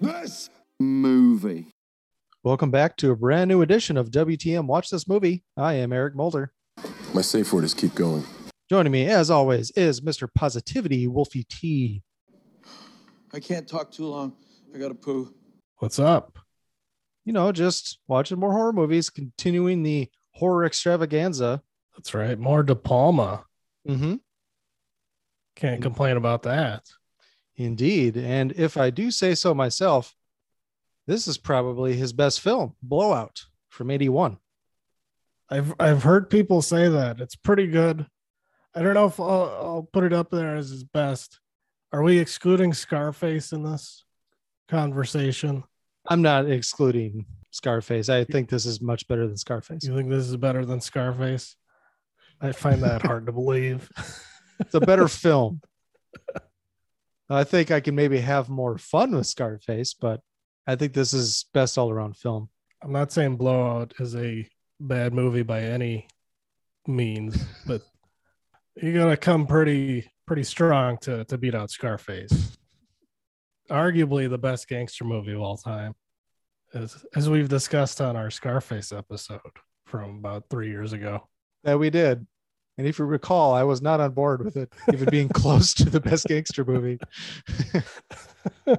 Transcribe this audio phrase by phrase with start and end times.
[0.00, 1.72] This movie.
[2.44, 5.42] Welcome back to a brand new edition of WTM Watch This Movie.
[5.56, 6.52] I am Eric Mulder.
[7.14, 8.22] My safe word is keep going.
[8.68, 10.28] Joining me, as always, is Mr.
[10.32, 12.02] Positivity Wolfie T.
[13.32, 14.34] I can't talk too long.
[14.74, 15.34] I gotta poo.
[15.78, 16.38] What's up?
[17.24, 21.62] You know, just watching more horror movies, continuing the horror extravaganza.
[21.96, 22.38] That's right.
[22.38, 23.44] More De Palma.
[23.88, 24.16] Mm-hmm.
[25.56, 26.82] Can't complain about that.
[27.56, 28.16] Indeed.
[28.16, 30.14] And if I do say so myself,
[31.06, 34.38] this is probably his best film, Blowout from 81.
[35.48, 38.06] I've I've heard people say that it's pretty good.
[38.74, 41.40] I don't know if I'll, I'll put it up there as his best.
[41.92, 44.04] Are we excluding Scarface in this
[44.68, 45.62] conversation?
[46.08, 48.08] I'm not excluding Scarface.
[48.08, 49.84] I think this is much better than Scarface.
[49.84, 51.56] You think this is better than Scarface?
[52.40, 53.88] I find that hard to believe.
[54.60, 55.60] It's a better film.
[57.28, 60.20] I think I can maybe have more fun with Scarface, but
[60.66, 62.48] I think this is best all around film.
[62.82, 64.48] I'm not saying Blowout is a
[64.80, 66.08] bad movie by any
[66.86, 67.82] means, but
[68.76, 72.56] you gotta come pretty pretty strong to to beat out Scarface.
[73.70, 75.94] Arguably the best gangster movie of all time,
[76.74, 79.40] as as we've discussed on our Scarface episode
[79.86, 81.28] from about three years ago.
[81.64, 82.26] That we did.
[82.78, 85.88] And if you recall, I was not on board with it even being close to
[85.88, 86.98] the best gangster movie.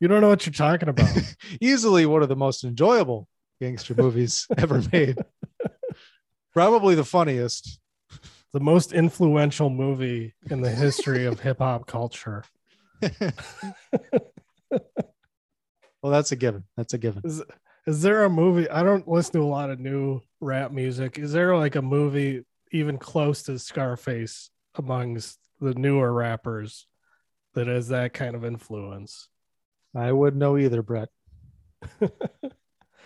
[0.00, 1.10] You don't know what you're talking about.
[1.60, 3.26] Easily one of the most enjoyable
[3.60, 5.18] gangster movies ever made.
[6.52, 7.80] Probably the funniest.
[8.52, 12.44] the most influential movie in the history of hip hop culture.
[16.00, 16.62] Well, that's a given.
[16.76, 17.22] That's a given.
[17.24, 17.42] Is
[17.84, 18.70] is there a movie?
[18.70, 21.18] I don't listen to a lot of new rap music.
[21.18, 26.86] Is there like a movie even close to Scarface amongst the newer rappers
[27.54, 29.28] that has that kind of influence?
[29.94, 31.08] I wouldn't know either, Brett.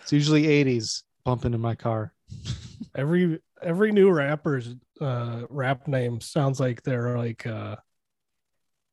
[0.03, 2.13] It's usually 80s bumping in my car.
[2.93, 7.77] Every every new rapper's uh rap name sounds like they're like uh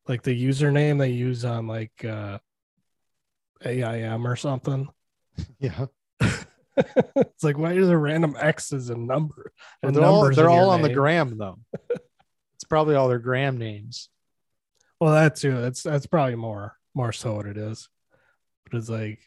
[0.06, 2.38] like the username they use on like uh
[3.64, 4.88] AIM or something.
[5.59, 5.86] Yeah.
[6.76, 9.53] It's like why are there random X's and number?
[9.82, 11.58] And they're all, numbers they're all on the gram, though.
[12.54, 14.08] it's probably all their gram names.
[15.00, 15.60] Well, that too.
[15.60, 17.88] That's that's probably more more so what it is.
[18.64, 19.20] But it's like,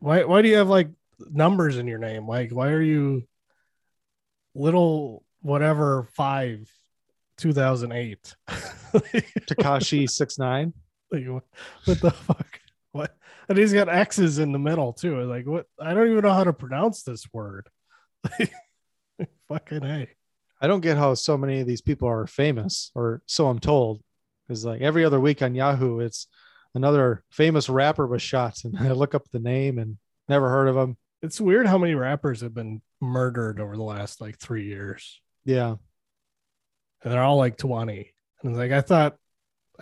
[0.00, 2.26] why why do you have like numbers in your name?
[2.28, 3.26] Like, why are you
[4.54, 6.70] little whatever five,
[7.36, 8.34] two thousand eight?
[8.48, 10.72] Tekashi six nine.
[11.10, 12.60] like, what the fuck?
[12.96, 13.14] What?
[13.48, 15.22] And he's got X's in the middle too.
[15.22, 15.66] Like, what?
[15.80, 17.68] I don't even know how to pronounce this word.
[19.48, 20.08] Fucking a.
[20.60, 24.02] I don't get how so many of these people are famous, or so I'm told.
[24.46, 26.26] Because like every other week on Yahoo, it's
[26.74, 29.98] another famous rapper was shot, and I look up the name and
[30.28, 30.96] never heard of him.
[31.22, 35.20] It's weird how many rappers have been murdered over the last like three years.
[35.44, 35.76] Yeah,
[37.06, 38.12] and they're all like 20
[38.42, 39.16] and it's like i thought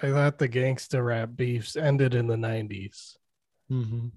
[0.03, 3.17] i thought the gangsta rap beefs ended in the 90s
[3.69, 4.09] hmm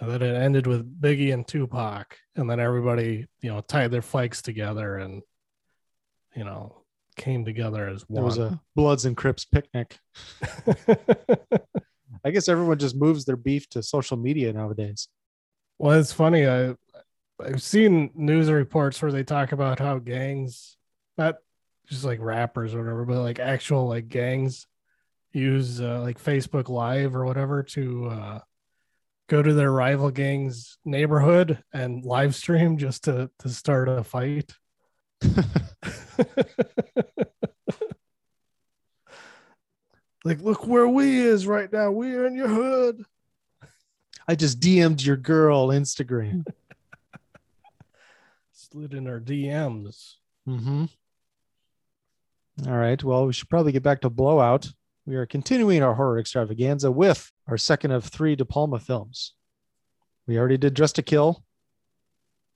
[0.00, 4.02] and then it ended with biggie and tupac and then everybody you know tied their
[4.02, 5.22] flags together and
[6.34, 6.82] you know
[7.16, 10.00] came together as there one was a Bloods and Crips picnic.
[12.24, 15.06] I guess everyone just moves their beef to social media nowadays.
[15.78, 16.74] well it's funny i
[17.40, 20.76] i've seen news reports where they talk about how gangs
[21.16, 21.36] not
[21.88, 24.66] just like rappers or whatever but like actual like gangs
[25.34, 28.38] use uh, like facebook live or whatever to uh
[29.28, 34.52] go to their rival gang's neighborhood and live stream just to to start a fight
[40.24, 43.04] like look where we is right now we're in your hood
[44.26, 46.46] I just DM'd your girl Instagram.
[48.52, 50.14] slid in our dms
[50.48, 50.84] Mm-hmm.
[52.66, 53.02] All right.
[53.02, 54.70] Well, we should probably get back to Blowout.
[55.06, 59.34] We are continuing our horror extravaganza with our second of three De Palma films.
[60.26, 61.44] We already did Dressed to Kill.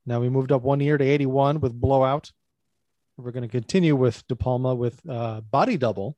[0.07, 2.33] Now we moved up one year to 81 with Blowout.
[3.19, 6.17] We're going to continue with De Palma with uh, Body Double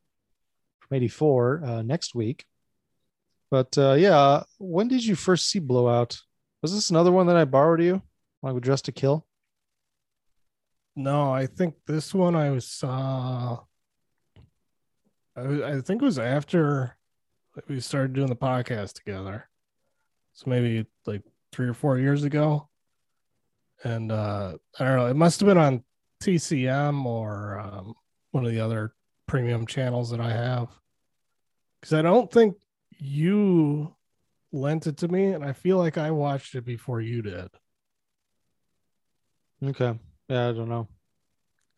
[0.79, 2.45] from 84 uh, next week.
[3.51, 6.21] But uh, yeah, when did you first see Blowout?
[6.63, 8.03] Was this another one that I borrowed you?
[8.41, 9.27] Like with Dressed to Kill?
[10.95, 13.61] No, I think this one I was saw.
[15.41, 16.97] I, I think it was after
[17.69, 19.49] we started doing the podcast together.
[20.35, 21.23] So maybe like
[21.53, 22.69] three or four years ago.
[23.83, 25.85] And uh I don't know, it must have been on
[26.23, 27.95] TCM or um,
[28.31, 28.95] one of the other
[29.27, 30.69] premium channels that I have.
[31.81, 32.57] Because I don't think
[32.99, 33.95] you
[34.53, 37.49] lent it to me, and I feel like I watched it before you did.
[39.65, 39.99] Okay.
[40.29, 40.89] Yeah, I don't know.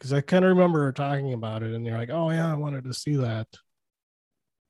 [0.02, 2.82] Because I kind of remember talking about it, and you're like, "Oh yeah, I wanted
[2.84, 3.46] to see that,"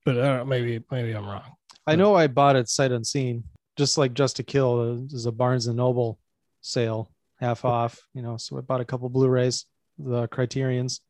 [0.05, 1.55] but uh, maybe maybe I'm wrong.
[1.87, 3.45] I know I bought it sight unseen,
[3.75, 6.19] just like Dressed to Kill uh, is a Barnes and Noble
[6.61, 7.99] sale, half off.
[8.13, 9.65] You know, so I bought a couple Blu-rays,
[9.97, 11.01] the Criterion's.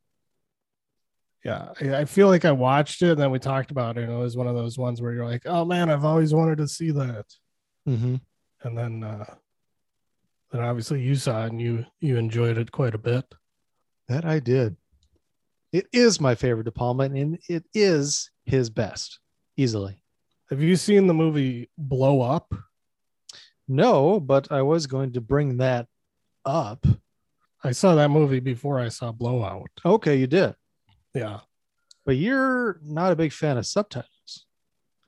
[1.44, 4.12] Yeah, I, I feel like I watched it, and then we talked about it, and
[4.14, 6.66] it was one of those ones where you're like, "Oh man, I've always wanted to
[6.66, 7.26] see that,"
[7.86, 8.14] Mm-hmm.
[8.62, 9.34] and then uh,
[10.50, 13.26] then obviously you saw it, and you you enjoyed it quite a bit.
[14.08, 14.76] That I did.
[15.72, 19.18] It is my favorite De Palma, and it is his best,
[19.56, 20.02] easily.
[20.50, 22.54] Have you seen the movie Blow Up?
[23.66, 25.86] No, but I was going to bring that
[26.44, 26.86] up.
[27.64, 29.70] I saw that movie before I saw Blowout.
[29.86, 30.54] Okay, you did,
[31.14, 31.40] Yeah,
[32.04, 34.44] but you're not a big fan of subtitles.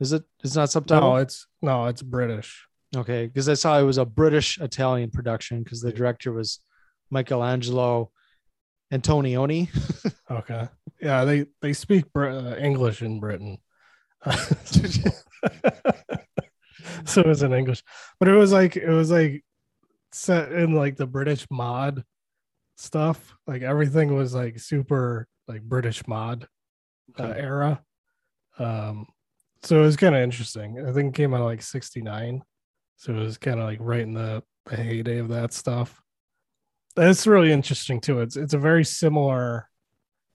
[0.00, 0.25] Is it?
[0.42, 1.10] It's not subtitle.
[1.10, 2.66] no, it's no, it's British.
[2.96, 6.60] Okay, because I saw it was a British Italian production because the director was
[7.10, 8.10] Michelangelo
[8.93, 9.69] Antonioni.
[10.29, 10.67] Okay.
[11.00, 13.59] Yeah, they they speak Br- uh, English in Britain.
[17.05, 17.83] so it was in English,
[18.19, 19.44] but it was like it was like
[20.12, 22.05] set in like the British mod
[22.77, 23.37] stuff.
[23.47, 26.49] Like everything was like super like British mod
[27.19, 27.41] uh, Okay.
[27.41, 27.83] era.
[28.59, 29.06] Um,
[29.62, 30.85] so it was kind of interesting.
[30.87, 32.43] I think it came out like '69,
[32.97, 36.03] so it was kind of like right in the, the heyday of that stuff.
[36.96, 38.20] That's really interesting too.
[38.20, 39.69] It's it's a very similar.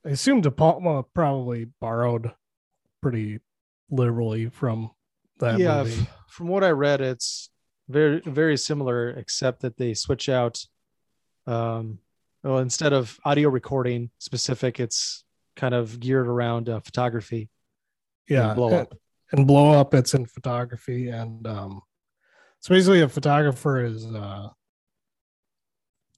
[0.06, 2.32] I assume De Palma probably borrowed
[3.00, 3.40] pretty
[3.90, 4.90] liberally from
[5.40, 6.06] that yeah, movie.
[6.28, 7.50] from what I read, it's
[7.88, 10.64] very very similar, except that they switch out.
[11.46, 11.98] Um,
[12.44, 15.24] well, instead of audio recording specific, it's
[15.56, 17.50] kind of geared around uh, photography.
[18.28, 18.94] yeah, and blow and- up.
[19.32, 19.94] and blow up.
[19.94, 21.82] It's in photography, and um,
[22.60, 24.48] so basically, a photographer is uh,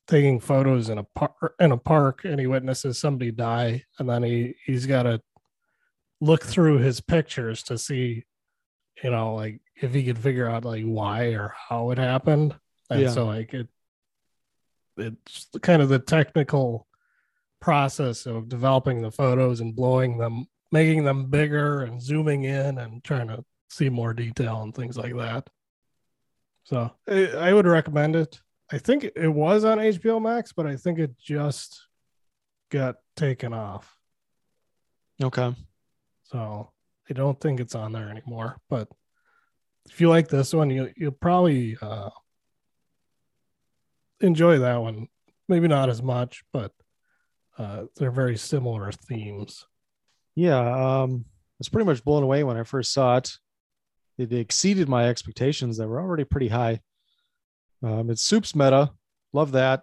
[0.06, 4.22] taking photos in a park in a park, and he witnesses somebody die, and then
[4.22, 5.20] he he's got to
[6.20, 8.24] look through his pictures to see,
[9.02, 12.54] you know, like if he could figure out like why or how it happened,
[12.90, 13.10] and Yeah.
[13.10, 13.68] so like it,
[14.96, 16.86] it's kind of the technical
[17.60, 23.02] process of developing the photos and blowing them making them bigger and zooming in and
[23.04, 25.48] trying to see more detail and things like that.
[26.64, 28.40] So I, I would recommend it.
[28.72, 31.86] I think it was on HBO Max, but I think it just
[32.70, 33.96] got taken off.
[35.22, 35.54] Okay.
[36.24, 36.70] So
[37.08, 38.58] I don't think it's on there anymore.
[38.68, 38.88] But
[39.86, 42.10] if you like this one, you you'll probably uh,
[44.20, 45.08] enjoy that one.
[45.48, 46.72] Maybe not as much, but
[47.58, 49.66] uh, they're very similar themes.
[50.34, 53.36] Yeah, um, I was pretty much blown away when I first saw it.
[54.16, 56.80] It exceeded my expectations that were already pretty high.
[57.84, 58.90] Um, it's soups meta.
[59.32, 59.82] Love that.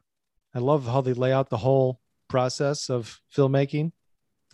[0.55, 3.91] I love how they lay out the whole process of filmmaking.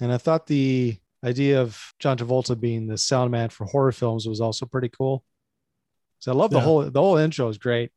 [0.02, 4.28] And I thought the idea of John Travolta being the sound man for horror films
[4.28, 5.24] was also pretty cool.
[6.20, 6.64] So I love the Yeah.
[6.64, 7.92] whole the whole intro is great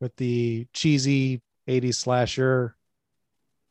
[0.00, 2.76] with the cheesy 80s slasher,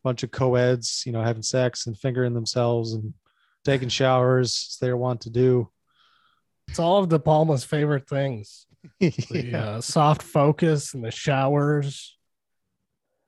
[0.03, 3.13] bunch of co-eds, you know, having sex and fingering themselves and
[3.63, 5.69] taking showers as they want to do.
[6.67, 8.65] It's all of De Palma's favorite things.
[8.99, 12.17] the uh, soft focus and the showers.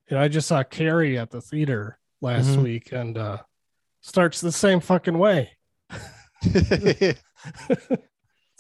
[0.09, 2.63] You know, I just saw Carrie at the theater last Mhm.
[2.63, 3.37] week and uh
[4.01, 5.51] starts the same fucking way.
[6.41, 7.17] it's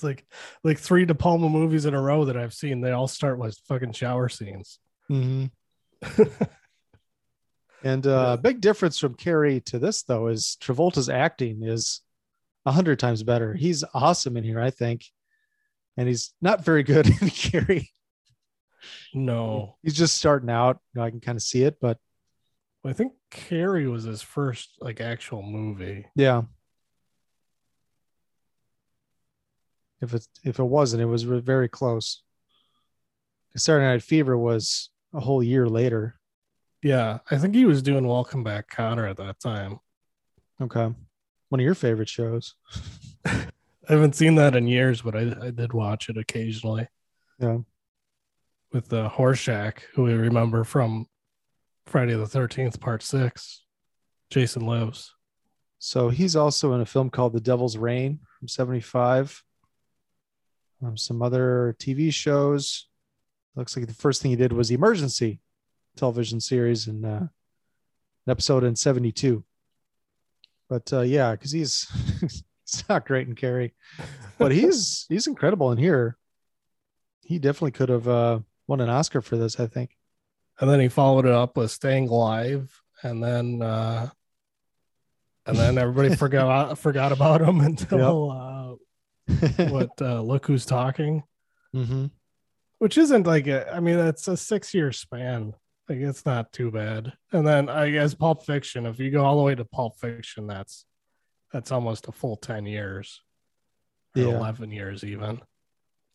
[0.01, 0.25] like
[0.63, 2.81] like three De Palma movies in a row that I've seen.
[2.81, 4.79] They all start with fucking shower scenes.
[5.11, 5.45] Mm-hmm.
[7.83, 11.99] And uh, a big difference from Carrie to this, though, is Travolta's acting is
[12.65, 13.53] a hundred times better.
[13.53, 15.03] He's awesome in here, I think,
[15.97, 17.91] and he's not very good in Carrie.
[19.13, 20.79] No, He's just starting out.
[20.93, 21.97] You know, I can kind of see it, but
[22.85, 26.05] I think Carrie was his first like actual movie.
[26.15, 26.43] yeah.
[30.01, 32.23] If it if it wasn't, it was very close.
[33.55, 36.19] Saturday Night Fever was a whole year later.
[36.81, 39.79] Yeah, I think he was doing Welcome Back Kotter at that time.
[40.61, 40.93] Okay,
[41.49, 42.55] one of your favorite shows.
[43.89, 46.87] I haven't seen that in years, but I, I did watch it occasionally
[47.39, 47.57] Yeah.
[48.71, 51.07] with the Horshack, who we remember from
[51.85, 53.63] Friday the Thirteenth Part Six.
[54.29, 55.13] Jason lives.
[55.79, 59.43] So he's also in a film called The Devil's Rain from 75.
[60.83, 62.87] Um, some other TV shows.
[63.55, 65.39] Looks like the first thing he did was the Emergency
[65.95, 67.29] television series and uh, an
[68.27, 69.43] episode in 72.
[70.69, 71.85] But uh, yeah, because he's
[72.69, 73.73] he's not great in Carrie,
[74.37, 76.17] but he's he's incredible in here.
[77.21, 79.97] He definitely could have uh, won an Oscar for this, I think.
[80.59, 84.09] And then he followed it up with Staying Alive, and then uh
[85.45, 91.23] and then everybody forgot forgot about him until uh what uh Look Who's Talking,
[91.73, 92.07] hmm
[92.79, 95.53] which isn't like a, I mean it's a six year span.
[95.87, 97.13] Like it's not too bad.
[97.31, 100.47] And then I guess Pulp Fiction, if you go all the way to Pulp Fiction,
[100.47, 100.85] that's
[101.53, 103.21] that's almost a full ten years.
[104.15, 104.27] Or Yeah.
[104.37, 105.41] eleven years even.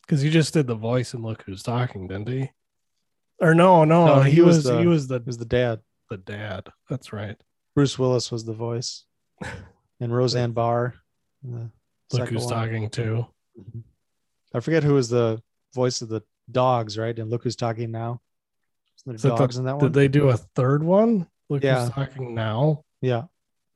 [0.01, 2.51] Because he just did the voice and Look Who's Talking, didn't he?
[3.41, 5.81] Or no, no, No, he, he was the- he was the He was the dad.
[6.09, 6.67] the dad.
[6.89, 7.37] That's right.
[7.75, 9.05] Bruce Willis was the voice,
[9.99, 10.93] and Roseanne Barr.
[11.43, 11.71] the
[12.11, 12.53] Look who's one.
[12.53, 13.25] talking too.
[13.57, 13.83] Mhm.
[14.53, 15.41] I forget who was the
[15.73, 17.17] voice of the dogs, right?
[17.17, 18.21] And look who's talking now.
[18.97, 21.27] Isn't there that the- dogs in that one Did they do a third one?
[21.49, 21.81] Look Yeah.
[21.85, 22.83] who's talking now.
[23.01, 23.25] yeah.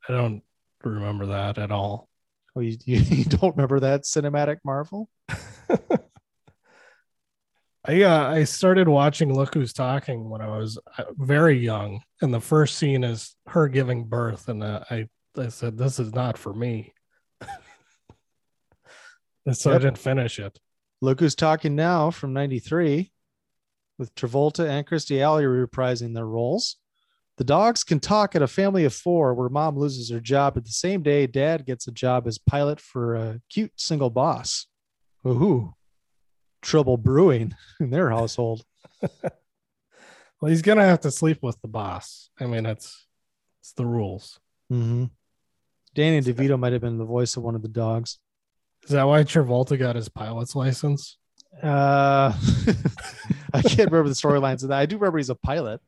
[0.09, 0.43] I don't
[0.91, 2.09] remember that at all.
[2.55, 5.09] Oh, you, you, you don't remember that cinematic marvel?
[7.85, 12.33] I uh, I started watching Look Who's Talking when I was uh, very young, and
[12.33, 16.37] the first scene is her giving birth, and uh, I I said this is not
[16.37, 16.93] for me,
[19.45, 20.57] and so I didn't finish it.
[21.01, 23.11] Look who's talking now from '93,
[23.97, 26.77] with Travolta and Kirstie Alley reprising their roles.
[27.37, 30.65] The dogs can talk at a family of four, where mom loses her job at
[30.65, 31.25] the same day.
[31.25, 34.67] Dad gets a job as pilot for a cute single boss.
[35.25, 35.73] Ooh,
[36.61, 38.63] trouble brewing in their household.
[40.43, 42.29] Well, he's gonna have to sleep with the boss.
[42.37, 43.07] I mean, it's
[43.61, 44.41] it's the rules.
[44.69, 45.05] Mm-hmm.
[45.95, 48.19] Danny DeVito might have been the voice of one of the dogs.
[48.83, 51.17] Is that why Travolta got his pilot's license?
[51.61, 52.33] Uh,
[53.53, 54.79] I can't remember the storylines of that.
[54.79, 55.79] I do remember he's a pilot.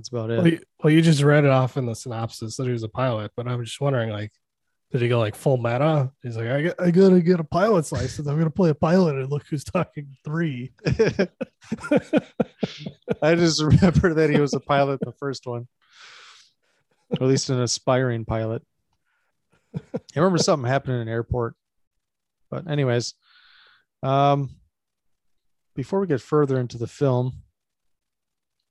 [0.00, 0.38] That's about it.
[0.38, 2.88] Well you, well, you just read it off in the synopsis that he was a
[2.88, 4.32] pilot, but I'm just wondering, like,
[4.90, 6.10] did he go like full meta?
[6.22, 8.26] He's like, I, got, I gotta get a pilot's license.
[8.26, 10.72] I'm gonna play a pilot and look who's talking three.
[13.22, 15.68] I just remember that he was a pilot the first one,
[17.10, 18.62] or at least an aspiring pilot.
[19.76, 21.56] I remember something happened in an airport.
[22.50, 23.12] But, anyways,
[24.02, 24.48] um,
[25.76, 27.34] before we get further into the film,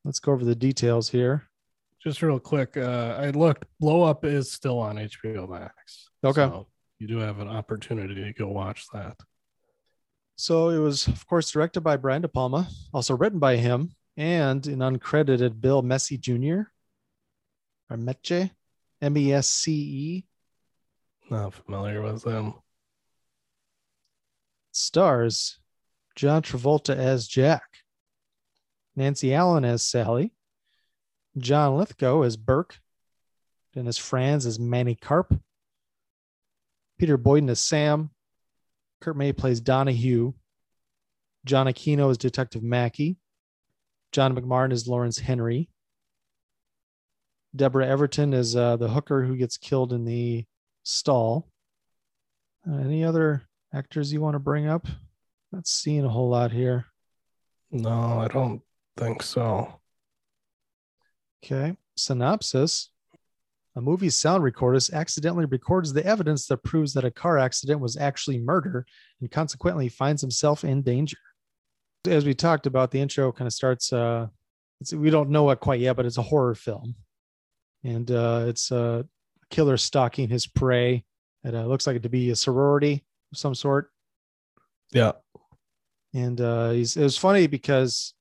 [0.06, 1.50] let's go over the details here.
[2.03, 3.65] Just real quick, uh, I looked.
[3.79, 6.10] Blow Up is still on HBO Max.
[6.24, 6.41] Okay.
[6.46, 6.68] So
[7.00, 9.18] you do have an opportunity to go watch that.
[10.38, 14.65] So it was, of course, directed by Brian De Palma, also written by him, and
[14.68, 16.70] an uncredited Bill Messi Jr.
[17.89, 18.50] or Meche,
[19.01, 20.27] M E S C E,
[21.29, 22.53] Not familiar with them.
[24.72, 25.60] stars
[26.15, 27.63] John Travolta as Jack,
[28.96, 30.34] Nancy Allen as Sally,
[31.38, 32.79] John Lithgow as Burke,
[33.74, 35.34] Dennis Franz as Manny Karp,
[36.98, 38.10] Peter Boyden as Sam,
[39.00, 40.34] Curt May plays Donahue,
[41.46, 43.17] John Aquino as Detective Mackey,
[44.12, 45.69] John McMartin as Lawrence Henry,
[47.55, 50.46] Deborah Everton as uh, the hooker who gets killed in the
[50.84, 51.48] stall.
[52.69, 53.43] Uh, any other
[53.74, 54.88] actors you want to bring up?
[55.51, 56.86] Not seeing a whole lot here.
[57.72, 58.62] No, I don't
[59.00, 59.79] think so.
[61.44, 61.75] Okay.
[61.96, 62.89] Synopsis
[63.75, 67.96] A movie's sound recordist accidentally records the evidence that proves that a car accident was
[67.98, 68.86] actually murder
[69.22, 71.18] and consequently finds himself in danger.
[72.06, 74.27] As we talked about, the intro kind of starts, uh,
[74.82, 76.96] it's, we don't know it quite yet, but it's a horror film.
[77.84, 79.06] And uh, it's a
[79.50, 81.06] killer stalking his prey.
[81.44, 83.91] It uh, looks like it to be a sorority of some sort.
[84.91, 85.13] Yeah.
[86.13, 88.15] and uh he's it was funny because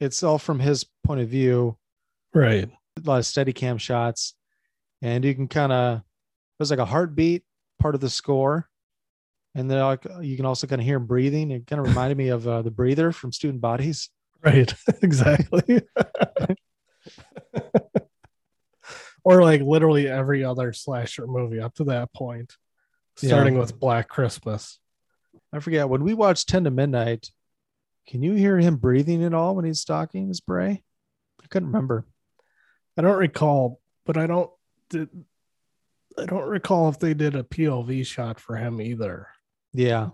[0.00, 1.76] it's all from his point of view
[2.34, 2.68] Right.
[2.70, 4.34] a lot of steady cam shots
[5.02, 6.02] and you can kind of, it
[6.58, 7.44] was like a heartbeat
[7.80, 8.68] part of the score
[9.54, 12.16] and then like you can also kind of hear him breathing it kind of reminded
[12.18, 14.10] me of uh, the breather from student bodies
[14.44, 14.72] Right.
[15.02, 15.80] exactly.
[19.24, 22.54] or like literally every other slasher movie up to that point,
[23.20, 23.28] Yeah.
[23.28, 24.78] starting with Black Christmas.
[25.52, 27.30] i forget when we watched 10 to midnight
[28.06, 30.82] can you hear him breathing at all when he's stalking his prey
[31.42, 32.06] i couldn't remember
[32.96, 34.50] I don't recall, but I don't
[34.88, 35.08] did
[36.18, 39.28] I don't recall if they did a POV shot for him either.
[39.74, 40.10] Yeah.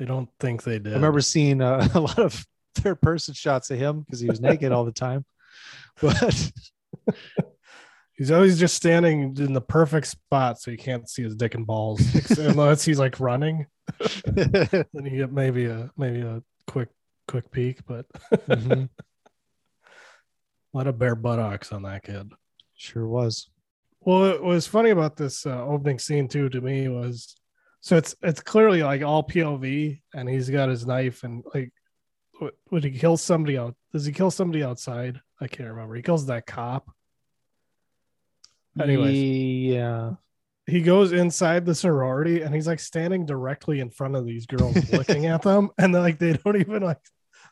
[0.00, 0.92] I don't think they did.
[0.92, 4.40] I remember seeing uh, a lot of third person shots of him because he was
[4.40, 5.24] naked all the time.
[6.02, 6.52] But
[8.12, 11.66] he's always just standing in the perfect spot so you can't see his dick and
[11.66, 12.02] balls
[12.38, 13.64] unless he's like running.
[14.26, 16.88] then you get maybe a maybe a quick
[17.28, 18.06] quick peek, but
[18.48, 18.88] Mhm.
[18.88, 19.96] a
[20.76, 22.32] lot of bare buttocks on that kid.
[22.76, 23.48] sure was.
[24.00, 27.34] Well, what was funny about this uh, opening scene too to me was
[27.80, 31.72] so it's it's clearly like all POV, and he's got his knife and like
[32.38, 33.74] what would he kill somebody out?
[33.92, 35.20] Does he kill somebody outside?
[35.40, 35.94] I can't remember.
[35.94, 36.90] He kills that cop.
[38.80, 40.14] Anyways, Yeah.
[40.66, 44.76] He goes inside the sorority and he's like standing directly in front of these girls
[44.92, 46.98] looking at them, and they're like they don't even like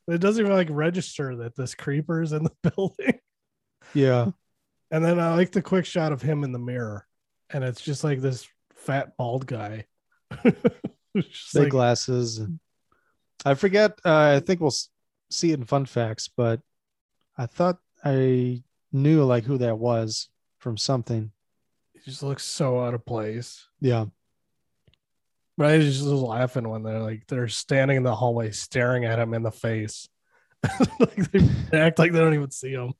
[0.08, 3.18] it doesn't even like register that this creeper's in the building.
[3.94, 4.30] Yeah.
[4.90, 7.06] And then I like the quick shot of him in the mirror,
[7.50, 9.86] and it's just like this fat bald guy.
[11.16, 12.40] Just Big like, glasses.
[13.44, 13.92] I forget.
[14.04, 14.74] Uh, I think we'll
[15.30, 16.60] see it in fun facts, but
[17.38, 20.28] I thought I knew like who that was
[20.58, 21.30] from something.
[22.04, 23.66] Just looks so out of place.
[23.80, 24.06] Yeah.
[25.56, 29.18] But I just was laughing when they're like they're standing in the hallway staring at
[29.18, 30.08] him in the face.
[30.98, 32.94] like they act like they don't even see him.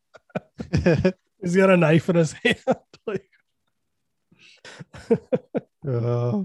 [1.43, 2.63] He's got a knife in his hand.
[3.07, 3.29] like,
[5.87, 6.45] Uh,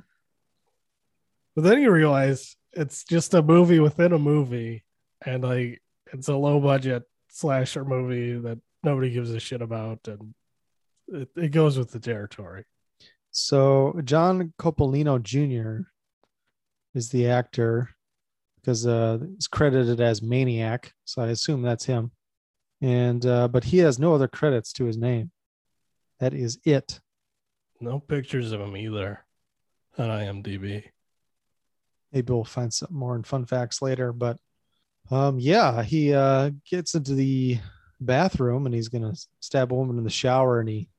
[1.55, 4.83] but then you realize it's just a movie within a movie,
[5.25, 10.33] and like it's a low budget slasher movie that nobody gives a shit about, and
[11.11, 12.65] it, it goes with the territory.
[13.31, 15.87] so John Coppolino Jr.
[16.93, 17.89] is the actor
[18.55, 22.11] because uh, he's credited as Maniac, so I assume that's him.
[22.81, 25.31] And uh, but he has no other credits to his name.
[26.19, 26.99] That is it.
[27.81, 29.25] No pictures of him either
[29.97, 30.83] on IMDb.
[32.11, 34.37] maybe we'll find some more in fun facts later but
[35.11, 37.57] um yeah he uh gets into the
[37.99, 40.89] bathroom and he's gonna stab a woman in the shower and he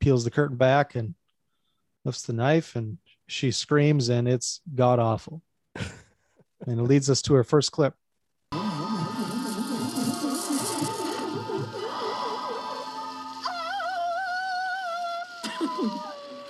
[0.00, 1.14] peels the curtain back and
[2.04, 5.42] lifts the knife and she screams and it's god awful
[5.76, 7.94] and it leads us to our first clip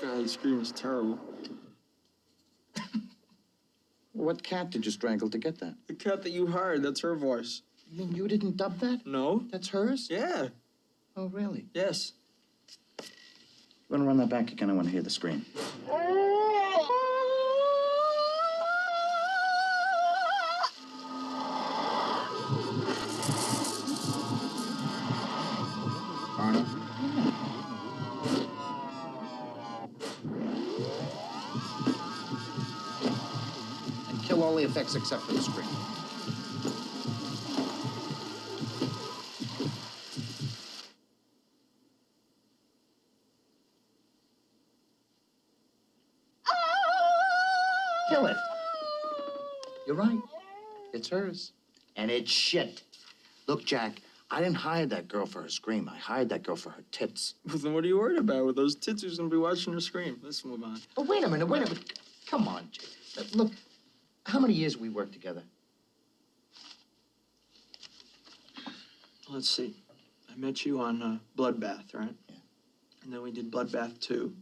[0.00, 1.18] God, the scream is terrible.
[4.12, 5.74] What cat did you strangle to get that?
[5.86, 7.62] The cat that you hired, that's her voice.
[7.88, 9.06] You mean you didn't dub that?
[9.06, 9.44] No?
[9.50, 10.08] That's hers?
[10.10, 10.48] Yeah.
[11.16, 11.66] Oh, really?
[11.72, 12.12] Yes.
[13.90, 14.70] You want to run that back again?
[14.70, 15.44] I want to hear the scream.
[34.08, 35.66] And kill all the effects except for the scream.
[51.10, 51.52] Hers.
[51.96, 52.82] And it's shit.
[53.46, 55.88] Look, Jack, I didn't hire that girl for her scream.
[55.88, 57.34] I hired that girl for her tits.
[57.46, 58.46] Well, then what are you worried about?
[58.46, 60.20] With those tits, who's gonna be watching her scream?
[60.22, 60.80] Let's move on.
[60.94, 61.98] But wait a minute, wait a minute.
[62.26, 63.26] Come on, Jack.
[63.34, 63.52] Look,
[64.24, 65.42] how many years we worked together?
[69.28, 69.76] Let's see.
[70.30, 72.14] I met you on uh, Bloodbath, right?
[72.28, 72.36] Yeah.
[73.04, 74.32] And then we did Bloodbath 2.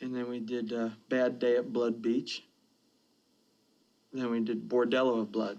[0.00, 2.44] And then we did uh, Bad Day at Blood Beach.
[4.16, 5.58] And then we did Bordello of Blood.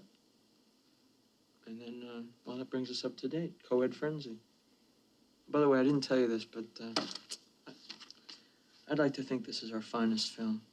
[1.67, 3.53] And then, uh, well, that brings us up to date.
[3.69, 4.37] Coed Frenzy.
[5.47, 7.71] By the way, I didn't tell you this, but uh,
[8.89, 10.63] I'd like to think this is our finest film.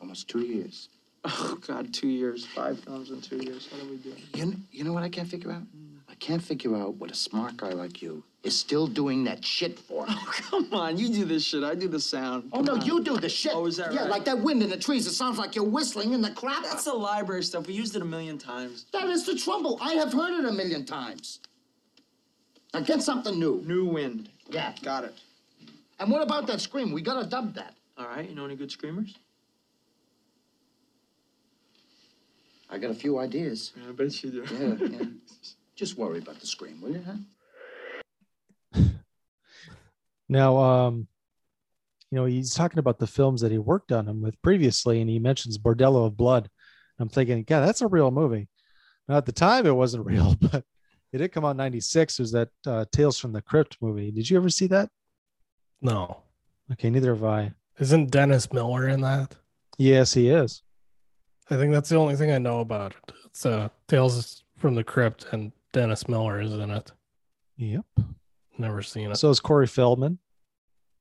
[0.00, 0.90] Almost two years.
[1.24, 2.46] Oh, God, two years.
[2.46, 3.68] Five films in two years.
[3.72, 4.18] How do we do it?
[4.36, 5.64] You, kn- you know what I can't figure out?
[6.08, 9.78] I can't figure out what a smart guy like you is still doing that shit
[9.78, 10.06] for.
[10.08, 10.96] Oh, come on.
[10.96, 11.62] You do this shit.
[11.62, 12.48] I do the sound.
[12.52, 13.52] Oh, no, you do the shit.
[13.54, 14.10] Oh, is that Yeah, right?
[14.10, 15.06] like that wind in the trees.
[15.06, 16.62] It sounds like you're whistling in the crap.
[16.64, 17.66] That's the library stuff.
[17.66, 18.86] We used it a million times.
[18.92, 19.78] That is the trouble.
[19.80, 21.40] I have heard it a million times.
[22.72, 23.62] Now get something new.
[23.66, 24.30] New wind.
[24.48, 24.74] Yeah.
[24.82, 25.14] Got it.
[25.98, 26.92] And what about that scream?
[26.92, 27.74] We gotta dub that.
[27.98, 28.28] All right.
[28.28, 29.16] You know any good screamers?
[32.70, 33.72] I got a few ideas.
[33.88, 34.44] I bet you do.
[34.54, 35.04] Yeah, yeah.
[35.76, 37.14] Just worry about the scream, will you, huh?
[40.30, 41.08] Now, um,
[42.10, 45.10] you know, he's talking about the films that he worked on him with previously, and
[45.10, 46.48] he mentions Bordello of Blood.
[47.00, 48.48] I'm thinking, God, that's a real movie.
[49.08, 50.64] Now, at the time, it wasn't real, but
[51.12, 52.18] it did come out in '96.
[52.18, 54.12] It was that uh, Tales from the Crypt movie.
[54.12, 54.88] Did you ever see that?
[55.82, 56.22] No,
[56.72, 57.52] Okay, neither have I.
[57.80, 59.34] isn't Dennis Miller in that?
[59.78, 60.62] Yes, he is.
[61.50, 63.12] I think that's the only thing I know about it.
[63.24, 66.92] It's uh, Tales from the Crypt, and Dennis Miller is in it.
[67.56, 67.84] Yep.
[68.60, 69.16] Never seen it.
[69.16, 70.18] So is Corey Feldman.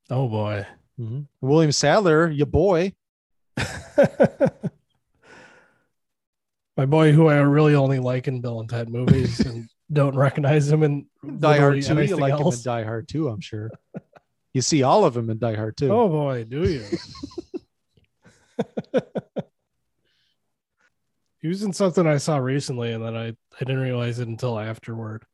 [0.09, 0.65] oh boy.
[0.99, 1.27] Mhm.
[1.41, 2.93] William Sadler, your boy.
[6.77, 10.71] My boy, who I really only like in Bill and Ted movies and don't recognize
[10.71, 11.07] him in
[11.39, 12.13] Die Hard literally 2.
[12.13, 12.53] You like him in.
[12.63, 13.69] Die Hard 2, I'm sure.
[14.53, 15.91] you see all of them in Die Hard 2.
[15.91, 16.83] Oh boy, do you?
[21.39, 24.57] he was in something I saw recently, and then I, I didn't realize it until
[24.57, 25.25] afterward.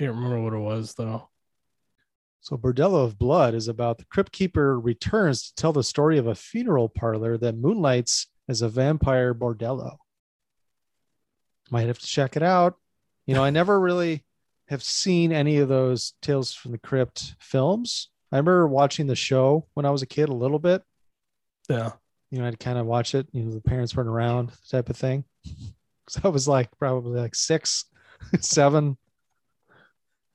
[0.00, 1.28] Can't remember what it was though.
[2.40, 6.26] So Bordello of Blood is about the Crypt Keeper returns to tell the story of
[6.26, 9.98] a funeral parlor that moonlights as a vampire bordello.
[11.70, 12.76] Might have to check it out.
[13.26, 14.24] You know, I never really
[14.68, 18.08] have seen any of those Tales from the Crypt films.
[18.32, 20.82] I remember watching the show when I was a kid a little bit.
[21.68, 21.92] Yeah.
[22.30, 24.96] You know, I'd kind of watch it, you know, the parents weren't around type of
[24.96, 25.24] thing.
[26.08, 27.84] So I was like probably like six,
[28.40, 28.98] seven.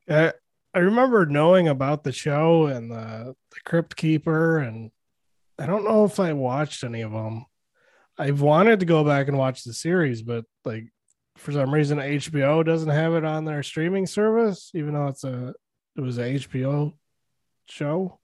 [0.10, 0.34] I
[0.74, 4.91] I remember knowing about the show and the the Crypt Keeper, and
[5.58, 7.46] I don't know if I watched any of them.
[8.18, 10.86] I've wanted to go back and watch the series, but like
[11.38, 15.54] for some reason HBO doesn't have it on their streaming service, even though it's a
[15.96, 16.94] it was a HBO
[17.68, 18.20] show.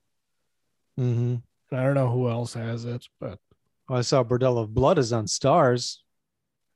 [0.99, 1.35] Mm-hmm.
[1.71, 3.39] And I don't know who else has it, but
[3.87, 5.97] Well, I saw Bordello of Blood is on Starz.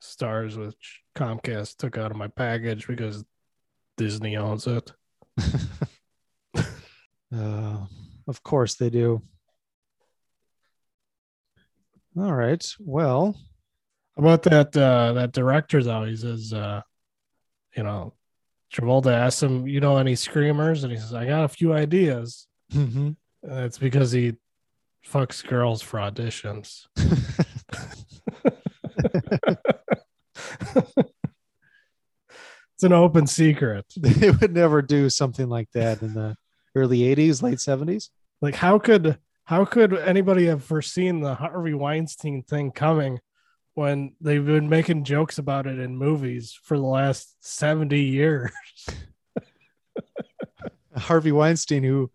[0.01, 3.25] Starz, which Comcast took out of my package because
[3.97, 4.91] Disney owns it.
[7.35, 7.85] Uh,
[8.27, 9.21] of course they do.
[12.17, 12.65] All right.
[12.79, 13.35] Well,
[14.15, 16.05] How about that uh that director though?
[16.05, 16.81] He says uh
[17.75, 18.13] you know
[18.73, 20.83] Travolta asked him, you know any screamers?
[20.83, 22.47] And he says, I got a few ideas.
[22.71, 23.15] mhm.
[23.43, 24.35] And it's because he
[25.05, 26.85] fucks girls for auditions.
[32.75, 33.85] it's an open secret.
[33.97, 36.35] they would never do something like that in the
[36.75, 38.09] early 80s, late 70s.
[38.41, 43.19] Like how could how could anybody have foreseen the Harvey Weinstein thing coming
[43.75, 48.51] when they've been making jokes about it in movies for the last 70 years?
[50.97, 52.09] Harvey Weinstein, who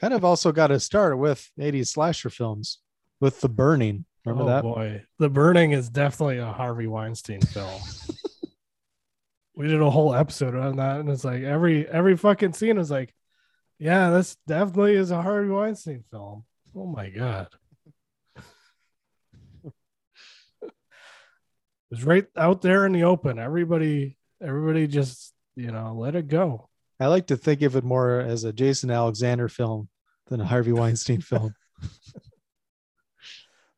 [0.00, 2.78] kind of also got a start with 80s slasher films
[3.20, 4.04] with The Burning.
[4.24, 4.64] Remember that?
[4.64, 4.74] oh that?
[4.74, 7.80] boy, The Burning is definitely a Harvey Weinstein film.
[9.56, 12.90] we did a whole episode on that, and it's like every every fucking scene is
[12.90, 13.14] like,
[13.78, 16.44] yeah, this definitely is a Harvey Weinstein film.
[16.76, 17.48] Oh my god,
[19.64, 19.72] it
[21.90, 23.38] was right out there in the open.
[23.38, 26.68] Everybody, everybody, just you know, let it go.
[27.00, 29.88] I like to think of it more as a Jason Alexander film
[30.28, 31.54] than a Harvey Weinstein film.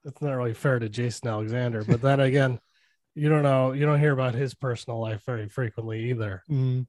[0.05, 2.59] That's not really fair to Jason Alexander, but then again,
[3.19, 6.43] you don't know, you don't hear about his personal life very frequently either.
[6.51, 6.87] Mm.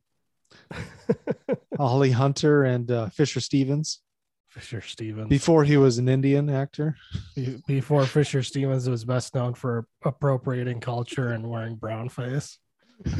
[1.77, 4.01] Holly Hunter and uh, Fisher Stevens
[4.49, 5.29] Fisher Stevens.
[5.29, 6.95] before he was an Indian actor.
[7.67, 12.57] Before Fisher Stevens was best known for appropriating culture and wearing brown face.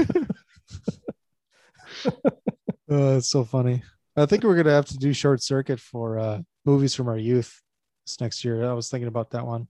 [2.91, 3.83] Uh, it's so funny.
[4.15, 7.61] I think we're gonna have to do short circuit for uh, movies from our youth
[8.05, 8.67] this next year.
[8.67, 9.67] I was thinking about that one.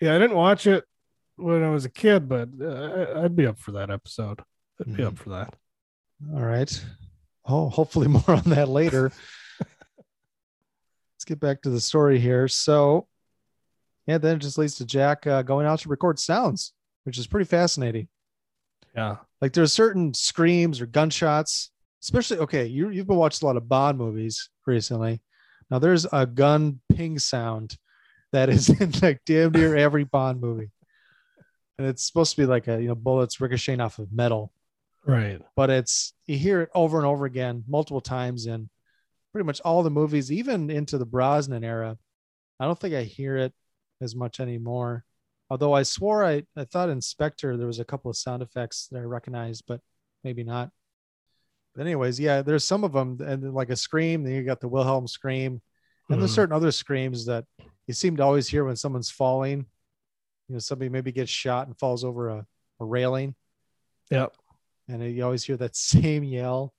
[0.00, 0.84] Yeah, I didn't watch it
[1.42, 4.40] when I was a kid, but uh, I'd be up for that episode.
[4.80, 5.54] I'd be up for that.
[6.34, 6.84] All right.
[7.46, 9.12] Oh, hopefully more on that later.
[9.96, 12.48] Let's get back to the story here.
[12.48, 13.06] So,
[14.06, 16.72] yeah, then it just leads to Jack uh, going out to record sounds,
[17.04, 18.08] which is pretty fascinating.
[18.94, 19.16] Yeah.
[19.40, 21.70] Like there's certain screams or gunshots,
[22.02, 25.20] especially okay, you you've been watching a lot of Bond movies recently.
[25.70, 27.76] Now there's a gun ping sound
[28.32, 30.70] that is in like damn near every Bond movie.
[31.82, 34.52] And it's supposed to be like a you know bullets ricocheting off of metal,
[35.04, 35.42] Right.
[35.56, 38.70] but it's you hear it over and over again multiple times in
[39.32, 41.98] pretty much all the movies, even into the Brosnan era.
[42.60, 43.52] I don't think I hear it
[44.00, 45.04] as much anymore.
[45.50, 48.98] Although I swore I, I thought Inspector there was a couple of sound effects that
[49.00, 49.80] I recognized, but
[50.22, 50.70] maybe not.
[51.74, 54.68] But anyways, yeah, there's some of them and like a scream, then you got the
[54.68, 55.60] Wilhelm scream.
[56.08, 56.34] And there's Mhm.
[56.34, 57.44] certain other screams that
[57.88, 59.66] you seem to always hear when someone's falling.
[60.52, 62.46] You know, somebody maybe gets shot and falls over a,
[62.78, 63.34] a railing.
[64.10, 64.36] Yep.
[64.86, 66.74] And you always hear that same yell,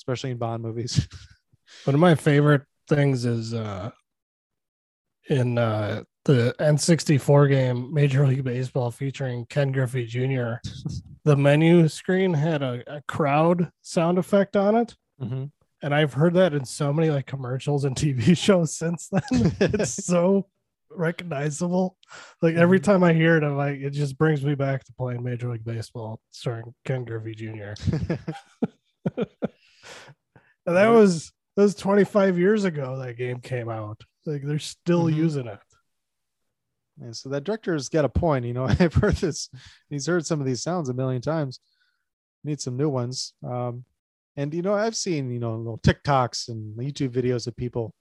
[0.00, 1.06] especially in Bond movies.
[1.84, 3.92] One of my favorite things is uh
[5.30, 10.54] in uh the N64 game Major League Baseball featuring Ken Griffey Jr.
[11.24, 14.96] the menu screen had a, a crowd sound effect on it.
[15.22, 15.52] Mhm.
[15.84, 19.54] And I've heard that in so many like commercials and TV shows since then.
[19.60, 20.48] it's so
[20.96, 21.96] recognizable.
[22.42, 25.22] Like every time I hear it, I'm like, it just brings me back to playing
[25.22, 27.74] Major League Baseball starring Ken Griffey Jr.
[29.16, 34.00] and that was that was 25 years ago that game came out.
[34.24, 35.14] Like they're still Mhm.
[35.14, 35.58] using it.
[37.00, 38.44] And so that director's got a point.
[38.44, 39.50] You know, I've heard this.
[39.88, 41.60] He's heard some of these sounds a million times.
[42.44, 43.34] Need some new ones.
[43.42, 43.84] Um,
[44.36, 47.94] and you know, I've seen you know little TikToks and YouTube videos of people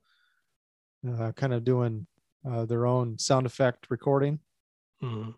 [1.07, 2.07] uh, kind of doing
[2.47, 4.39] uh, their own sound effect recording,
[5.01, 5.35] Mhm.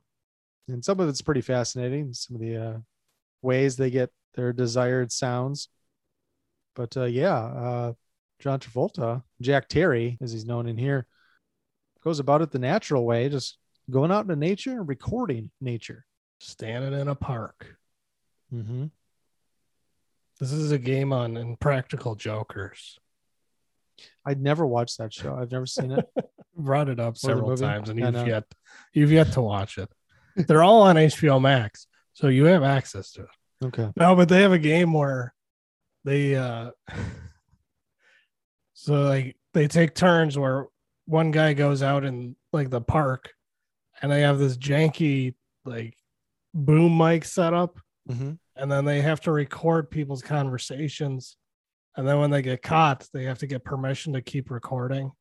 [0.68, 2.14] and some of it's pretty fascinating.
[2.14, 2.80] Some of the uh,
[3.42, 5.70] ways they get their desired sounds.
[6.76, 7.94] But uh, yeah, uh,
[8.40, 11.08] John Travolta, Jack Terry, as he's known in here,
[12.04, 13.58] goes about it the natural way, just
[13.90, 16.06] going out into nature and recording nature.
[16.40, 17.78] Standing in a park.
[18.54, 18.86] Mm-hmm.
[20.40, 23.00] This is a game on Impractical Jokers.
[24.24, 25.36] I'd never watched that show.
[25.36, 26.06] I've never seen it.
[26.68, 28.44] Brought it up several times, and you've yet
[28.94, 29.90] you've yet to watch it.
[30.48, 33.66] They're all on HBO Max, so you have access to it.
[33.66, 33.90] Okay.
[33.96, 35.34] No, but they have a game where
[36.06, 36.72] they uh
[38.74, 40.68] so like they take turns where
[41.06, 43.32] one guy goes out in like the park
[44.02, 45.34] and they have this janky
[45.66, 45.96] like
[46.54, 48.36] boom mic set up Mm-hmm.
[48.56, 51.36] and then they have to record people's conversations
[51.98, 55.12] and then when they get caught they have to get permission to keep recording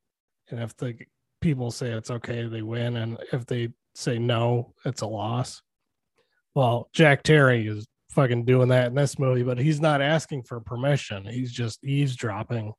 [0.49, 0.95] and if the
[1.41, 5.61] people say it's okay they win and if they say no it's a loss
[6.55, 10.59] well jack terry is fucking doing that in this movie but he's not asking for
[10.59, 12.73] permission he's just eavesdropping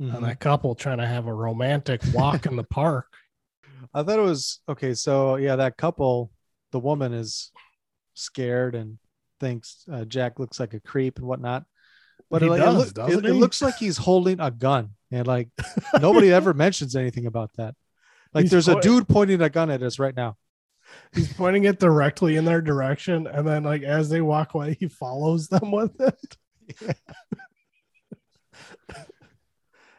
[0.00, 0.16] Mm-hmm.
[0.16, 3.06] on that couple trying to have a romantic walk in the park
[3.94, 4.94] I thought it was okay.
[4.94, 6.30] So yeah, that couple,
[6.72, 7.52] the woman is
[8.14, 8.98] scared and
[9.38, 11.64] thinks uh, Jack looks like a creep and whatnot.
[12.30, 14.50] But He it, like, does, it, look- doesn't it- it looks like he's holding a
[14.50, 15.50] gun, and like
[16.00, 17.74] nobody ever mentions anything about that.
[18.34, 20.36] Like He's there's a dude pointing a gun at us right now.
[21.14, 24.88] he's pointing it directly in their direction and then like as they walk away he
[24.88, 26.36] follows them with it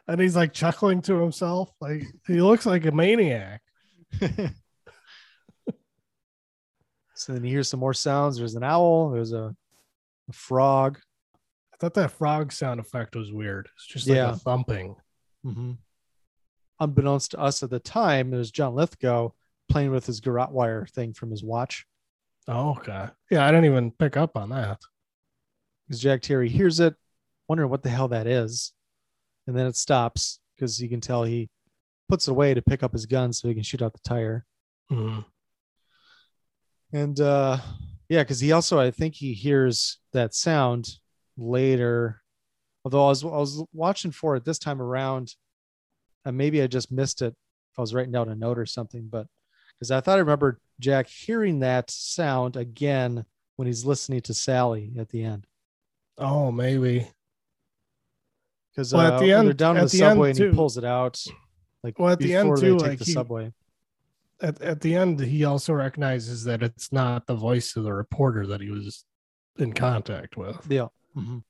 [0.08, 3.62] and he's like chuckling to himself like he looks like a maniac
[7.16, 8.36] So then you hear some more sounds.
[8.36, 9.10] There's an owl.
[9.10, 9.54] There's a,
[10.28, 10.98] a frog.
[11.72, 14.32] i thought that frog sound effect was weird it's just like Yeah.
[14.32, 14.96] a thumping
[15.46, 15.72] Mm-hmm.
[16.80, 19.30] Unbeknownst to us at the time, there's John Lithgow
[19.68, 21.86] playing with his garrote wire thing from his watch.
[22.48, 24.78] oh okay yeah i didn't even pick up on that
[25.86, 26.94] Because Jack Terry hears it,
[27.48, 28.72] wondering what the hell that is.
[29.46, 31.48] And then it stops because you can tell he
[32.08, 34.44] puts it away to pick up his gun so he can shoot out the tire.
[34.92, 35.24] Mhm.
[36.92, 37.58] And uh
[38.08, 40.98] yeah, because he also I think he hears that sound
[41.38, 42.20] later.
[42.84, 45.34] Although I was I was watching for it this time around,
[46.24, 47.34] and maybe I just missed it.
[47.72, 49.26] If I was writing down a note or something, but
[49.78, 53.24] because I thought I remember Jack hearing that sound again
[53.56, 55.46] when he's listening to Sally at the end.
[56.18, 57.08] oh maybe
[58.70, 60.50] Because Well, at uh, the end- they're down in at the the subway and too.
[60.50, 61.22] he pulls it out.
[61.82, 63.52] Like Well, at the end, too, like, the he- subway.
[64.40, 68.46] at, at the end he also recognizes that it's not the voice of the reporter
[68.46, 69.04] that he was
[69.58, 70.88] in contact with Yeah.
[71.16, 71.42] Mhm.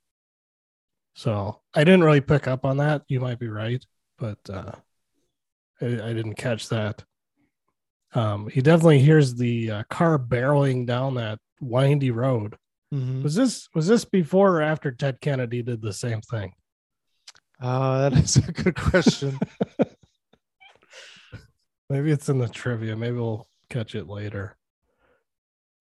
[1.14, 3.02] So I didn't really pick up on that.
[3.08, 3.84] You might be right,
[4.18, 4.72] but uh,
[5.80, 7.04] I, I didn't catch that.
[8.14, 12.56] Um, he definitely hears the uh, car barreling down that windy road.
[12.92, 13.22] Mhm.
[13.24, 16.52] Was this was this before or after Ted Kennedy did the same thing?
[17.60, 19.38] Uh, that is a good question.
[21.90, 22.96] Maybe it's in the trivia.
[22.96, 24.56] Maybe we'll catch it later.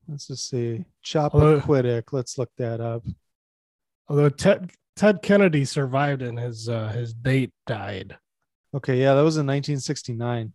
[0.07, 0.85] Let's just see.
[1.15, 2.11] Although- Chappaquiddick.
[2.11, 3.03] Let's look that up.
[4.09, 8.17] Although Ted Ted Kennedy survived and his uh, his date died.
[8.75, 10.53] Okay, yeah, that was in 1969.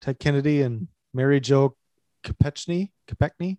[0.00, 1.76] Ted Kennedy and Mary Jo
[2.24, 2.90] Kopechny.
[3.08, 3.58] Kopechny.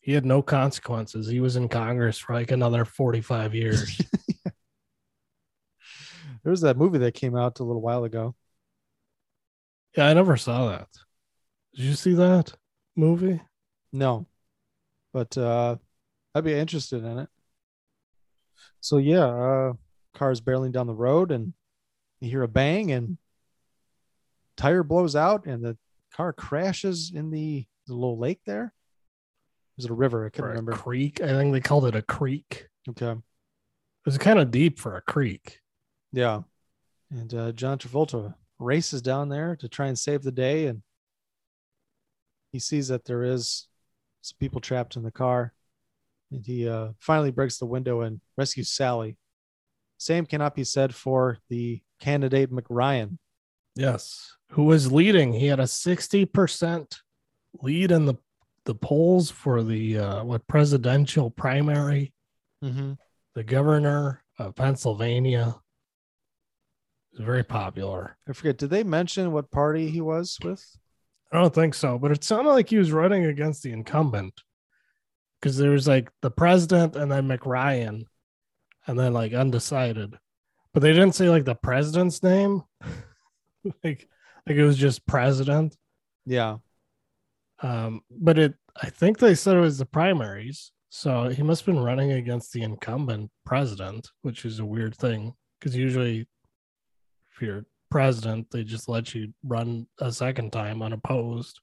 [0.00, 1.28] He had no consequences.
[1.28, 4.00] He was in Congress for like another 45 years.
[6.46, 8.36] There was that movie that came out a little while ago.
[9.96, 10.86] yeah, I never saw that.
[11.74, 12.54] Did you see that
[12.94, 13.42] movie?
[13.92, 14.28] No,
[15.12, 15.74] but uh,
[16.36, 17.28] I'd be interested in it.
[18.80, 19.72] So yeah, uh,
[20.14, 21.52] cars barreling down the road, and
[22.20, 23.18] you hear a bang, and
[24.56, 25.76] tire blows out, and the
[26.14, 28.72] car crashes in the, the little lake there.
[29.76, 30.26] Was it a river?
[30.26, 30.72] I couldn't a remember.
[30.72, 31.20] creek.
[31.20, 32.68] I think they called it a creek.
[32.88, 33.10] Okay.
[33.10, 33.18] It
[34.06, 35.60] was kind of deep for a creek.
[36.12, 36.42] Yeah.
[37.10, 40.66] And uh, John Travolta races down there to try and save the day.
[40.66, 40.82] And
[42.52, 43.68] he sees that there is
[44.22, 45.52] some people trapped in the car.
[46.30, 49.18] And he uh, finally breaks the window and rescues Sally.
[49.98, 53.18] Same cannot be said for the candidate McRyan.
[53.74, 54.34] Yes.
[54.50, 55.32] Who was leading?
[55.32, 56.98] He had a 60%
[57.62, 58.14] lead in the
[58.64, 62.12] the polls for the uh, what presidential primary,
[62.64, 62.94] Mm-hmm.
[63.34, 65.54] the governor of Pennsylvania.
[67.12, 68.16] Was very popular.
[68.28, 68.58] I forget.
[68.58, 70.64] Did they mention what party he was with?
[71.32, 74.34] I don't think so, but it sounded like he was running against the incumbent
[75.40, 78.04] because there was like the president and then McRyan
[78.86, 80.14] and then like undecided.
[80.76, 82.62] But they didn't say like the president's name.
[83.82, 84.06] like
[84.46, 85.74] like it was just president.
[86.26, 86.58] Yeah.
[87.62, 90.72] Um, but it I think they said it was the primaries.
[90.90, 95.32] So he must have been running against the incumbent president, which is a weird thing
[95.58, 96.26] because usually
[97.32, 101.58] if you're president, they just let you run a second time unopposed.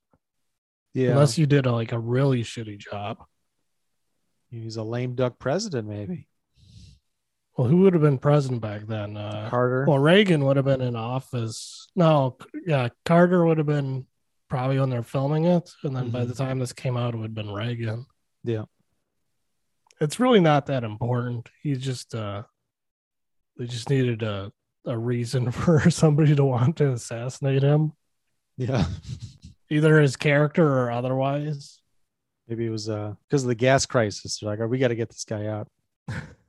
[0.96, 1.12] Yeah.
[1.12, 3.24] Unless you did a, like a really shitty job.
[4.50, 6.30] He's a lame duck president, maybe.
[7.58, 9.16] Well, who would have been president back then?
[9.16, 9.86] Uh, Carter.
[9.88, 11.88] well, Reagan would have been in office.
[11.96, 14.08] No, yeah, Carter would have been
[14.50, 16.28] probably when they're filming it, and then by Mhm.
[16.30, 18.06] the time this came out, it would have been Reagan.
[18.44, 18.66] Yeah.
[20.02, 21.50] It's really not that important.
[21.62, 22.44] He's just uh,
[23.58, 24.52] they just needed a
[24.86, 27.94] a reason for somebody to want to assassinate him,
[28.58, 28.86] Yeah.
[29.70, 31.80] either his character or otherwise.
[32.48, 34.40] Maybe it was uh because of the gas crisis.
[34.40, 35.68] They're like, oh, we got to get this guy out.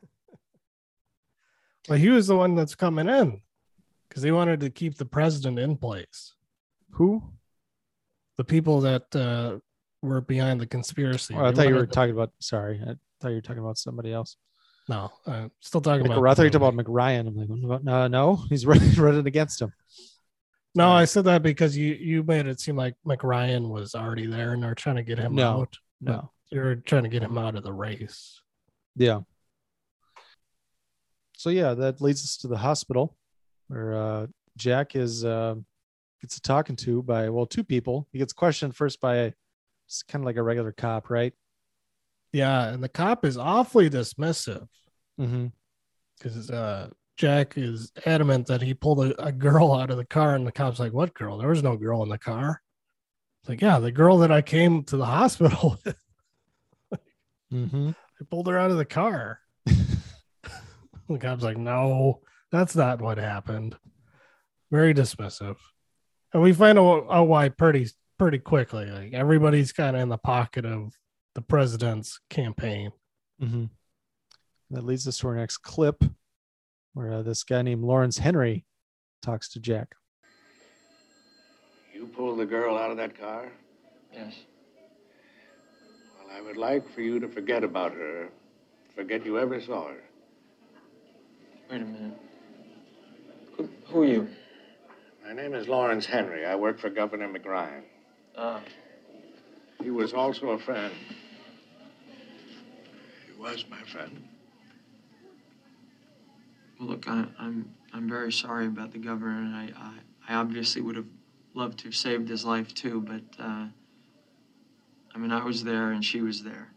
[1.89, 3.41] But he was the one that's coming in
[4.09, 6.35] because they wanted to keep the president in place.
[6.93, 7.23] Who?
[8.37, 9.59] The people that uh,
[10.03, 11.35] were behind the conspiracy.
[11.37, 12.33] Oh, I thought you were wanted- talking about.
[12.41, 14.37] Sorry, I thought you were talking about somebody else.
[14.89, 16.27] No, I'm still talking Mc- about.
[16.29, 17.29] I thought you were talking about McRyan.
[17.29, 19.73] I'm like, no, no, he's running, running against him.
[20.75, 24.53] No, I said that because you you made it seem like McRyan was already there
[24.55, 25.79] and they're trying to get him No, out.
[26.01, 26.31] No.
[26.51, 28.41] You're trying to get him out of the race.
[28.97, 29.21] Yeah.
[31.45, 33.19] So yeah, that leads us to the hospital
[33.69, 34.27] where uh,
[34.57, 35.57] Jack is uh,
[36.23, 38.09] gets talking to by well two people.
[38.13, 39.35] He gets questioned first by
[39.87, 41.35] it's kind of like a regular cop, right?
[42.33, 44.67] Yeah, and the cop is awfully dismissive
[45.21, 45.49] Mm-hmm.
[46.17, 50.37] because uh, Jack is adamant that he pulled a, a girl out of the car,
[50.37, 51.37] and the cop's like, "What girl?
[51.37, 52.63] There was no girl in the car."
[53.43, 55.97] It's like, yeah, the girl that I came to the hospital with.
[57.53, 57.91] Mm-hmm.
[57.91, 59.41] I pulled her out of the car.
[61.09, 63.77] The cop's like, no, that's not what happened.
[64.71, 65.57] Very dismissive.
[66.33, 67.89] And we find out, out why pretty
[68.19, 68.87] pretty quickly.
[68.87, 70.95] Like everybody's kind of in the pocket of
[71.35, 72.93] the president's campaign.
[73.43, 73.65] Mm-hmm.
[74.71, 76.03] That leads us to our next clip,
[76.95, 78.65] where uh, this guy named Lawrence Henry
[79.23, 79.95] talks to Jack.
[81.93, 83.53] You pulled the girl out of that car?
[84.13, 84.35] Yes.
[86.19, 88.31] Well, I would like for you to forget about her.
[88.95, 90.03] Forget you ever saw her.
[91.71, 92.19] Wait a minute.
[93.57, 94.29] Who, who are you?
[95.27, 96.45] My name is Lawrence Henry.
[96.45, 97.83] I work for Governor McRyan.
[98.37, 98.61] Ah,
[99.83, 100.93] He was also a friend.
[103.27, 104.23] He was my friend.
[106.79, 109.93] well, look, I, I'm I'm very sorry about the governor, and I, I,
[110.29, 111.07] I obviously would have
[111.55, 113.67] loved to have saved his life too, but uh,
[115.15, 116.71] I mean, I was there and she was there.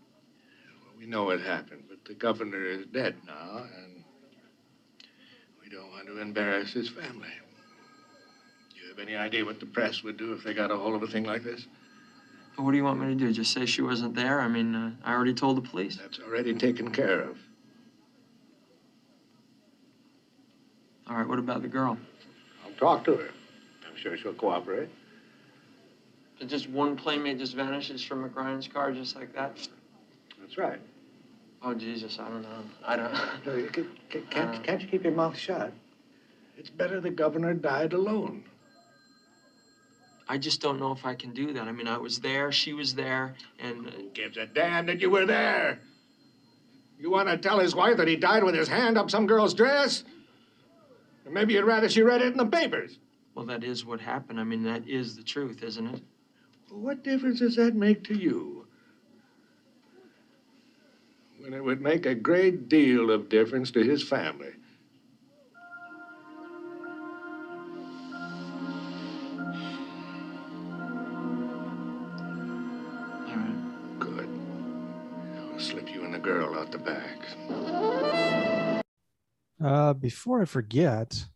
[0.97, 3.96] We know what happened, but the governor is dead now, and
[5.69, 7.27] we don't want to embarrass his family.
[8.73, 10.95] Do you have any idea what the press would do if they got a hold
[10.95, 11.67] of a thing like this?
[12.55, 13.33] But what do you want me to do?
[13.33, 14.39] Just say she wasn't there?
[14.39, 15.97] I mean, uh, I already told the police.
[15.97, 17.37] That's already taken care of.
[21.09, 21.97] All right, what about the girl?
[22.65, 23.29] I'll talk to her.
[23.89, 24.89] I'm sure she'll cooperate.
[26.39, 29.67] Did just one playmate just vanishes from McRyan's car just like that?
[30.39, 30.79] That's right.
[31.63, 32.59] Oh, Jesus, I don't know.
[32.85, 33.13] I don't.
[33.45, 34.29] No, you can, can, Uh.
[34.29, 35.73] can't, can't you keep your mouth shut?
[36.57, 38.43] It's better the governor died alone.
[40.29, 41.63] I just don't know if I can do that.
[41.67, 44.99] I mean, I was there, she was there, and uh, Who gives a damn that
[44.99, 45.79] you were there?
[46.99, 49.53] You want to tell his wife that he died with his hand up some girl's
[49.53, 50.03] dress?
[51.25, 52.97] Or maybe you'd rather she read it in the papers.
[53.35, 54.39] well, that is what happened.
[54.39, 56.01] I mean, that is the truth, isn't it?
[56.71, 58.56] Well, what difference does that make to you?
[61.47, 64.51] When it would make a great deal of difference to his family.
[73.25, 73.97] All right.
[73.97, 74.29] Good.
[75.53, 77.21] I'll slip you and the girl out the back.
[79.63, 81.27] Uh, before I forget,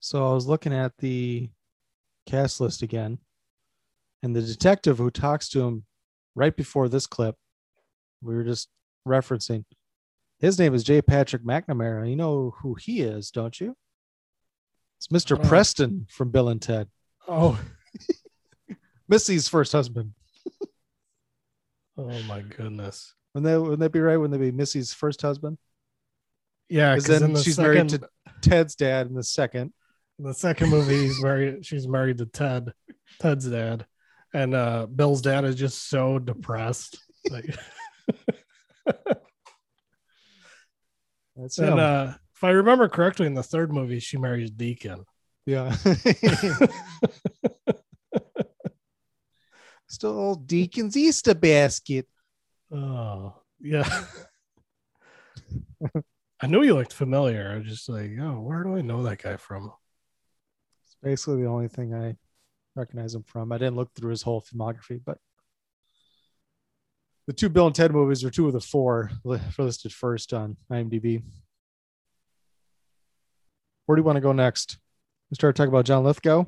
[0.00, 1.50] so I was looking at the
[2.24, 3.18] cast list again,
[4.22, 5.84] and the detective who talks to him
[6.34, 7.36] right before this clip,
[8.22, 8.70] we were just
[9.08, 9.64] referencing,
[10.38, 11.02] his name is J.
[11.02, 12.08] Patrick McNamara.
[12.08, 13.76] You know who he is, don't you?
[14.98, 15.38] It's Mr.
[15.38, 15.48] Oh.
[15.48, 16.88] Preston from Bill and Ted.
[17.26, 17.60] Oh,
[19.08, 20.12] Missy's first husband.
[21.98, 23.14] oh my goodness.
[23.34, 24.16] Wouldn't that, wouldn't that be right?
[24.16, 25.58] Wouldn't that be Missy's first husband?
[26.68, 28.08] Yeah, Because then the she's second, married to
[28.42, 29.72] Ted's dad in the second.
[30.18, 31.64] in the second movie, he's married.
[31.64, 32.72] She's married to Ted,
[33.20, 33.86] Ted's dad,
[34.34, 36.98] and uh Bill's dad is just so depressed.
[37.30, 37.54] Like,
[41.36, 41.78] That's and him.
[41.78, 45.04] uh, if I remember correctly, in the third movie, she marries Deacon.
[45.46, 45.74] yeah.
[49.88, 52.06] Still old Deacon's Easter basket.
[52.70, 53.88] Oh, yeah.
[56.40, 57.50] I knew he looked familiar.
[57.50, 59.72] I was just like, oh, where do I know that guy from?
[60.84, 62.16] It's basically the only thing I
[62.76, 63.50] recognize him from.
[63.50, 65.18] I didn't look through his whole filmography, but
[67.28, 71.22] the two Bill and Ted movies are two of the four listed first on IMDb.
[73.84, 74.78] Where do you want to go next?
[75.30, 76.40] We start talking about John Lithgow.
[76.40, 76.46] I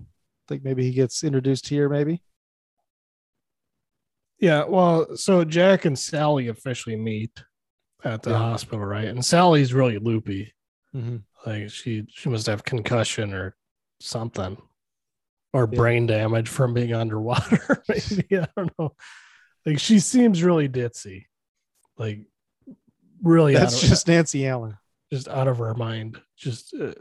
[0.48, 2.22] think maybe he gets introduced here, maybe.
[4.38, 7.44] Yeah, well, so Jack and Sally officially meet
[8.02, 8.38] at the Yeah.
[8.38, 9.04] hospital, right?
[9.04, 10.54] And Sally's really loopy.
[10.96, 11.16] Mm-hmm.
[11.44, 13.54] Like she she must have concussion or
[14.00, 14.56] something.
[15.52, 15.76] Or Yeah.
[15.76, 17.82] brain damage from being underwater.
[17.88, 18.94] Maybe I don't know.
[19.66, 21.26] Like she seems really ditzy.
[21.98, 22.20] Like
[23.22, 24.76] really out That's of, just Nancy Allen.
[25.12, 26.20] just out of her mind.
[26.36, 26.92] Just uh,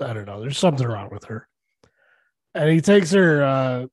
[0.00, 0.40] I don't know.
[0.40, 1.48] There's something wrong with her.
[2.54, 3.86] And he takes her uh,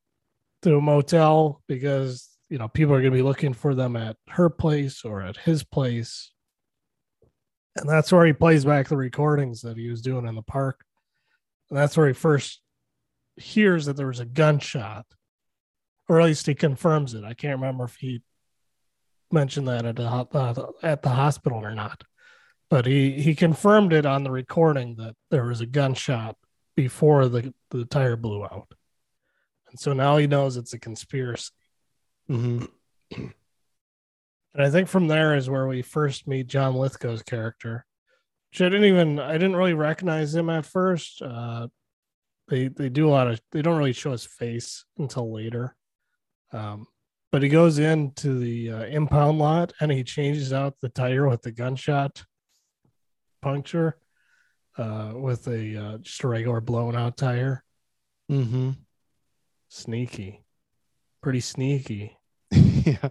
[0.63, 4.17] to a motel because you know people are going to be looking for them at
[4.29, 6.31] her place or at his place.
[7.75, 10.85] And that's where he plays back the recordings that he was doing in the park.
[11.69, 12.61] And that's where he first
[13.35, 15.05] hears that there was a gunshot,
[16.07, 17.23] or at least he confirms it.
[17.23, 18.21] I can't remember if he
[19.31, 22.03] mentioned that at the, uh, at the hospital or not.
[22.69, 26.35] But he he confirmed it on the recording that there was a gunshot
[26.75, 28.73] before the the tire blew out.
[29.69, 31.51] And so now he knows it's a conspiracy.
[32.27, 32.65] Mm-hmm.
[33.15, 33.31] and
[34.55, 37.85] i think from there is where we first meet john lithgow's character.
[38.49, 41.21] Which i didn't even i didn't really recognize him at first.
[41.21, 41.67] Uh
[42.47, 45.75] they they do a lot of they don't really show his face until later
[46.51, 46.87] um
[47.31, 51.41] but he goes into the uh, impound lot and he changes out the tire with
[51.41, 52.23] the gunshot
[53.41, 53.97] puncture
[54.77, 57.63] uh, with a uh, just a regular blown out tire.
[58.31, 58.71] Mm-hmm.
[59.69, 60.43] Sneaky,
[61.21, 62.17] pretty sneaky.
[62.51, 63.09] yeah.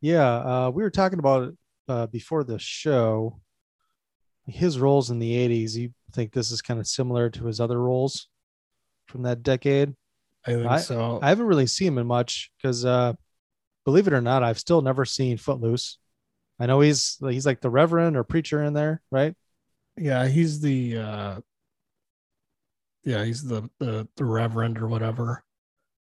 [0.00, 0.34] Yeah.
[0.34, 1.54] Uh, we were talking about it
[1.88, 3.40] uh, before the show.
[4.46, 7.78] His roles in the 80s, you think this is kind of similar to his other
[7.78, 8.28] roles
[9.06, 9.94] from that decade?
[10.46, 11.18] I think I- so.
[11.22, 13.12] I haven't really seen him in much because, uh,
[13.84, 15.98] believe it or not, I've still never seen Footloose.
[16.58, 19.34] I know he's he's like the reverend or preacher in there, right?
[19.96, 21.40] yeah, he's the uh,
[23.04, 25.42] yeah, he's the the, the reverend or whatever.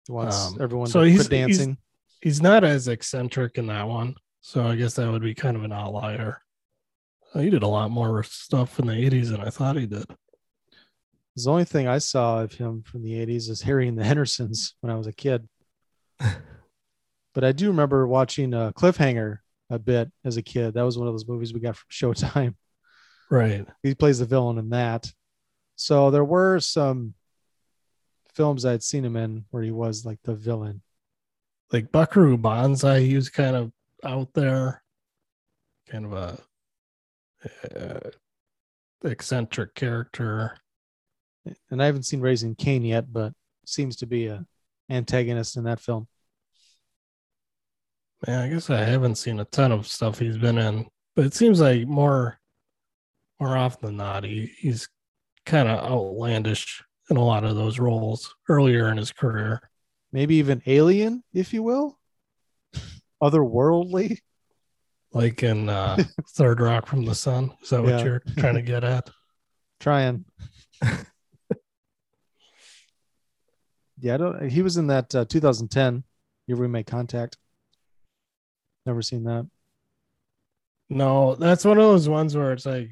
[0.05, 1.77] He wants Um, everyone so to he's- dancing.
[2.21, 5.63] He's not as eccentric in that one, so I guess that would be kind of
[5.63, 6.41] an outlier.
[7.33, 10.05] He did a lot more stuff in the '80s than I thought he did.
[11.45, 14.75] The only thing I saw of him from the 80s is Harry and the Hendersons
[14.81, 15.47] when I was a kid.
[16.19, 20.73] but I do remember watching uh, Cliffhanger a bit as a kid.
[20.73, 22.55] That was one of those movies we got from Showtime.
[23.29, 23.65] Right.
[23.83, 25.11] He plays the villain in that.
[25.75, 27.13] So there were some
[28.33, 30.81] films I'd seen him in where he was like the villain.
[31.71, 33.71] like Buckaroo Banzai, he was kind of
[34.03, 34.81] out there,
[35.87, 36.39] kind of a
[37.75, 38.09] uh,
[39.03, 40.57] eccentric character.
[41.71, 43.33] And I haven't seen Raising Cain yet, but
[43.65, 44.45] seems to be a
[44.89, 46.07] antagonist in that film.
[48.27, 51.33] Yeah, I guess I haven't seen a ton of stuff he's been in, but it
[51.33, 52.39] seems like more,
[53.39, 54.89] more often than not, he, he's
[55.45, 59.61] kind of outlandish in a lot of those roles earlier in his career.
[60.11, 61.97] Maybe even alien, if you will.
[63.23, 64.17] Otherworldly.
[65.13, 67.51] Like in uh, Third Rock from the Sun.
[67.63, 68.03] Is that what Yeah.
[68.03, 69.09] you're trying to get at?
[69.79, 70.25] Trying.
[74.00, 76.04] Yeah, I don't he was in that uh, 2010
[76.47, 77.38] Year We Make Contact.
[78.86, 79.47] Never seen that.
[80.89, 82.89] No, that's one of those ones where it's like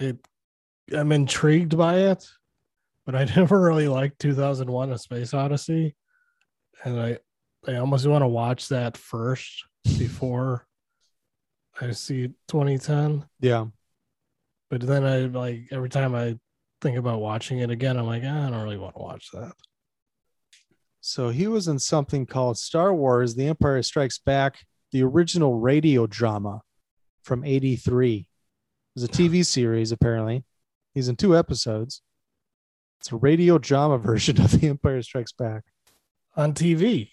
[0.00, 0.14] I
[0.94, 2.28] I'm intrigued by it,
[3.06, 5.94] but I never really liked 2001 A Space Odyssey.
[6.84, 7.18] And I
[7.66, 10.66] I almost want to watch that first before
[11.80, 13.24] I see 2010.
[13.40, 13.66] Yeah.
[14.68, 16.38] But then I like every time I
[16.80, 19.52] think about watching it again, I'm like, "Ah, I don't really want to watch that.
[21.04, 26.06] So he was in something called Star Wars The Empire Strikes Back, the original radio
[26.06, 26.62] drama
[27.24, 28.18] from 83.
[28.18, 28.26] It
[28.94, 30.44] was a TV series, apparently.
[30.94, 32.02] He's in two episodes.
[33.00, 35.64] It's a radio drama version of The Empire Strikes Back.
[36.36, 37.10] on TV.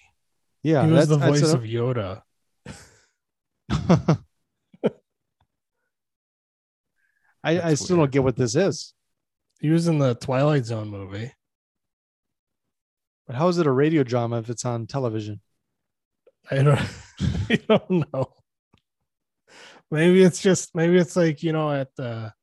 [0.61, 2.21] Yeah, he was the voice that's of Yoda.
[2.67, 4.17] I,
[7.43, 8.93] I That's still don't get what this is.
[9.59, 11.31] He was in the Twilight Zone movie.
[13.29, 15.39] But how is it a radio drama if it's on television?
[16.49, 16.79] I don't,
[17.51, 18.33] I don't know.
[19.91, 22.33] Maybe it's just maybe it's like you know at the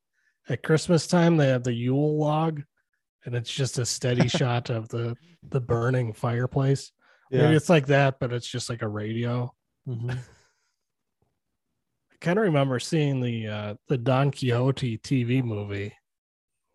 [0.49, 2.62] at Christmas time they have the Yule log,
[3.24, 5.16] and it's just a steady shot of the
[5.49, 6.93] the burning fireplace.
[7.32, 7.43] Yeah.
[7.43, 9.53] Maybe it's like that, but it's just like a radio.
[9.89, 10.12] Mhm.
[12.12, 15.93] I kind of remember seeing the uh the Don Quixote TV movie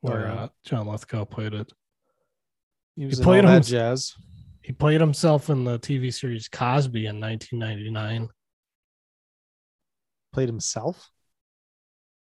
[0.01, 1.71] where Oh, uh, John Lithgow played it.
[2.95, 4.13] He was he played him jazz.
[4.61, 8.29] He played himself in the TV series Cosby in 1999.
[10.33, 11.09] Played himself.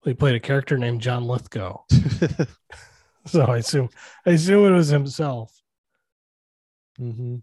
[0.04, 1.78] He played a character named John Lithgow.
[3.26, 3.88] so I assume
[4.26, 5.52] I assume it was himself.
[7.00, 7.36] Mm-hmm.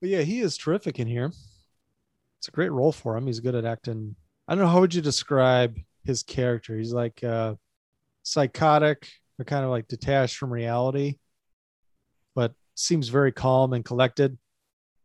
[0.00, 1.32] But yeah, he is terrific in here.
[2.38, 3.26] It's a great role for him.
[3.26, 4.14] He's good at acting.
[4.46, 6.76] I don't know how would you describe his character.
[6.76, 7.54] He's like uh,
[8.22, 11.27] psychotic, or kind of like detached from reality, but
[12.78, 14.38] seems very calm and collected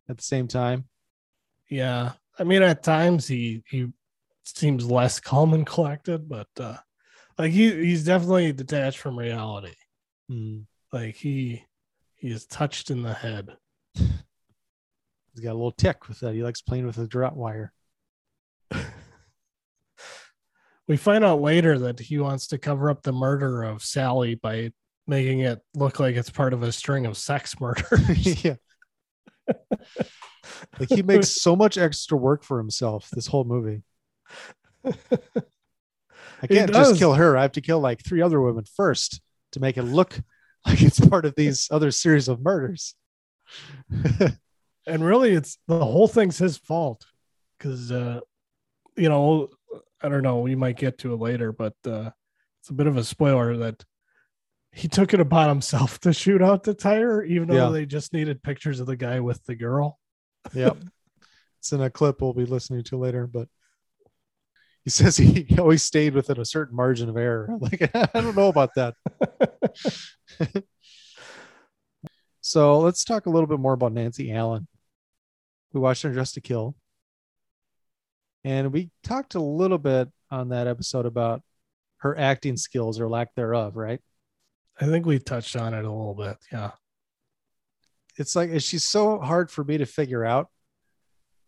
[0.08, 0.84] at the same time.
[1.68, 2.12] Yeah.
[2.38, 3.88] I mean at times he he
[4.44, 6.76] seems less calm and collected, but uh
[7.38, 9.74] like he he's definitely detached from reality.
[10.30, 10.66] Mm.
[10.92, 11.64] Like he
[12.16, 13.56] he is touched in the head.
[13.94, 16.34] He's got a little tick with that.
[16.34, 17.72] He likes playing with a drop wire.
[20.86, 24.72] We find out later that he wants to cover up the murder of Sally by
[25.06, 28.44] making it look like it's part of a string of sex murders.
[28.44, 28.56] yeah.
[30.78, 33.82] Like he makes so much extra work for himself this whole movie.
[34.84, 34.92] I
[36.48, 37.36] can't just kill her.
[37.36, 39.20] I have to kill like three other women first
[39.52, 40.20] to make it look
[40.66, 42.94] like it's part of these other series of murders.
[44.86, 47.04] and really it's the whole thing's his fault
[47.58, 48.20] because uh
[48.96, 49.48] you know
[50.02, 52.10] i don't know we might get to it later but uh
[52.60, 53.84] it's a bit of a spoiler that
[54.74, 57.70] he took it upon himself to shoot out the tire even though Yeah.
[57.70, 59.98] they just needed pictures of the guy with the girl
[60.52, 60.78] Yep.
[61.60, 63.48] it's in a clip we'll be listening to later, but
[64.84, 67.48] he says he always stayed within a certain margin of error.
[67.60, 68.94] Like, I don't know about that.
[72.40, 74.68] so let's talk a little bit more about Nancy Allen.
[75.72, 76.76] We watched her Dressed to Kill.
[78.44, 81.42] And we talked a little bit on that episode about
[81.98, 84.00] her acting skills or lack thereof, right?
[84.80, 86.70] I think we touched on it a little bit yeah
[88.16, 90.48] it's like she's so hard for me to figure out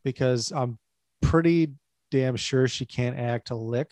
[0.04, 0.78] because I'm
[1.22, 1.72] pretty
[2.10, 3.90] damn sure she can't act a lick,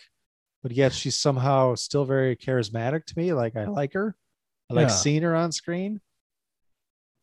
[0.62, 3.32] but yet she's somehow still very charismatic to me.
[3.32, 4.16] Like I like her.
[4.70, 4.94] I like Yeah.
[4.94, 6.00] seeing her on screen.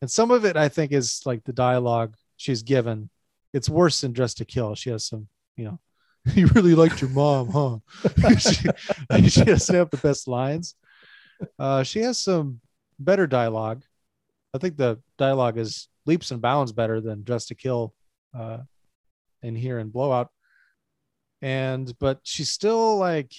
[0.02, 3.10] And some of it I think is like the dialogue she's given.
[3.54, 4.76] It's worse than Dressed to Kill.
[4.76, 5.80] She has some, you know,
[6.34, 7.78] you really liked your mom, huh?
[8.38, 8.70] she,
[9.30, 10.76] she doesn't have the best lines.
[11.60, 12.60] Uh, she has some
[13.00, 13.84] better dialogue.
[14.54, 17.94] I think the dialogue is leaps and bounds better than Dressed to Kill
[18.38, 18.60] uh,
[19.42, 20.30] in here in Blow Out.
[21.42, 23.32] And but she's still like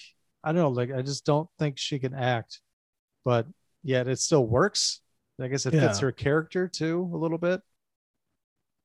[0.42, 2.60] I don't know, like I just don't think she can act,
[3.24, 3.46] but
[3.82, 5.00] yet it still works.
[5.40, 7.60] I guess it fits her character too a little bit.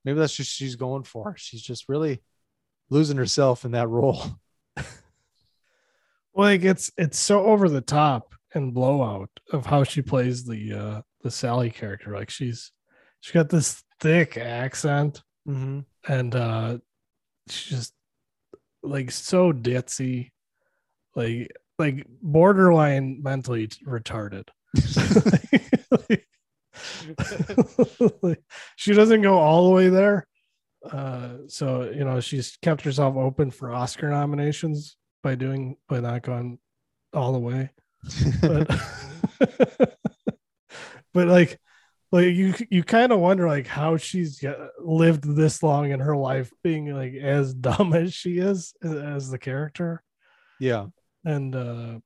[0.04, 1.36] Maybe that's just she's going for.
[1.38, 2.22] She's just really
[2.90, 4.24] losing herself in that role.
[6.36, 11.02] like it's it's so over the top and blowout of how she plays the uh
[11.22, 12.14] the sally character.
[12.14, 12.72] Like she's
[13.22, 15.80] she's got this thick accent Mm-hmm.
[16.12, 16.78] and uh
[17.50, 17.94] she's just
[18.84, 20.32] like so ditzy.
[21.16, 24.50] Like like borderline mentally retarded.
[26.10, 26.28] Like,
[28.76, 30.28] she doesn't go all the way there.
[30.92, 36.22] Uh so you know she's kept herself open for oscar nominations by doing by not
[36.24, 36.60] going
[37.14, 37.72] all the way
[38.42, 38.68] but
[41.14, 41.60] but like
[42.12, 44.44] like you you kind of wonder like how she's
[44.80, 49.30] lived this long in her life being like as dumb as she is as, as
[49.30, 50.04] the character.
[50.60, 50.88] Yeah.
[51.24, 52.00] and uh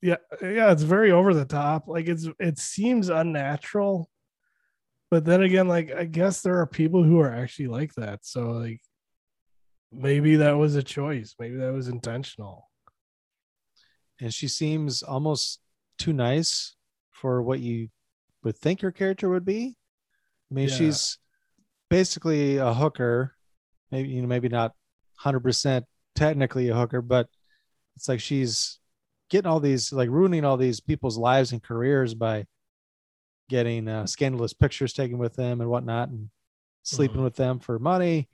[0.00, 1.88] yeah yeah it's very over the top.
[1.88, 4.08] Like it's it seems unnatural.
[5.10, 8.24] But then again like i guess there are people who are actually like that.
[8.24, 8.80] So like
[9.90, 11.34] maybe that was a choice.
[11.38, 12.68] Maybe that was intentional
[14.22, 15.60] and she seems almost
[15.98, 16.76] too nice
[17.10, 17.88] for what you
[18.44, 19.76] would think her character would be.
[20.50, 20.74] I mean, Yeah.
[20.76, 21.18] she's
[21.90, 23.34] basically a hooker,
[23.90, 24.74] maybe you know, maybe not
[25.16, 27.28] hundred percent technically a hooker, but
[27.96, 28.78] it's like she's
[29.28, 32.46] getting all these like ruining all these people's lives and careers by
[33.48, 36.30] getting uh, scandalous pictures taken with them and whatnot and
[36.82, 38.28] sleeping with them for money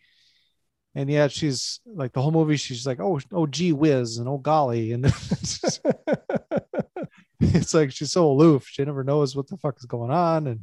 [0.99, 4.39] and yet she's like the whole movie she's like oh oh gee whiz and oh
[4.39, 5.81] golly and it's,
[7.41, 10.61] it's like she's so aloof she never knows what the fuck is going on and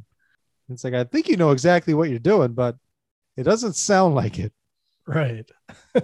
[0.68, 2.76] it's like i think you know exactly what you're doing but
[3.36, 4.52] it doesn't sound like it
[5.06, 5.48] Right.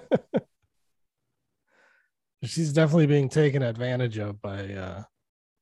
[2.45, 5.03] She's definitely being taken advantage of by uh,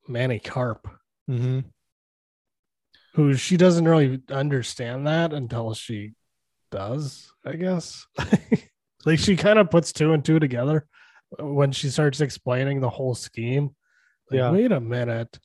[0.08, 0.88] Manny Karp,
[1.28, 1.60] mm-hmm.
[3.14, 6.12] who she doesn't really understand that until she
[6.70, 8.06] does, I guess.
[9.06, 10.86] like she kind of puts two and two together
[11.38, 13.74] when she starts explaining the whole scheme.
[14.30, 14.50] Like, Yeah.
[14.50, 15.38] wait a minute.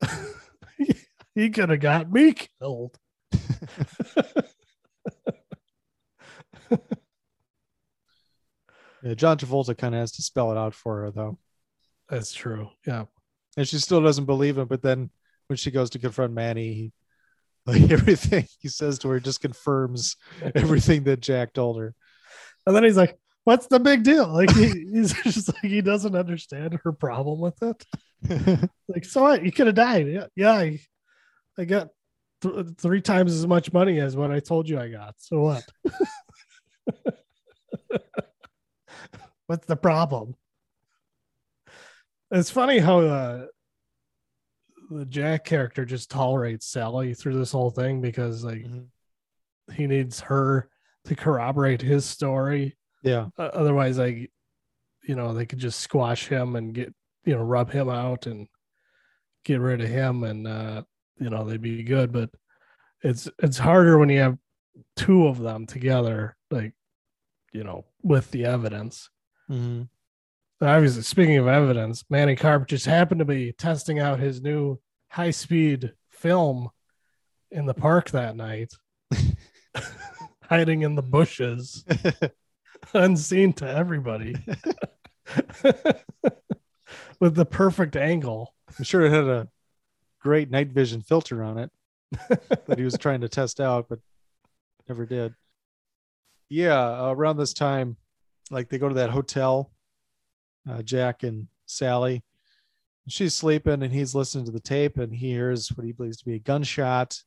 [1.34, 2.98] he could have got me killed.
[9.02, 11.38] yeah, john travolta kind of has to spell it out for her though
[12.08, 12.70] That's true.
[12.86, 13.04] Yeah.
[13.56, 15.10] and she still doesn't believe him but then
[15.48, 16.92] when she goes to confront manny he,
[17.66, 20.16] like everything he says to her just confirms
[20.54, 21.94] everything that jack told her
[22.66, 26.16] And then he's like, "What's the big deal?" Like he, he's just like he doesn't
[26.16, 27.84] understand her problem with it.
[28.88, 29.44] like, so what?
[29.44, 30.08] You could have died.
[30.08, 30.52] Yeah, yeah.
[30.52, 30.80] I,
[31.58, 31.88] I got
[32.42, 35.14] th- three times as much money as what I told you I got.
[35.18, 35.64] So what?
[39.46, 40.34] What's the problem?
[42.30, 43.46] It's funny how uh,
[44.94, 48.64] the Jack character just tolerates Sally through this whole thing because like
[49.72, 50.68] he needs her
[51.04, 52.76] to corroborate his story.
[53.02, 54.30] yeah Uh, otherwise, like
[55.02, 58.48] you know, they could just squash him and get you know rub him out and
[59.44, 60.82] get rid of him, and uh,
[61.18, 62.12] you know they'd be good.
[62.12, 62.30] But
[63.02, 64.38] it's it's harder when you have
[64.96, 66.72] two of them together, like
[67.52, 69.10] you know, with the evidence.
[69.50, 69.82] mm-hmm.
[70.60, 74.78] Obviously, speaking of evidence, Manny Karp just happened to be testing out his new
[75.14, 76.68] high speed film
[77.52, 78.72] in the park that night,
[80.42, 81.84] hiding in the bushes,
[82.94, 84.34] unseen to everybody,
[87.20, 88.52] with the perfect angle.
[88.76, 89.48] i'm sure it had a
[90.20, 91.70] great night vision filter on it
[92.66, 94.00] that he was trying to test out but
[94.88, 95.32] never did
[96.48, 97.96] yeah around this time
[98.50, 99.70] like they go to that hotel
[100.68, 102.22] uh, jack and sally
[103.08, 106.24] she's sleeping and he's listening to the tape and he hears what he believes to
[106.24, 107.18] be a gunshot.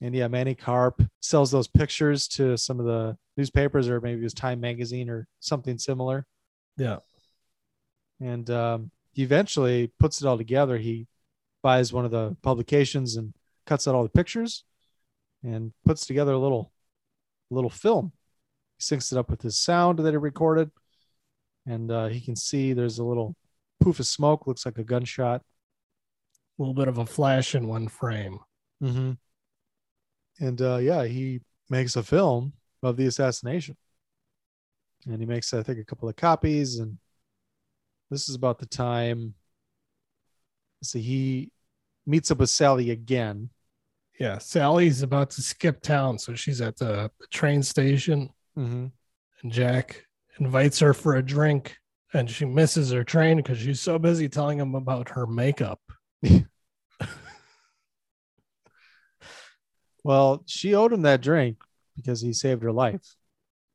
[0.00, 4.24] And yeah manny karp sells those pictures to some of the newspapers or maybe it
[4.24, 6.26] was time magazine or something similar.
[6.76, 6.98] Yeah.
[8.20, 10.76] and um, he eventually puts it all together.
[10.76, 11.06] He
[11.62, 13.32] buys one of the publications and
[13.64, 14.64] cuts out all the pictures
[15.42, 16.72] and puts together a little
[17.50, 18.12] little film.
[18.78, 20.70] He syncs it up with his sound that he recorded
[21.66, 23.34] and uh, he can see there's a little
[23.80, 25.42] poof of smoke looks like a gunshot
[26.58, 28.38] A little bit of a flash in one frame.
[28.82, 29.12] mm-hmm.
[30.40, 32.52] and uh, yeah he makes a film
[32.82, 33.76] of the assassination
[35.06, 36.98] and he makes i think a couple of copies and
[38.10, 39.34] this is about the time
[40.82, 41.50] so he
[42.06, 43.50] meets up with sally again
[44.18, 48.86] Yeah, Sally's about to skip town, so she's at the, the train station, mm-hmm.
[49.42, 50.06] and Jack
[50.40, 51.76] invites her for a drink,
[52.16, 55.80] and she misses her train because she's so busy telling him about her makeup.
[60.04, 61.56] Well, she owed him that drink
[61.96, 63.02] because he saved her life.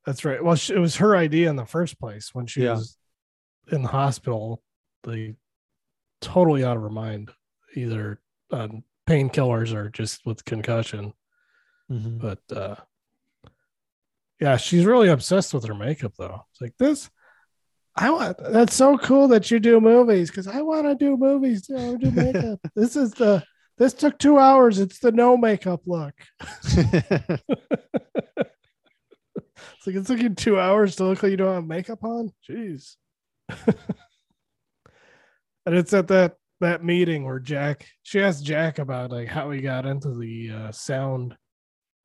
[0.05, 0.41] That's right.
[0.41, 2.75] Well, she, it was her idea in the first place when she Yeah.
[2.75, 2.97] was
[3.71, 4.63] in the hospital.
[5.03, 5.35] They
[6.21, 7.31] totally out of her mind,
[7.75, 8.19] either
[8.49, 11.13] on painkillers or just with concussion.
[11.91, 12.19] Mhm.
[12.19, 12.75] But uh
[14.39, 16.45] yeah, she's really obsessed with her makeup though.
[16.51, 17.09] It's like this.
[17.95, 21.63] I want that's so cool that you do movies because I want to do movies
[21.63, 22.59] do makeup.
[22.75, 23.43] this is the
[23.77, 24.79] this took two hours.
[24.79, 26.13] It's the no makeup look.
[29.77, 32.31] It's like it took you two hours to look like you don't have makeup on.
[32.47, 32.95] Jeez.
[35.65, 39.61] and it's at that that meeting where Jack she asked Jack about like how he
[39.61, 41.35] got into the uh, sound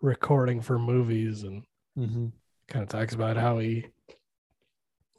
[0.00, 1.64] recording for movies and
[1.98, 2.32] Mhm.
[2.68, 3.86] kind of talks about how he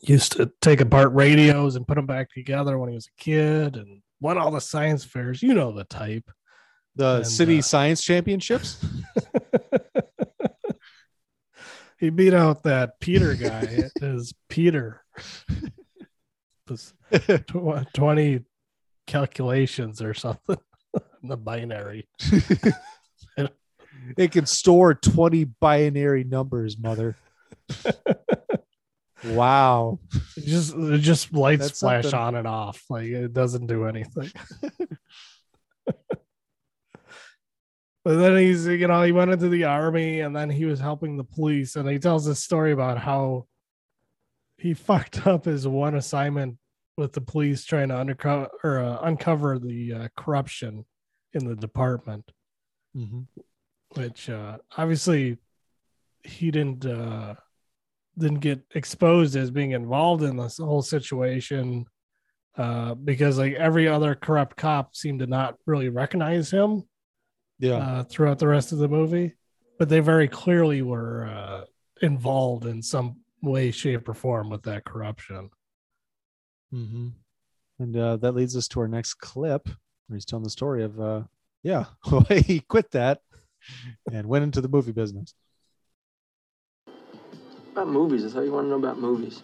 [0.02, 3.76] used to take apart radios and put them back together when he was a kid
[3.76, 5.41] and won all the science fairs.
[5.41, 6.30] You know the type.
[6.95, 8.80] The And, city uh, science championships.
[12.00, 13.62] he beat out that Peter guy.
[13.62, 15.04] it is Peter.
[16.70, 16.93] Was
[17.48, 18.41] tw- 20
[19.06, 20.58] calculations or something
[20.95, 22.08] in the binary.
[24.18, 27.16] it can store 20 binary numbers, mother.
[29.26, 29.99] Wow.
[30.36, 32.20] It just it just lights That's flash something.
[32.20, 32.84] on and off.
[32.89, 34.32] Like it doesn't do anything.
[38.03, 41.18] but then he's you know, he went into the army and then he was helping
[41.18, 43.45] the police and he tells this story about how
[44.57, 46.57] he fucked up his one assignment
[46.97, 50.86] with the police trying to undercover or uh, uncover the uh, corruption
[51.34, 52.32] in the department
[52.95, 53.28] Mhm.
[53.95, 55.38] which uh obviously
[56.24, 57.36] he didn't uh
[58.18, 61.86] didn't get exposed as being involved in this whole situation
[62.57, 66.84] uh because like every other corrupt cop seemed to not really recognize him
[67.59, 67.76] Yeah.
[67.78, 69.36] uh throughout the rest of the movie
[69.78, 71.65] but they very clearly were uh
[72.01, 75.49] involved in some way shape or form with that corruption
[76.74, 77.09] mm-hmm.
[77.80, 79.68] And uh, that leads us to our next clip
[80.07, 81.22] where he's telling the story of, uh,
[81.63, 81.86] yeah,
[82.30, 83.20] he quit that
[84.11, 85.34] and went into the movie business.
[87.78, 88.25] About movies.
[88.25, 89.43] I thought you wanted to know about movies.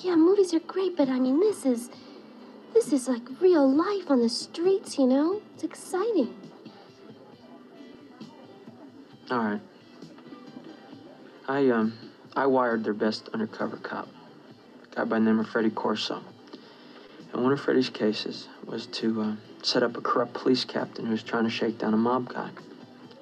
[0.00, 1.90] Yeah, movies are great, but I mean, this is
[2.72, 5.42] this is like real life on the streets, you know?
[5.52, 6.34] It's exciting.
[9.30, 9.60] All right.
[11.46, 11.92] I um
[12.34, 14.08] I wired their best undercover cop,
[14.90, 16.22] a guy by the name of Freddie Corso.
[17.34, 21.10] And one of Freddie's cases was to uh, set up a corrupt police captain who
[21.10, 22.48] was trying to shake down a mob guy.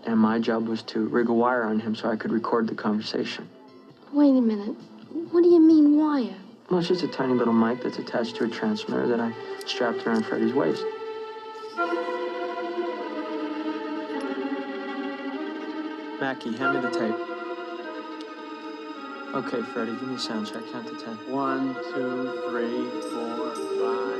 [0.06, 2.76] And my job was to rig a wire on him so I could record the
[2.76, 3.48] conversation.
[4.12, 4.76] Wait a minute.
[5.30, 6.34] What do you mean wire?
[6.68, 9.32] Well, it's just a tiny little mic that's attached to a transmitter that I
[9.66, 10.84] strapped around Freddie's waist.
[16.20, 17.14] Mackie, hand me the tape.
[19.34, 20.62] Okay, Freddie, give me a sound check.
[20.70, 21.16] Count to ten.
[21.32, 24.18] One, two, three, four, five.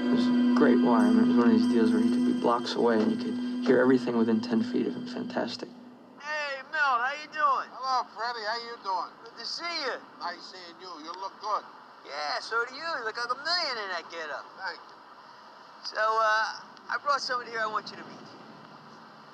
[0.00, 1.06] It was great wire.
[1.06, 3.10] I mean, it was one of these deals where you could be blocks away and
[3.12, 5.06] you could hear everything within 10 feet of him.
[5.06, 5.68] Fantastic.
[6.22, 7.68] Hey, Milt, how you doing?
[7.74, 8.46] Hello, Freddie.
[8.46, 9.10] How you doing?
[9.24, 9.96] Good to see you.
[10.22, 10.90] Nice seeing you.
[11.04, 11.64] You look good.
[12.06, 12.82] Yeah, so do you.
[12.82, 14.46] You look like a million in that getup.
[14.62, 14.96] Thank you.
[15.84, 18.26] So, uh, I brought somebody here I want you to meet.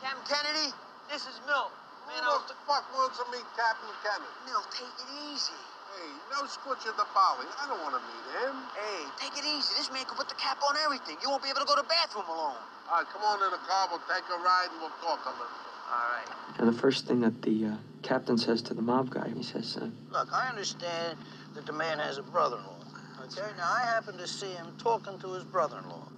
[0.03, 0.75] Captain Kennedy,
[1.09, 1.71] this is Milt.
[2.11, 4.33] Man, Who I'll the fuck wants to meet Captain Kennedy?
[4.51, 5.57] Milt, take it easy.
[5.95, 7.47] Hey, no squitch at the bolly.
[7.63, 8.55] I don't want to meet him.
[8.75, 9.71] Hey, take it easy.
[9.79, 11.17] This man can put the cap on everything.
[11.23, 12.59] You won't be able to go to the bathroom alone.
[12.91, 13.87] All right, come on in the car.
[13.91, 15.75] We'll take a ride and we'll talk a little bit.
[15.87, 16.59] All right.
[16.59, 19.79] And the first thing that the uh, captain says to the mob guy, he says,
[19.81, 21.19] uh, Look, I understand
[21.55, 22.85] that the man has a brother-in-law.
[23.25, 26.09] Okay, now I happen to see him talking to his brother-in-law.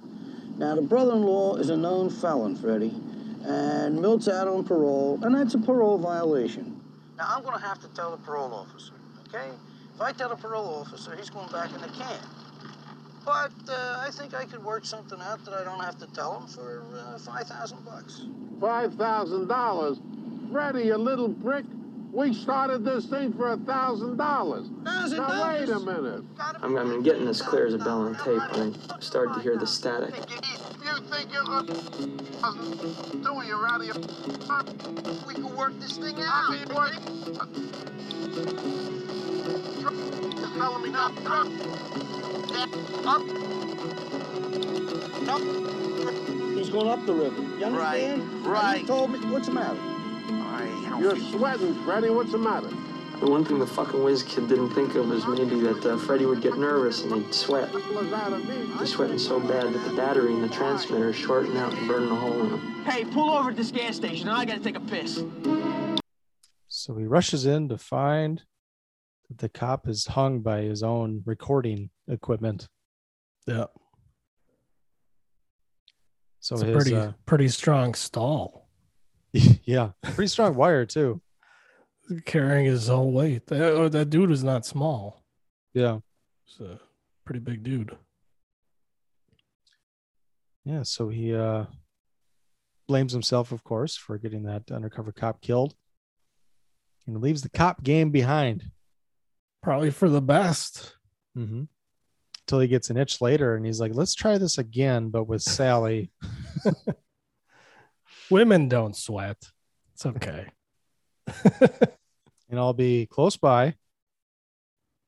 [0.57, 2.95] Now the brother-in-law is a known felon, Freddie,
[3.45, 6.81] and Milt's out on parole, and that's a parole violation.
[7.17, 8.95] Now I'm gonna have to tell the parole officer,
[9.37, 9.51] okay?
[9.95, 12.19] If I tell the parole officer, he's going back in the can.
[13.25, 16.39] But uh, I think I could work something out that I don't have to tell
[16.39, 18.27] him for uh, five thousand bucks.
[18.61, 19.99] Five thousand dollars,
[20.53, 21.65] Freddie, you little brick.
[22.13, 24.69] We started this thing for a thousand dollars.
[24.83, 26.25] Now wait a minute.
[26.63, 29.57] I'm, I'm getting as clear as a bell on tape, but I started to hear
[29.59, 30.15] the static.
[30.17, 31.65] You think you're gonna
[33.25, 37.67] doing you out of your We can work this thing out.
[40.57, 41.13] You're telling me not
[46.57, 47.43] He's going up the river.
[47.59, 48.47] You understand?
[48.47, 49.19] Right, And He told me.
[49.31, 49.79] What's the matter?
[50.99, 52.09] You're sweating, Freddie.
[52.09, 52.71] What's the matter?
[53.21, 56.25] The one thing the fucking whiz kid didn't think of was maybe that uh, Freddie
[56.25, 57.71] would get nervous and he'd sweat.
[57.73, 58.67] Was out of me.
[58.79, 62.11] He's sweating so bad that the battery in the transmitter is shorting out and burning
[62.11, 62.85] a hole in him.
[62.85, 64.29] Hey, pull over at this gas station.
[64.31, 65.23] I gotta take a piss.
[66.67, 68.43] So he rushes in to find
[69.29, 72.69] that the cop is hung by his own recording equipment.
[73.47, 73.67] Yeah.
[76.41, 78.69] So it's a his, pretty uh, pretty strong stall
[79.65, 81.21] yeah, pretty strong wire too.
[82.25, 85.25] carrying his whole weight that, oh, that dude was not small
[85.75, 85.99] Yeah.
[86.45, 86.79] He's a
[87.25, 87.97] pretty big dude
[90.65, 91.65] Yeah, so he uh
[92.87, 95.75] blames himself, of course, for getting that undercover cop killed.
[97.07, 98.71] And leaves the cop game behind.
[99.67, 100.93] Probably for the best
[101.37, 101.65] Mm-hmm.
[102.45, 105.43] Until he gets an itch later and he's like, let's try this again, but with
[105.43, 106.13] Sally.
[108.31, 109.37] women don't sweat
[109.93, 110.47] it's okay
[111.27, 113.75] and I'll be close by.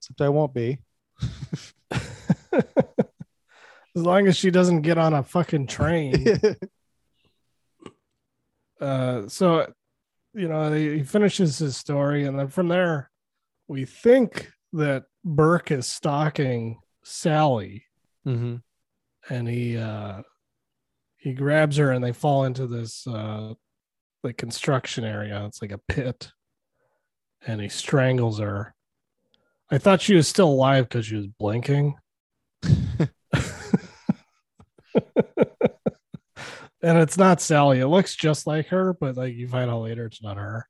[0.01, 0.79] Except I won't be.
[1.93, 2.01] as
[3.95, 6.27] long as she doesn't get on a fucking train
[8.81, 9.73] uh so
[10.35, 13.11] you know he finishes his story and then from there
[13.69, 17.85] we think that burke is stalking sally
[18.27, 18.57] mm-hmm.
[19.31, 20.23] and he uh
[21.17, 23.53] he grabs her and they fall into this uh
[24.23, 25.45] like construction area.
[25.47, 26.31] It's like a pit,
[27.47, 28.75] and he strangles her.
[29.71, 31.95] I thought she was still alive because she was blinking.
[32.63, 33.11] and
[36.83, 37.81] it's not Sally.
[37.81, 40.67] It looks just like her, but like you find out later it's not her.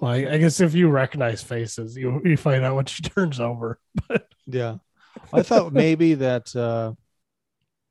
[0.00, 3.78] Like I guess if you recognize faces, you you find out when she turns over.
[4.08, 4.78] But Yeah.
[5.32, 6.94] I thought maybe that uh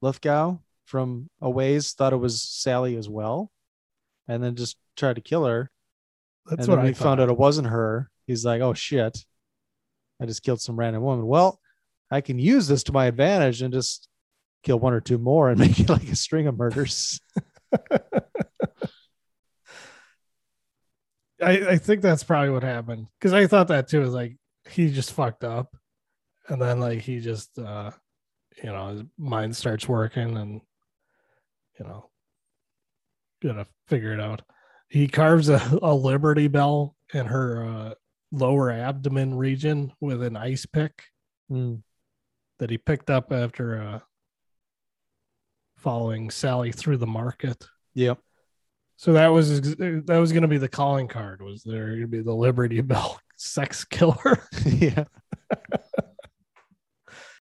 [0.01, 3.51] Lithgow from a ways thought it was Sally as well,
[4.28, 5.70] and then just tried to kill her.
[6.47, 8.10] That's and what I found out it wasn't her.
[8.26, 9.24] He's like, "Oh shit,
[10.20, 11.60] I just killed some random woman." Well,
[12.10, 14.07] I can use this to my advantage and just
[14.64, 17.20] kill one or two more and make it like a string of murders.
[21.42, 24.02] I, I think that's probably what happened because I thought that too.
[24.02, 24.38] Is like
[24.70, 25.76] he just fucked up,
[26.48, 27.92] and then like he just uh,
[28.64, 30.62] you know, his mind starts working, and
[31.80, 32.10] you know,
[33.42, 34.42] gonna figure it out.
[34.90, 37.94] He carves a, a Liberty Bell in her uh,
[38.32, 41.04] lower abdomen region with an ice pick
[41.50, 41.76] Hmm.
[42.60, 44.00] that he picked up after uh,
[45.78, 47.66] following Sally through the market.
[47.96, 48.20] Yep.
[49.00, 51.41] So that was that was going to be the calling card.
[51.41, 54.45] Was there going to be the Liberty Bell sex killer?
[54.66, 55.06] yeah.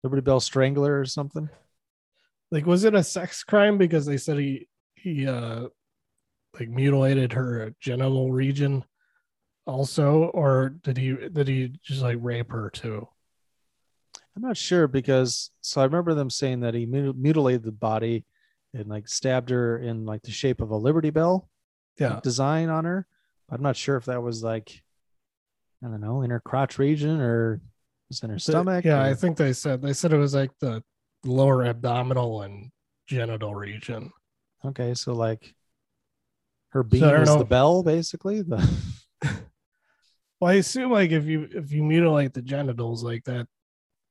[0.04, 1.48] Liberty Bell Strangler or something.
[2.52, 5.66] like, was it a sex crime because they said he he uh
[6.60, 8.84] like mutilated her genital region
[9.66, 13.08] also, or did he did he just like rape her too?
[14.36, 18.26] I'm not sure because so I remember them saying that he mutilated the body
[18.74, 21.48] and like stabbed her in like the shape of a Liberty Bell
[21.98, 22.20] Yeah.
[22.22, 23.06] design on her.
[23.50, 24.82] I'm not sure if that was like
[25.82, 27.60] I don't know in her crotch region or
[28.08, 28.84] was in her stomach.
[28.84, 30.82] yeah, or- I think they said they said it was like the
[31.24, 32.70] lower abdominal and
[33.06, 34.10] genital region.
[34.64, 35.54] okay, so like
[36.70, 37.38] her beam I don't know.
[37.38, 38.42] the bell basically.
[38.42, 38.58] The
[40.40, 43.46] Well, I assume like if you if you mutilate the genitals, like that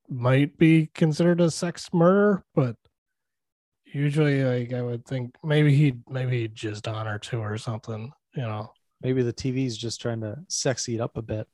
[0.09, 2.75] might be considered a sex murder, but
[3.97, 8.11] usually like I would think maybe he maybe he jizzed on her too or something,
[8.35, 8.71] you know.
[9.01, 11.47] maybe the TV's just trying to sexy it up a bit.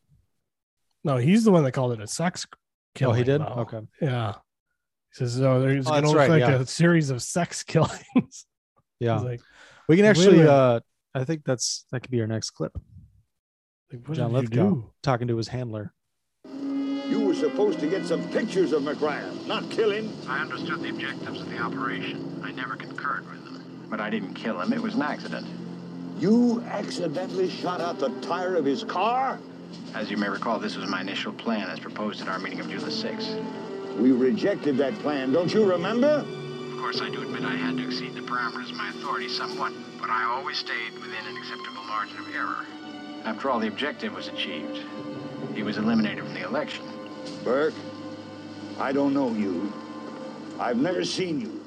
[1.03, 2.45] No, he's the one that called it a sex
[2.95, 3.13] killing.
[3.15, 3.41] oh, he did.
[3.41, 3.65] though.
[3.67, 3.81] Okay.
[4.01, 4.33] Yeah.
[5.11, 6.59] He says, "Oh, there's Oh, gonna look right, like yeah.
[6.61, 8.45] a series of sex killings."
[8.99, 9.19] Yeah.
[9.19, 9.41] Like,
[9.87, 10.43] we can actually.
[10.47, 10.79] uh
[11.15, 12.71] I think that's that could be our next clip.
[13.91, 14.91] like, what John Lithgow do?
[15.03, 15.93] talking to his handler.
[17.33, 20.13] You were supposed to get some pictures of McRyan, not kill him.
[20.27, 22.39] I understood the objectives of the operation.
[22.43, 23.87] I never concurred with them.
[23.89, 24.71] But I didn't kill him.
[24.71, 25.47] It was an accident.
[26.19, 29.39] You accidentally shot out the tire of his car?
[29.95, 32.69] As you may recall, this was my initial plan as proposed at our meeting of
[32.69, 33.97] June the 6th.
[33.97, 36.23] We rejected that plan, don't you remember?
[36.71, 39.73] Of course, I do admit I had to exceed the parameters of my authority somewhat,
[39.99, 42.65] but I always stayed within an acceptable margin of error.
[43.25, 44.81] After all, the objective was achieved.
[45.55, 46.85] He was eliminated from the election.
[47.43, 47.73] Burke,
[48.79, 49.71] I don't know you.
[50.59, 51.63] I've never seen you.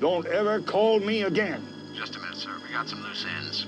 [0.00, 1.62] Don't ever call me again.
[1.94, 2.50] Just a minute, sir.
[2.66, 3.66] We got some loose ends.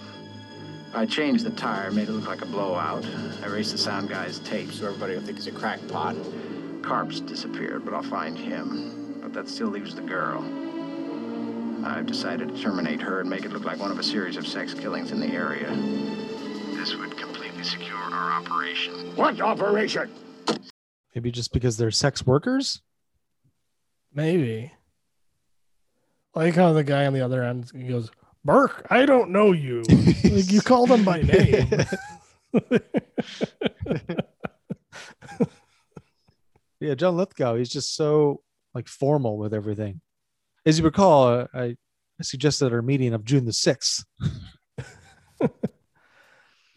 [0.94, 3.04] I changed the tire, made it look like a blowout.
[3.42, 6.16] I erased the sound guy's tape so everybody will think he's a crackpot.
[6.82, 9.20] Karp's disappeared, but I'll find him.
[9.22, 10.42] But that still leaves the girl.
[11.84, 14.46] I've decided to terminate her and make it look like one of a series of
[14.46, 15.70] sex killings in the area.
[16.76, 19.14] This would completely secure our operation.
[19.14, 20.10] What operation?
[21.18, 22.80] Maybe just because they're sex workers.
[24.14, 24.72] Maybe.
[26.32, 28.08] Like how the guy on the other end goes,
[28.44, 29.82] Burke, I don't know you.
[30.24, 31.68] like you called him by name.
[36.80, 37.56] Yeah, John Lithgow.
[37.56, 38.42] He's just so
[38.72, 40.00] like formal with everything.
[40.64, 44.04] As you recall, I, I suggested our meeting of June the sixth.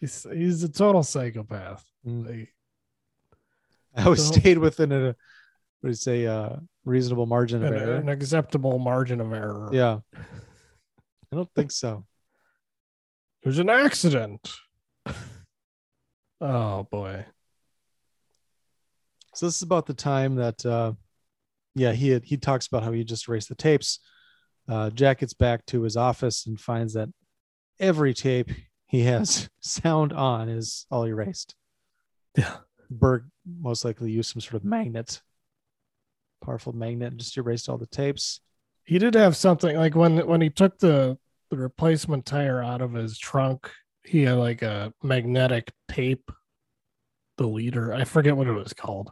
[0.00, 1.84] he's he's a total psychopath.
[2.04, 2.26] Mm.
[2.26, 2.52] Like,
[3.96, 5.14] I always So- stayed within a what
[5.82, 7.94] do you say uh reasonable margin of an, error.
[7.96, 9.68] an acceptable margin of error.
[9.72, 12.04] Yeah, I don't think so.
[13.42, 14.48] It was an accident.
[16.40, 17.24] oh boy.
[19.34, 20.92] So this is about the time that uh
[21.74, 23.98] yeah, he had, he talks about how he just erased the tapes.
[24.68, 27.08] Uh Jack gets back to his office and finds that
[27.80, 28.50] every tape
[28.86, 31.54] he has sound on is all erased.
[32.36, 32.56] Yeah.
[32.92, 33.24] Burke
[33.60, 35.20] most likely used some sort of magnet,
[36.44, 38.40] powerful magnet, and just erased all the tapes.
[38.84, 41.18] He did have something like when when he took the
[41.50, 43.70] the replacement tire out of his trunk,
[44.04, 46.30] he had like a magnetic tape
[47.38, 47.94] deleter.
[47.94, 49.10] I forget what it was called.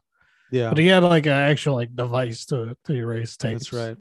[0.51, 0.71] Yeah.
[0.71, 3.71] But he had like an actual like device to to erase tapes.
[3.71, 3.97] That's right.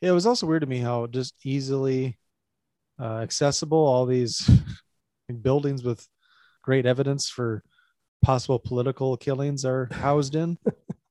[0.00, 2.18] Yeah, it was also weird to me how just easily
[3.00, 3.78] uh, accessible.
[3.78, 4.48] All these
[5.42, 6.06] buildings with
[6.62, 7.62] great evidence for
[8.26, 10.58] possible political killings are housed in.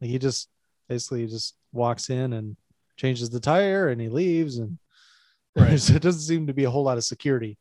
[0.01, 0.49] he just
[0.89, 2.57] basically just walks in and
[2.97, 4.77] changes the tire and he leaves and
[5.57, 5.89] Right.
[5.89, 7.57] it doesn't seem to be a whole lot of security.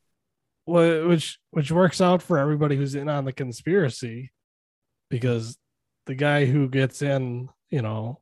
[0.67, 4.33] Well, which which works out for everybody who's in on the conspiracy,
[5.11, 5.57] because
[6.07, 8.21] the guy who gets in, you know,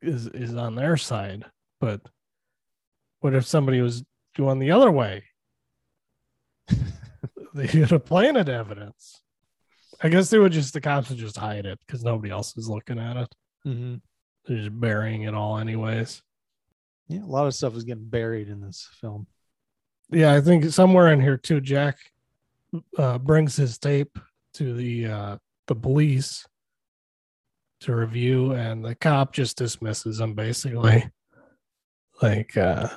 [0.00, 1.44] is is on their side.
[1.78, 2.00] But
[3.20, 4.02] what if somebody was
[4.34, 5.24] going the other way?
[7.54, 9.23] they get a planet evidence.
[10.04, 12.68] I guess they would just the cops would just hide it because nobody else is
[12.68, 13.34] looking at it.
[13.66, 13.94] Mm-hmm.
[14.44, 16.22] They're just burying it all anyways.
[17.08, 19.26] Yeah, a lot of stuff is getting buried in this film.
[20.10, 21.96] Yeah, I think somewhere in here too, Jack
[22.98, 24.18] uh, brings his tape
[24.54, 25.36] to the uh,
[25.68, 26.46] the police
[27.80, 31.10] to review, and the cop just dismisses him basically.
[32.22, 32.88] Like, uh,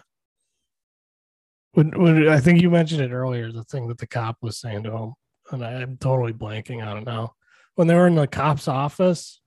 [1.71, 4.83] when, when I think you mentioned it earlier, the thing that the cop was saying
[4.83, 5.13] to him,
[5.51, 7.35] and I'm totally blanking on it now.
[7.75, 9.39] When they were in the cop's office,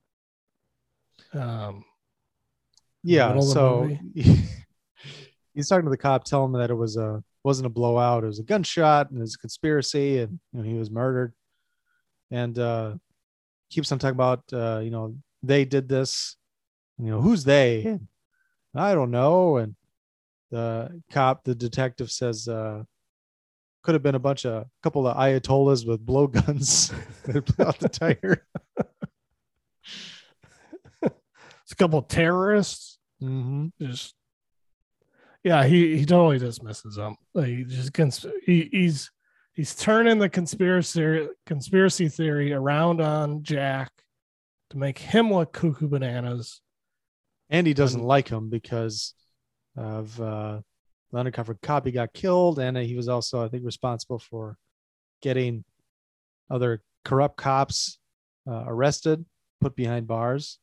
[1.32, 1.84] um,
[3.02, 3.96] Yeah, middle of the so
[5.54, 8.28] he's talking to the cop, telling him that it was a wasn't a blowout, it
[8.28, 11.34] was a gunshot and it was a conspiracy, and you know he was murdered.
[12.30, 12.94] And uh
[13.70, 16.36] keeps on talking about uh, you know, they did this,
[16.98, 17.98] you know, who's they?
[18.74, 19.56] I don't know.
[19.56, 19.74] And
[20.50, 22.84] the cop, the detective says uh
[23.82, 26.92] could have been a bunch of a couple of ayatollahs with blowguns
[27.24, 28.46] that blew out the tire.
[31.02, 32.98] it's a couple of terrorists.
[33.22, 33.68] Mm-hmm.
[33.80, 34.14] Just
[35.42, 37.16] yeah, he he totally just dismisses them.
[37.34, 39.10] Like he just cons- he, he's
[39.54, 43.90] he's turning the conspiracy conspiracy theory around on Jack
[44.70, 46.60] to make him look cuckoo bananas.
[47.48, 49.14] and he doesn't like him because
[49.76, 50.60] of uh,
[51.12, 51.86] the undercover cop.
[51.86, 54.56] He got killed, and he was also, I think, responsible for
[55.22, 55.64] getting
[56.50, 57.98] other corrupt cops
[58.48, 59.24] uh, arrested,
[59.60, 60.58] put behind bars.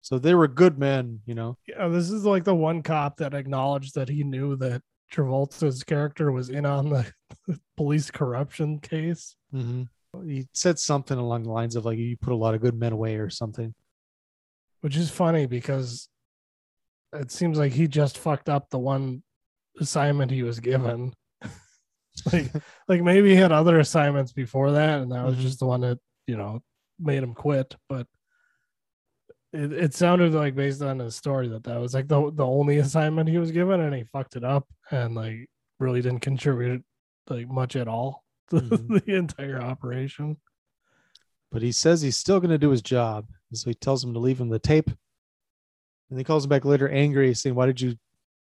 [0.00, 1.58] So they were good men, you know.
[1.66, 4.82] Yeah, this is like the one cop that acknowledged that he knew that
[5.12, 7.12] Travolta's character was in on the
[7.76, 9.36] police corruption case.
[9.52, 9.82] Mm-hmm.
[10.26, 12.92] He said something along the lines of like, "You put a lot of good men
[12.92, 13.74] away" or something.
[14.80, 16.08] which is funny because
[17.12, 19.22] it seems like he just fucked up the one
[19.80, 21.12] assignment he was given.
[22.32, 22.50] like,
[22.88, 25.42] like maybe he had other assignments before that, and that was mm-hmm.
[25.42, 26.60] just the one that you know
[26.98, 27.74] made him quit.
[27.88, 28.06] But
[29.52, 32.78] it, it sounded like based on his story that that was like the the only
[32.78, 35.48] assignment he was given, and he fucked it up, and like
[35.78, 36.84] really didn't contribute
[37.28, 38.96] like much at all to mm-hmm.
[38.96, 40.36] the entire operation.
[41.50, 44.18] But he says he's still going to do his job, so he tells him to
[44.18, 44.90] leave him the tape.
[46.10, 47.96] And he calls him back later, angry, saying, "Why did you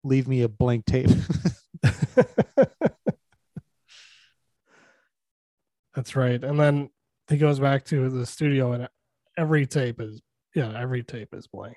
[0.07, 1.11] leave me a blank tape?"
[5.95, 6.43] That's right.
[6.43, 6.91] And then
[7.29, 8.89] he goes back to the studio and
[9.37, 10.23] every tape is
[10.55, 11.77] yeah, every tape is blank.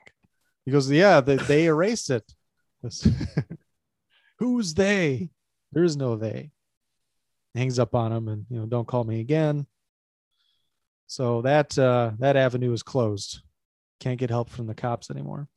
[0.65, 2.23] He goes, "Yeah, they, they erased it."
[4.39, 5.31] Who's they?
[5.73, 6.51] There is no they.
[7.55, 9.67] Hangs up on him, and you know, don't call me again.
[11.07, 13.41] So that uh, that avenue is closed.
[13.99, 15.49] Can't get help from the cops anymore.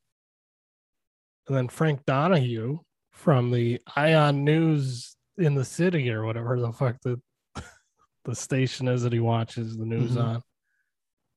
[1.48, 2.78] And then Frank Donahue
[3.10, 7.20] from the Ion News in the city or whatever the fuck the
[8.24, 10.22] the station is that he watches the news Mhm.
[10.24, 10.42] on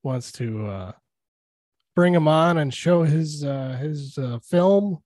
[0.04, 0.92] wants to uh
[1.96, 5.02] bring him on and show his uh his uh film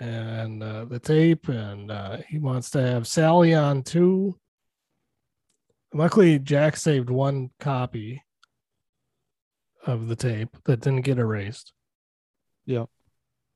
[0.00, 4.38] and uh the tape and uh he wants to have Sally on too.
[5.92, 8.22] Luckily Jack saved one copy
[9.86, 11.72] of the tape that didn't get erased.
[12.66, 12.88] Yep.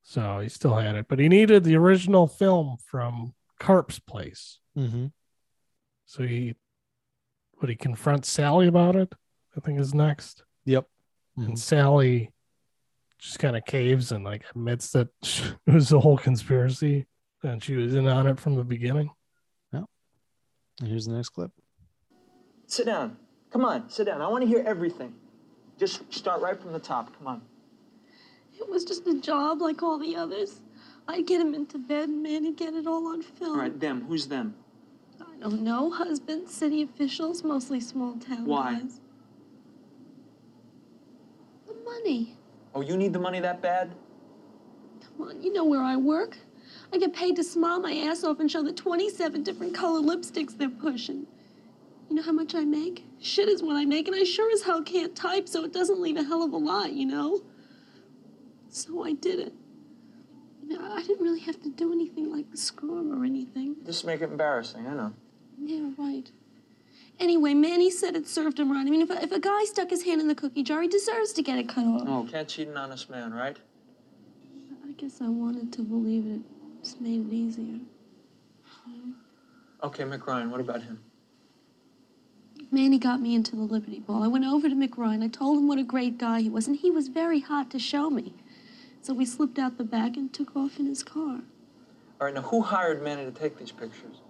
[0.02, 4.58] So he still had it, but he needed the original film from Karp's place.
[4.76, 5.06] Mm-hmm.
[6.06, 6.56] So he
[7.60, 9.12] would he confront Sally about it?
[9.56, 10.44] I think is next.
[10.64, 10.86] Yep.
[11.36, 12.32] And Sally
[13.18, 17.06] just kind of caves and like admits that it was the whole conspiracy
[17.42, 19.10] and she was in on it from the beginning.
[20.80, 21.50] And here's the next clip.
[22.66, 23.16] Sit down.
[23.52, 24.22] Come on, sit down.
[24.22, 25.14] I want to hear everything.
[25.78, 27.16] Just start right from the top.
[27.18, 27.42] Come on.
[28.60, 30.60] It was just a job like all the others.
[31.08, 33.52] I'd get him into bed and man, he'd get it all on film.
[33.52, 34.04] All right, them.
[34.06, 34.54] Who's them?
[35.20, 35.90] I don't know.
[35.90, 38.74] Husbands, city officials, mostly small town Why?
[38.74, 39.00] guys.
[41.66, 42.36] The money.
[42.74, 43.92] Oh, you need the money that bad?
[45.00, 46.36] Come on, you know where I work.
[46.92, 50.56] I get paid to smile my ass off and show the 27 different color lipsticks
[50.56, 51.26] they're pushing.
[52.08, 53.04] You know how much I make?
[53.20, 56.00] Shit is what I make, and I sure as hell can't type, so it doesn't
[56.00, 57.40] leave a hell of a lot, you know?
[58.70, 59.52] So I did it.
[60.80, 63.74] I didn't really have to do anything like screw him or anything.
[63.84, 65.12] Just make it embarrassing, I know.
[65.60, 66.30] Yeah, right.
[67.18, 68.86] Anyway, Manny said it served him right.
[68.86, 70.88] I mean, if a, if a guy stuck his hand in the cookie jar, he
[70.88, 72.02] deserves to get it cut off.
[72.06, 73.58] Oh, can't cheat an honest man, right?
[74.88, 76.40] I guess I wanted to believe it.
[76.82, 77.80] Just made it easier.
[79.82, 81.00] Okay, McRyan, what about him?
[82.70, 84.22] Manny got me into the Liberty Ball.
[84.22, 85.24] I went over to McRyan.
[85.24, 87.78] I told him what a great guy he was, and he was very hot to
[87.78, 88.34] show me.
[89.02, 91.40] So we slipped out the back and took off in his car.
[92.20, 94.20] All right, now who hired Manny to take these pictures?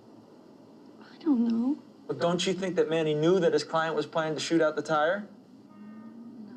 [1.01, 1.79] I don't know.
[2.07, 4.77] Well, don't you think that Manny knew that his client was planning to shoot out
[4.77, 5.29] the tire?
[6.47, 6.53] No.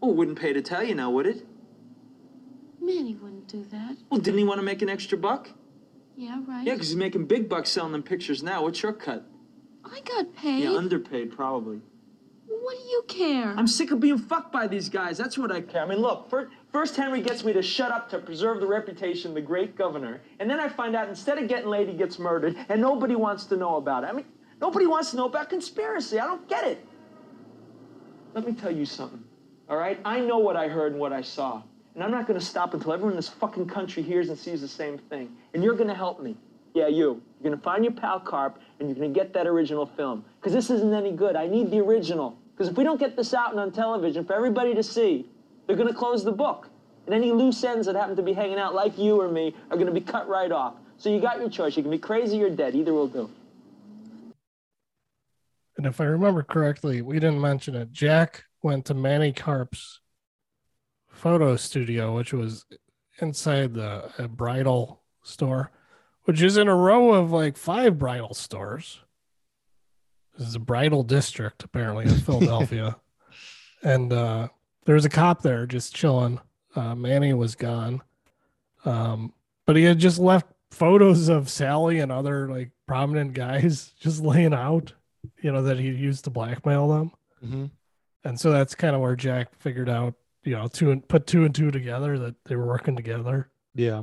[0.00, 1.46] Well, wouldn't pay to tell you now, would it?
[2.80, 3.96] Manny wouldn't do that.
[4.10, 5.50] Well, didn't he want to make an extra buck?
[6.16, 6.66] Yeah, right.
[6.66, 8.64] Yeah, because he's making big bucks selling them pictures now.
[8.64, 9.24] What's your cut?
[9.84, 10.64] I got paid.
[10.64, 11.80] Yeah, underpaid, probably.
[12.46, 13.54] What do you care?
[13.56, 15.18] I'm sick of being fucked by these guys.
[15.18, 15.82] That's what I care.
[15.82, 19.30] I mean, look, first, first Henry gets me to shut up to preserve the reputation
[19.30, 20.20] of the great governor.
[20.40, 23.44] And then I find out instead of getting laid, he gets murdered, and nobody wants
[23.46, 24.08] to know about it.
[24.08, 24.26] I mean,
[24.60, 26.18] nobody wants to know about conspiracy.
[26.18, 26.84] I don't get it.
[28.34, 29.22] Let me tell you something,
[29.68, 30.00] all right?
[30.04, 31.62] I know what I heard and what I saw.
[31.94, 34.62] And I'm not going to stop until everyone in this fucking country hears and sees
[34.62, 35.36] the same thing.
[35.52, 36.36] And you're going to help me.
[36.74, 37.20] Yeah, you.
[37.40, 40.24] You're going to find your pal Karp, and you're going to get that original film.
[40.40, 41.36] Because this isn't any good.
[41.36, 42.38] I need the original.
[42.54, 45.28] Because if we don't get this out and on television for everybody to see,
[45.66, 46.68] they're going to close the book.
[47.06, 49.76] And any loose ends that happen to be hanging out, like you or me, are
[49.76, 50.74] going to be cut right off.
[50.98, 51.76] So you got your choice.
[51.76, 52.76] You can be crazy or dead.
[52.76, 53.28] Either will do.
[55.76, 57.90] And if I remember correctly, we didn't mention it.
[57.90, 60.00] Jack went to Manny Karp's
[61.08, 62.64] photo studio, which was
[63.20, 65.70] inside the a bridal store,
[66.24, 69.00] which is in a row of like five bridal stores.
[70.38, 72.96] This is a bridal district, apparently, in Philadelphia.
[73.82, 74.48] and uh,
[74.84, 76.40] there was a cop there just chilling.
[76.74, 78.02] Uh, Manny was gone.
[78.84, 79.32] Um,
[79.66, 84.54] but he had just left photos of Sally and other like prominent guys just laying
[84.54, 84.92] out,
[85.40, 87.12] you know, that he used to blackmail them.
[87.44, 87.64] Mm-hmm.
[88.24, 90.14] And so that's kind of where Jack figured out,
[90.44, 93.50] you know, two and put two and two together that they were working together.
[93.74, 94.02] Yeah.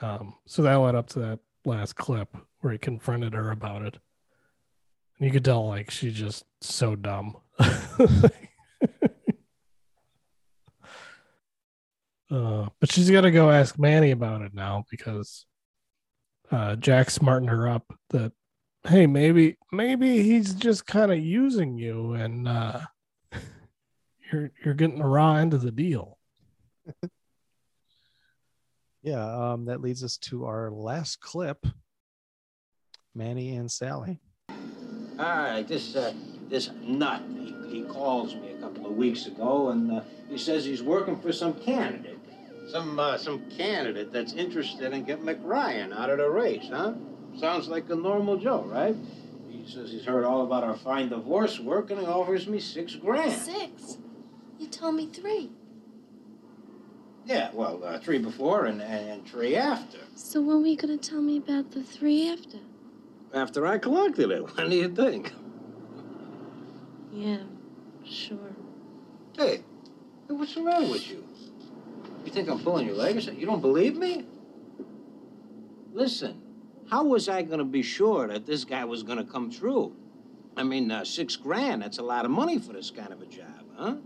[0.00, 3.98] Um, so that led up to that last clip where he confronted her about it.
[5.18, 7.36] And you could tell like she's just so dumb.
[12.30, 15.46] uh, but she's got to go ask Manny about it now because
[16.50, 18.32] uh, Jack smartened her up that
[18.86, 22.80] hey maybe maybe he's just kind of using you and uh,
[24.32, 26.18] you're you're getting the raw end of the deal.
[29.04, 31.66] Yeah, um, that leads us to our last clip
[33.14, 34.18] Manny and Sally.
[34.48, 34.56] All
[35.18, 36.14] right, this uh,
[36.48, 40.64] this nut, he, he calls me a couple of weeks ago, and uh, he says
[40.64, 42.13] he's working for some candidate,
[42.66, 46.94] some uh, some candidate that's interested in getting McRyan out of the race, huh?
[47.38, 48.96] Sounds like a normal Joe, right?
[49.50, 52.94] He says he's heard all about our fine divorce work, and he offers me six
[52.94, 53.32] grand.
[53.32, 53.98] Six?
[54.58, 55.50] You told me three.
[57.26, 59.98] Yeah, well, uh, three before and, and, and three after.
[60.14, 62.58] So when were you going to tell me about the three after?
[63.32, 65.32] After I collected it, what do you think?
[67.12, 67.38] Yeah,
[68.04, 68.54] sure.
[69.36, 69.62] Hey,
[70.28, 71.24] what's the matter with you?
[72.24, 73.40] You think I'm pulling your leg or something?
[73.40, 74.24] You don't believe me?
[75.92, 76.40] Listen,
[76.90, 79.94] how was I going to be sure that this guy was going to come through?
[80.56, 83.26] I mean, uh, six grand, that's a lot of money for this kind of a
[83.26, 83.96] job, huh?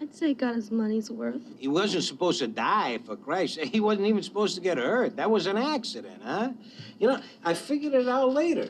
[0.00, 1.40] I'd say he got his money's worth.
[1.58, 3.58] He wasn't supposed to die, for Christ.
[3.60, 5.16] He wasn't even supposed to get hurt.
[5.16, 6.50] That was an accident, huh?
[6.98, 8.68] You know, I figured it out later.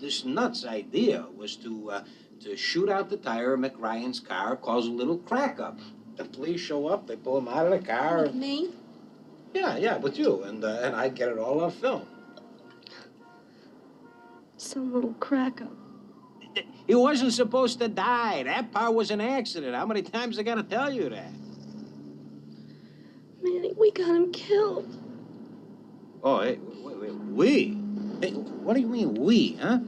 [0.00, 2.04] This nuts idea was to uh,
[2.40, 5.78] to shoot out the tire of McRyan's car, cause a little crack up.
[6.16, 8.22] The police show up, they pull him out of the car.
[8.22, 8.70] With me?
[9.52, 12.06] Yeah, yeah, with you, and uh, and I get it all on film.
[14.56, 15.72] Some little crack up.
[16.86, 18.42] He wasn't supposed to die.
[18.44, 19.74] That part was an accident.
[19.74, 21.32] How many times I gotta tell you that?
[23.42, 24.88] Manny, we got him killed.
[26.22, 27.78] Oh, hey, wait, wait, we?
[28.20, 29.80] Hey, what do you mean we, huh?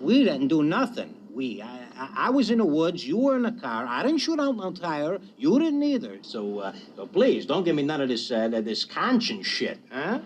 [0.00, 1.14] We didn't do nothing.
[1.32, 3.06] We, I, I, was in the woods.
[3.06, 3.84] You were in the car.
[3.86, 5.18] I didn't shoot out no tire.
[5.36, 6.18] You didn't either.
[6.22, 10.20] So, uh, so please don't give me none of this, uh, this conscience shit, huh?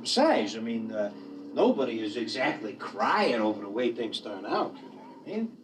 [0.00, 1.12] Besides, I mean, uh,
[1.52, 4.74] nobody is exactly crying over the way things turn out.
[4.76, 5.56] You know what I mean?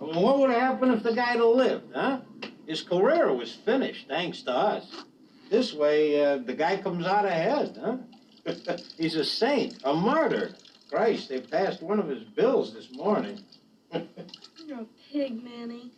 [0.00, 2.20] I mean, what would have happened if the guy had lived, huh?
[2.66, 5.04] His career was finished, thanks to us.
[5.48, 7.96] This way, uh, the guy comes out ahead, huh?
[8.98, 10.54] He's a saint, a martyr.
[10.90, 13.40] Christ, they passed one of his bills this morning.
[13.92, 15.92] You're a pig, Manny.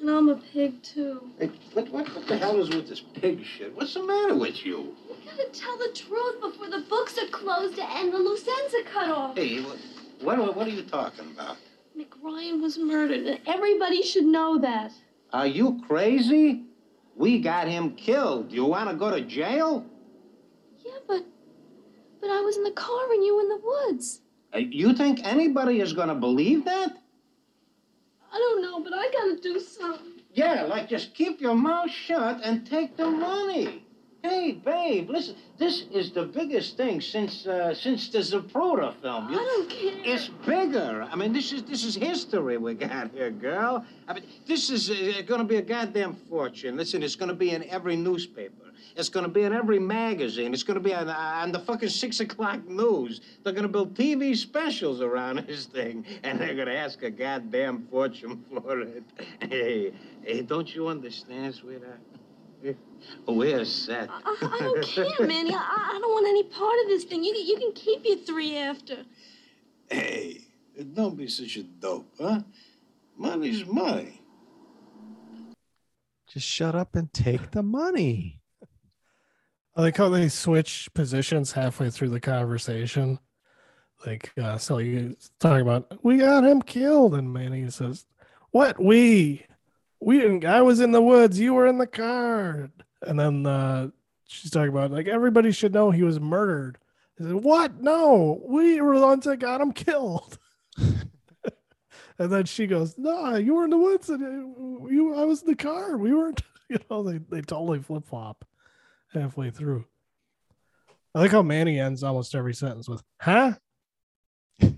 [0.00, 1.30] And I'm a pig too.
[1.38, 3.74] Hey, what, what, what the hell is with this pig shit?
[3.76, 4.96] What's the matter with you?
[5.08, 8.90] You gotta tell the truth before the books are closed and the loose ends are
[8.90, 9.36] cut off.
[9.36, 9.78] Hey, what,
[10.38, 11.56] what, what are you talking about?
[11.96, 14.90] Mick Ryan was murdered, and everybody should know that.
[15.32, 16.64] Are you crazy?
[17.14, 18.50] We got him killed.
[18.50, 19.86] You want to go to jail?
[20.84, 21.24] Yeah, but
[22.24, 24.20] but I was in the car and you in the woods.
[24.54, 26.96] Uh, You think anybody is going to believe that?
[28.32, 30.22] I don't know, but I gotta do something.
[30.32, 33.83] Yeah, like just keep your mouth shut and take the money.
[34.24, 35.36] Hey, babe, listen.
[35.58, 39.28] This is the biggest thing since uh, since the Zapruder film.
[39.28, 40.00] You- I don't care.
[40.02, 41.06] It's bigger.
[41.12, 43.84] I mean, this is this is history we got here, girl.
[44.08, 46.78] I mean, this is uh, going to be a goddamn fortune.
[46.78, 48.72] Listen, it's going to be in every newspaper.
[48.96, 50.54] It's going to be in every magazine.
[50.54, 53.20] It's going to be on, on the fucking six o'clock news.
[53.42, 57.10] They're going to build TV specials around this thing, and they're going to ask a
[57.10, 59.02] goddamn fortune for it.
[59.50, 59.92] Hey,
[60.22, 62.00] hey, don't you understand, sweetheart?
[63.26, 64.08] We're set.
[64.10, 65.54] I, I don't care, Manny.
[65.54, 67.22] I, I don't want any part of this thing.
[67.24, 69.04] You, can- you can keep your three after.
[69.90, 70.40] Hey,
[70.94, 72.40] don't be such a dope, huh?
[73.16, 74.20] Money's money.
[76.28, 78.40] Just shut up and take the money.
[79.76, 83.18] I like how they switch positions halfway through the conversation.
[84.06, 87.14] Like, uh, so you talking about, we got him killed.
[87.14, 88.06] And Manny says,
[88.50, 88.82] What?
[88.82, 89.44] We?
[90.04, 91.40] We didn't, I was in the woods.
[91.40, 92.70] You were in the car.
[93.02, 93.88] And then uh,
[94.26, 96.78] she's talking about, like, everybody should know he was murdered.
[97.18, 97.80] I said, What?
[97.80, 100.38] No, we were the ones that got him killed.
[100.76, 101.06] and
[102.18, 104.10] then she goes, No, you were in the woods.
[104.10, 105.96] And uh, you, I was in the car.
[105.96, 108.44] We weren't, you know, they, they totally flip flop
[109.12, 109.86] halfway through.
[111.14, 113.52] I like how Manny ends almost every sentence with "huh."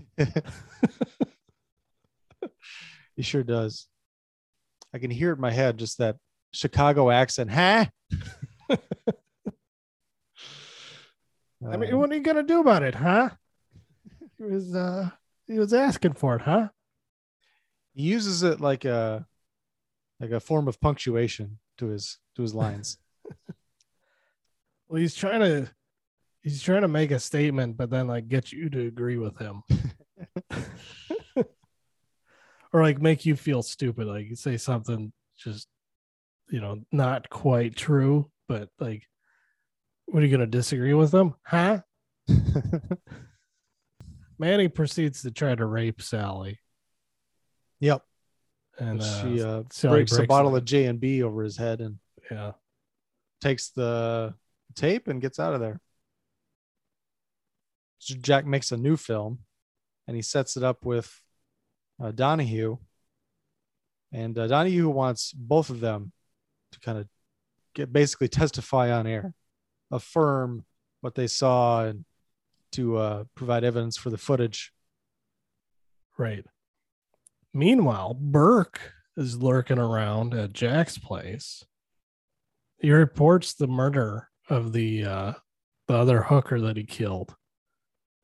[3.17, 3.87] He sure does.
[4.93, 6.17] I can hear it in my head, just that
[6.51, 7.51] Chicago accent.
[7.51, 7.85] Huh?
[11.69, 13.29] I mean, what are you gonna do about it, huh?
[14.37, 15.09] He was uh
[15.47, 16.69] he was asking for it, huh?
[17.93, 19.25] He uses it like a
[20.19, 22.97] like a form of punctuation to his to his lines.
[24.89, 25.69] Well, he's trying to
[26.41, 29.63] he's trying to make a statement, but then like get you to agree with him.
[32.73, 34.07] Or like make you feel stupid.
[34.07, 35.67] Like you say something just
[36.49, 39.03] you know, not quite true, but like
[40.05, 41.35] what are you gonna disagree with them?
[41.45, 41.81] Huh?
[44.39, 46.59] Manny proceeds to try to rape Sally.
[47.79, 48.03] Yep.
[48.77, 50.59] And uh, she uh, Sally breaks, a bottle it.
[50.59, 51.97] of J and B over his head and
[52.29, 52.51] Yeah.
[53.41, 54.35] takes the
[54.75, 55.81] tape and gets out of there.
[57.99, 59.39] So Jack makes a new film,
[60.07, 61.19] and he sets it up with
[62.01, 62.77] uh, Donahue,
[64.11, 66.11] and uh, Donahue wants both of them
[66.71, 67.07] to kind of
[67.73, 69.33] get basically testify on air,
[69.91, 70.65] affirm
[71.01, 72.05] what they saw, and
[72.73, 74.71] to uh, provide evidence for the footage.
[76.17, 76.45] Right.
[77.53, 81.63] Meanwhile, Burke is lurking around at Jack's place.
[82.79, 85.33] He reports the murder of the uh
[85.87, 87.35] the other hooker that he killed.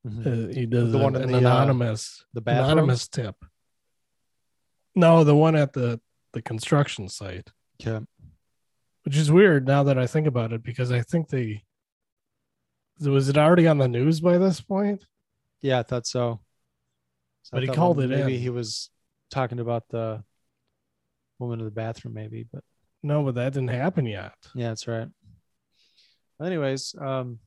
[0.06, 0.50] Mhm.
[0.52, 2.66] Uh, he does The one an, in an the, uh, anonymous the bathroom?
[2.66, 3.36] anonymous tip.
[4.96, 6.00] No, the one at the
[6.34, 7.52] the construction site.
[7.80, 8.02] Yeah.
[9.04, 11.64] Which is weird now that I think about it because I think they
[13.00, 15.06] was it already on the news by this point?
[15.62, 16.42] Yeah, I thought so.
[17.44, 18.42] So But he called it Maybe in.
[18.42, 18.90] he was
[19.30, 20.24] talking about the
[21.40, 22.64] woman in the bathroom, maybe, but
[23.02, 24.34] No, but that didn't happen yet.
[24.56, 25.08] Yeah, that's right.
[26.42, 27.40] Anyways, um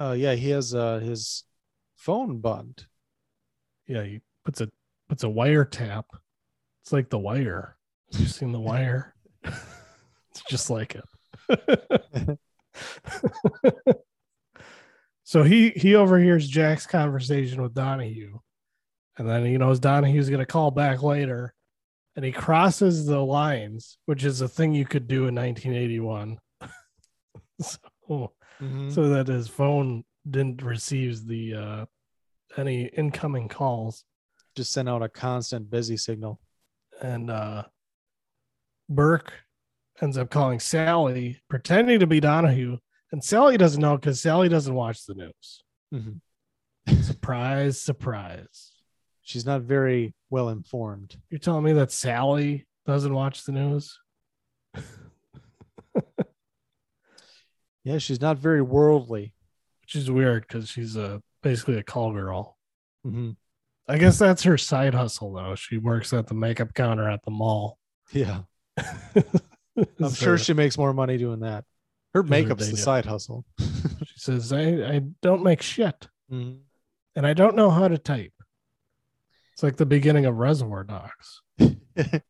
[0.00, 1.44] uh yeah, he has uh his
[1.96, 2.86] phone bugged.
[3.88, 4.68] Yeah, he puts a
[5.08, 6.04] puts a wiretap.
[6.82, 7.76] It's like the wire.
[8.12, 9.14] Have you seen the wire?
[9.42, 12.38] it's just like it.
[15.24, 18.38] so he he overhears Jack's conversation with Donahue,
[19.16, 21.54] and then he knows Donahue's gonna call back later,
[22.16, 26.38] and he crosses the lines, which is a thing you could do in 1981.
[27.60, 27.78] so,
[28.60, 28.90] Mhm.
[28.92, 31.86] so that his phone didn't receive the uh
[32.58, 34.04] any incoming calls
[34.56, 36.40] Just sent out a constant busy signal.
[37.00, 37.64] and uh
[38.88, 39.32] Burke
[40.00, 42.78] ends up calling Sally, pretending to be Donahue,
[43.12, 45.62] and Sally doesn't know because Sally doesn't watch the news.
[45.92, 46.20] Mhm.
[47.02, 48.72] surprise, surprise.
[49.22, 51.16] She's not very well informed.
[51.28, 53.98] You're telling me that Sally doesn't watch the news?
[57.84, 59.32] Yeah, she's not very worldly.
[59.80, 62.58] Which is weird because she's a basically a call girl.
[63.06, 63.30] Mm-hmm.
[63.88, 65.54] I guess that's her side hustle though.
[65.54, 67.78] She works at the makeup counter at the mall.
[68.12, 68.42] Yeah.
[68.76, 71.64] I'm sure she makes more money doing that.
[72.12, 73.46] Her makeup's the side hustle.
[73.58, 76.08] She says, I, I don't make shit.
[76.30, 76.58] Mhm.
[77.16, 78.34] And I don't know how to type.
[79.54, 81.40] It's like the beginning of Reservoir Dogs.
[81.58, 82.20] I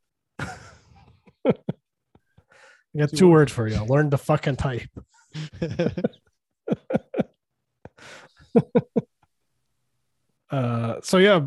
[2.96, 3.82] got two words for you.
[3.84, 4.90] Learn to fucking type.
[10.50, 11.40] uh, so yeah,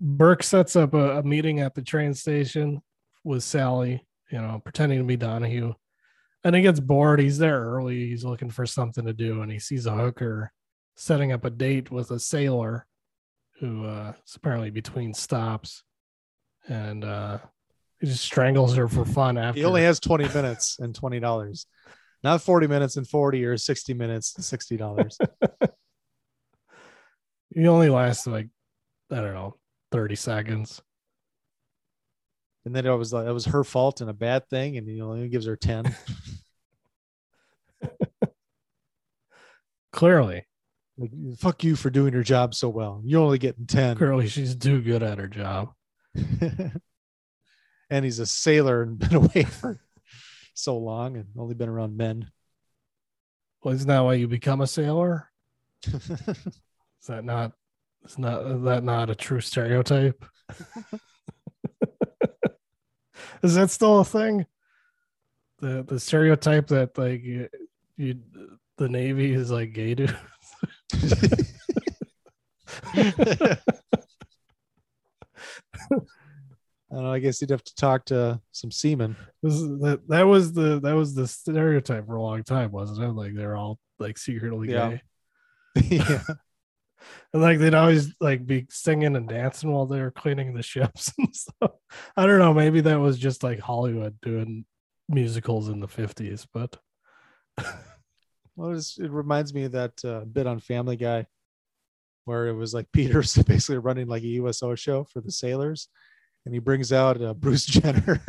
[0.00, 2.82] Burke sets up a, a meeting at the train station
[3.24, 5.72] with Sally, you know, pretending to be Donahue.
[6.44, 7.20] And he gets bored.
[7.20, 8.08] He's there early.
[8.08, 10.52] He's looking for something to do, and he sees a hooker
[10.96, 12.86] setting up a date with a sailor
[13.60, 15.82] who uh, is apparently between stops,
[16.68, 17.38] and uh,
[18.00, 19.38] he just strangles her for fun.
[19.38, 21.66] After He only has 20 minutes and $20.
[22.22, 25.16] Not 40 minutes and 40 or 60 minutes and $60.
[27.54, 28.48] he only lasts like
[29.10, 29.56] I don't know,
[29.92, 30.82] thirty seconds.
[32.64, 35.00] and then it was like it was her fault and a bad thing, and he
[35.00, 35.94] only gives her 10.
[39.92, 40.46] Clearly,
[40.98, 43.00] like, fuck you for doing your job so well.
[43.04, 43.96] You're only getting 10.
[43.96, 45.72] clearly, she's too good at her job.
[47.90, 49.80] and he's a sailor and been away for
[50.54, 52.30] so long and only been around men.
[53.62, 55.30] Well, isn't that why you become a sailor?
[57.04, 57.52] Is that not?
[58.06, 60.24] Is not is that not a true stereotype?
[63.42, 64.46] is that still a thing?
[65.58, 67.50] The the stereotype that like you,
[67.98, 68.20] you
[68.78, 70.14] the Navy is like gay dudes.
[72.94, 73.58] I
[76.90, 77.12] don't know.
[77.12, 79.14] I guess you'd have to talk to some seamen.
[79.42, 83.02] This is, that that was the that was the stereotype for a long time, wasn't
[83.02, 83.12] it?
[83.12, 85.00] Like they're all like secretly Yeah.
[85.76, 85.82] gay.
[85.98, 86.22] yeah.
[87.32, 91.12] And like they'd always like be singing and dancing while they were cleaning the ships
[91.18, 91.72] and stuff.
[92.16, 94.64] I don't know, maybe that was just like Hollywood doing
[95.08, 96.76] musicals in the 50s, but
[98.56, 101.26] Well, it's, it reminds me of that uh, bit on Family Guy
[102.24, 105.88] where it was like Peter's basically running like a USO show for the sailors,
[106.46, 108.22] and he brings out uh, Bruce Jenner.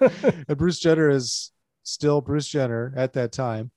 [0.00, 1.52] and Bruce Jenner is
[1.84, 3.70] still Bruce Jenner at that time,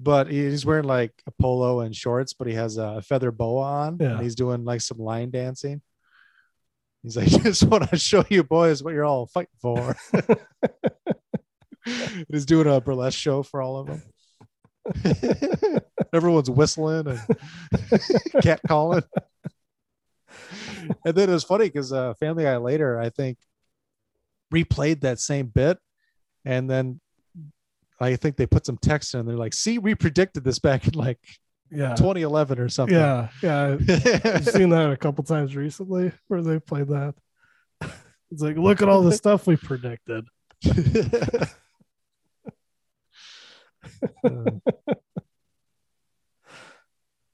[0.00, 3.96] but he's wearing like a polo and shorts, but he has a feather boa on,
[4.00, 4.12] Yeah.
[4.12, 5.80] and he's doing like some line dancing.
[7.02, 9.96] He's like, just want to show you boys what you're all fighting for.
[12.30, 14.02] he's doing a burlesque show for all of them.
[16.12, 17.20] Everyone's whistling and
[18.42, 19.02] cat calling.
[21.04, 23.38] And then it was funny because uh, Family Guy later, I think,
[24.52, 25.78] replayed that same bit,
[26.44, 27.00] and then
[28.00, 29.26] I think they put some text in.
[29.26, 31.18] They're like, "See, we predicted this back in like
[31.70, 31.94] yeah.
[31.94, 33.76] 2011 or something." Yeah, yeah.
[34.24, 37.14] I've seen that a couple times recently where they played that.
[38.30, 40.24] It's like, look at all the stuff we predicted.
[44.24, 44.50] Uh,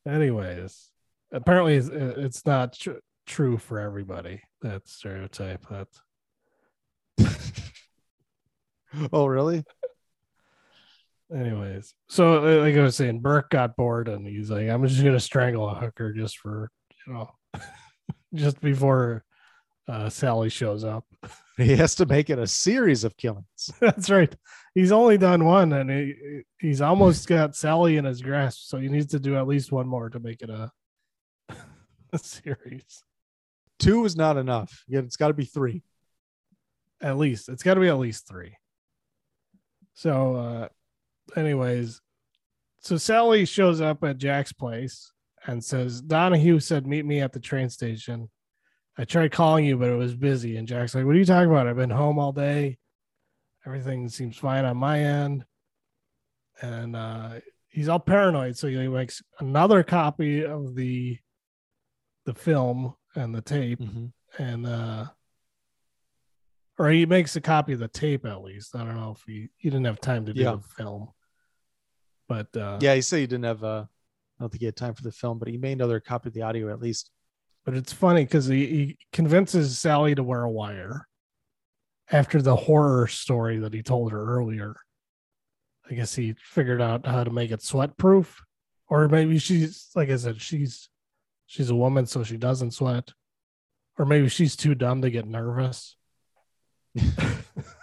[0.06, 0.90] anyways,
[1.32, 4.42] apparently it's, it's not tr- true for everybody.
[4.62, 5.66] That stereotype.
[5.68, 5.88] That.
[9.12, 9.64] oh, really?
[11.34, 15.02] Anyways, so uh, like I was saying, Burke got bored and he's like, "I'm just
[15.02, 16.70] gonna strangle a hooker just for
[17.06, 17.30] you know,
[18.34, 19.24] just before
[19.88, 21.04] uh, Sally shows up."
[21.56, 23.70] He has to make it a series of killings.
[23.80, 24.34] That's right.
[24.74, 28.60] He's only done one, and he he's almost got Sally in his grasp.
[28.62, 30.72] So he needs to do at least one more to make it a,
[32.14, 33.04] a series.
[33.78, 34.84] Two is not enough.
[34.88, 35.82] Yeah, it's got to be three.
[37.02, 38.54] At least it's got to be at least three.
[39.92, 40.68] So, uh,
[41.36, 42.00] anyways,
[42.80, 45.12] so Sally shows up at Jack's place
[45.46, 48.30] and says, Donahue said, Meet me at the train station.
[48.98, 50.56] I tried calling you, but it was busy.
[50.56, 51.66] And Jack's like, What are you talking about?
[51.66, 52.78] I've been home all day.
[53.66, 55.44] Everything seems fine on my end.
[56.62, 58.56] And uh, he's all paranoid.
[58.56, 61.18] So he makes another copy of the
[62.26, 63.80] the film and the tape.
[64.38, 65.06] And uh
[66.78, 68.74] or he makes a copy of the tape at least.
[68.74, 70.56] I don't know if he he didn't have time to do Yeah.
[70.56, 71.08] the film.
[72.30, 73.64] But uh Yeah, he said he didn't have.
[73.64, 73.84] Uh,
[74.38, 76.34] I don't think he had time for the film, but he made another copy of
[76.34, 77.10] the audio at least.
[77.64, 81.08] But it's funny because he, he convinces Sally to wear a wire
[82.10, 84.76] after the horror story that he told her earlier.
[85.90, 88.40] I guess he figured out how to make it sweat proof.
[88.88, 90.88] Or maybe she's like I said, she's
[91.46, 93.10] she's a woman, so she doesn't sweat.
[93.98, 95.96] Or maybe she's too dumb to get nervous.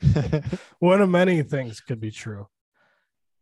[0.78, 2.46] One of many things could be true.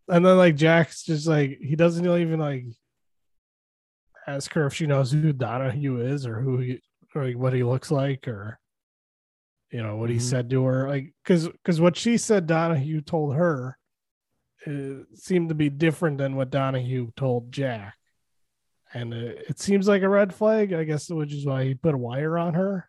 [0.08, 2.64] And then like Jack's just like he doesn't even like
[4.26, 6.80] ask her if she knows who Donahue is or who he
[7.14, 8.58] or like what he looks like or
[9.70, 10.20] you know what he Mhm.
[10.22, 13.78] said to her like because because what she said Donahue told her
[14.66, 17.96] uh, seemed to be different than what Donahue told Jack
[18.94, 19.16] and uh,
[19.48, 22.38] it seems like a red flag I guess which is why he put a wire
[22.38, 22.88] on her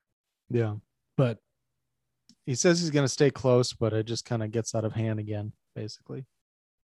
[0.50, 0.76] Yeah.
[1.18, 1.40] but
[2.46, 4.94] He says he's going to stay close, but it just kind of gets out of
[4.94, 6.26] hand again, basically.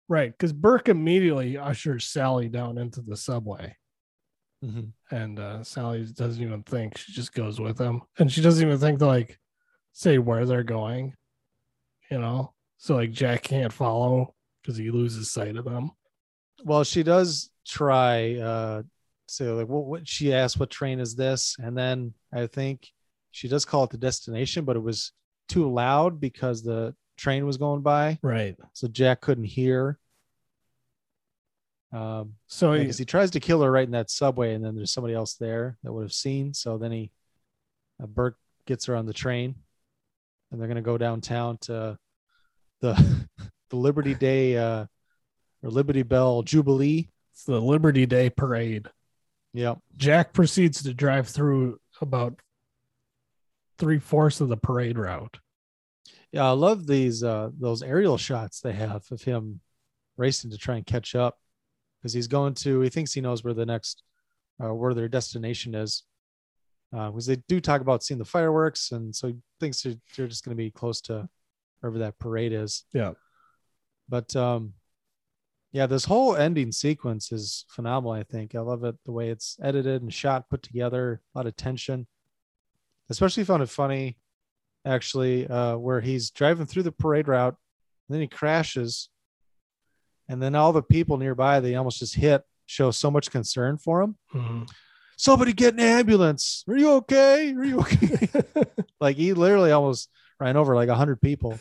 [0.08, 3.76] right because Burke immediately ushers Sally down into the subway
[4.64, 4.92] Mhm.
[5.10, 8.78] and uh, Sally doesn't even think; she just goes with him, and she doesn't even
[8.78, 9.38] think to like
[9.92, 11.14] say where they're going,
[12.10, 12.52] you know.
[12.78, 15.90] So like Jack can't follow because he loses sight of them.
[16.64, 18.82] Well, she does try uh
[19.28, 22.90] say like what, what she asked what train is this and then I think
[23.30, 25.12] she does call it the destination but it was
[25.48, 28.18] too loud because the train was going by.
[28.22, 28.56] Right.
[28.72, 29.98] So Jack couldn't hear.
[31.92, 34.74] Um So he- because he tries to kill her right in that subway and then
[34.74, 37.10] there's somebody else there that would have seen so then he
[38.02, 39.54] uh, Burke gets her on the train
[40.50, 41.96] and they're going to go downtown to
[42.80, 43.26] the
[43.70, 44.86] the Liberty Day uh
[45.62, 47.08] or Liberty Bell Jubilee.
[47.32, 48.88] It's the Liberty Day parade.
[49.54, 49.78] Yep.
[49.96, 52.38] Jack proceeds to drive through about
[53.84, 55.38] three fourths of the parade route.
[56.32, 59.60] Yeah, I love these uh those aerial shots they have of him
[60.16, 61.38] racing to try and catch up
[61.98, 64.02] because he's going to he thinks he knows where the next
[64.62, 66.04] uh, where their destination is.
[66.96, 70.28] Uh, because they do talk about seeing the fireworks, and so he thinks they're, they're
[70.28, 71.28] just going to be close to
[71.80, 72.84] wherever that parade is.
[72.94, 73.12] Yeah.
[74.08, 74.74] But um,
[75.72, 78.12] yeah, this whole ending sequence is phenomenal.
[78.12, 81.46] I think I love it the way it's edited and shot, put together, a lot
[81.46, 82.06] of tension.
[83.10, 84.16] Especially found it funny,
[84.84, 87.56] actually, uh, where he's driving through the parade route,
[88.08, 89.08] and then he crashes,
[90.28, 94.00] and then all the people nearby they almost just hit show so much concern for
[94.00, 94.16] him.
[94.34, 94.68] Mhm.
[95.16, 96.64] Somebody get an ambulance.
[96.66, 97.52] Are you okay?
[97.54, 98.28] Are you okay?
[99.00, 100.08] like he literally almost
[100.40, 101.58] ran over like a hundred people.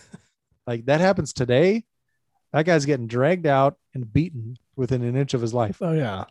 [0.65, 1.84] Like that happens today.
[2.53, 5.78] That guy's getting dragged out and beaten within an inch of his life.
[5.82, 6.26] Oh yeah.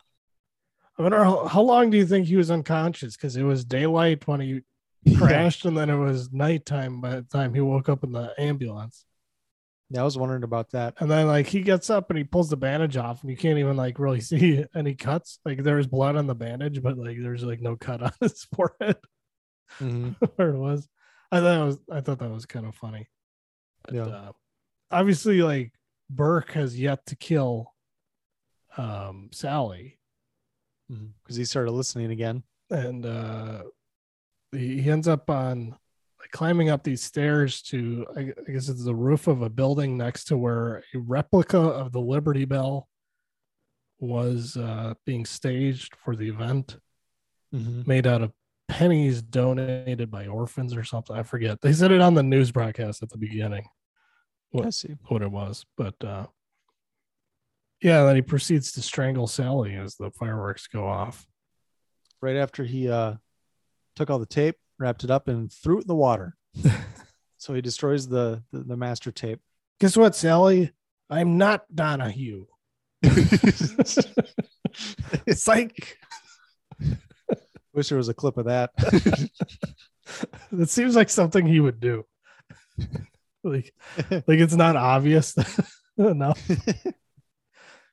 [0.98, 3.16] I wonder how, how long do you think he was unconscious?
[3.16, 4.62] Because it was daylight when he
[5.16, 9.05] crashed, and then it was nighttime by the time he woke up in the ambulance.
[9.91, 10.95] Yeah, I was wondering about that.
[11.01, 13.59] And then like he gets up and he pulls the bandage off, and you can't
[13.59, 15.39] even like really see any cuts.
[15.45, 18.47] Like there was blood on the bandage, but like there's like no cut on his
[18.57, 18.97] forehead
[19.81, 20.16] Mhm.
[20.37, 20.89] where it was.
[21.31, 23.09] I thought it was I thought that was kind of funny.
[23.85, 24.03] But, Yeah.
[24.07, 24.33] uh,
[24.91, 25.73] obviously, like
[26.11, 27.73] Burke has yet to kill
[28.77, 29.99] um Sally.
[30.89, 32.43] Because he started listening again.
[32.70, 33.62] and uh
[34.53, 35.70] he, ends up on
[36.20, 40.24] like climbing up these stairs to I, guess it's the roof of a building next
[40.27, 42.89] to where a replica of the Liberty Bell
[43.99, 46.77] was uh being staged for the event
[47.55, 47.87] Mhm.
[47.87, 48.33] made out of
[48.69, 53.03] pennies donated by orphans or something I forget they said it on the news broadcast
[53.03, 53.65] at the beginning
[54.51, 54.97] what, I see.
[55.09, 56.27] what it was but uh
[57.83, 61.27] yeah then he proceeds to strangle Sally as the fireworks go off
[62.23, 63.16] Right after he uh,
[63.97, 66.36] took all the tape, wrapped it up, and threw it in the water.
[67.39, 69.40] so he destroys the, the the master tape.
[69.81, 70.73] Guess what, Sally?
[71.10, 72.47] I'm not Donahue.
[75.31, 75.98] Psych.
[77.74, 78.70] Wish there was a clip of that.
[80.51, 82.05] That seems like something he would do.
[83.43, 83.73] like,
[84.10, 85.35] like it's not obvious
[85.97, 86.39] enough.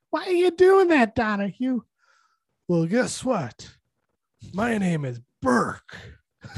[0.09, 1.81] Why are you doing that, Donahue?
[2.67, 3.69] Well, guess what?
[4.53, 5.97] My name is Burke.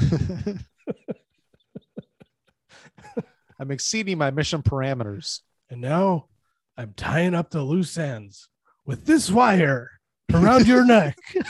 [3.58, 5.40] I'm exceeding my mission parameters.
[5.70, 6.26] And now
[6.76, 8.48] I'm tying up the loose ends
[8.84, 9.90] with this wire
[10.32, 11.16] around your neck.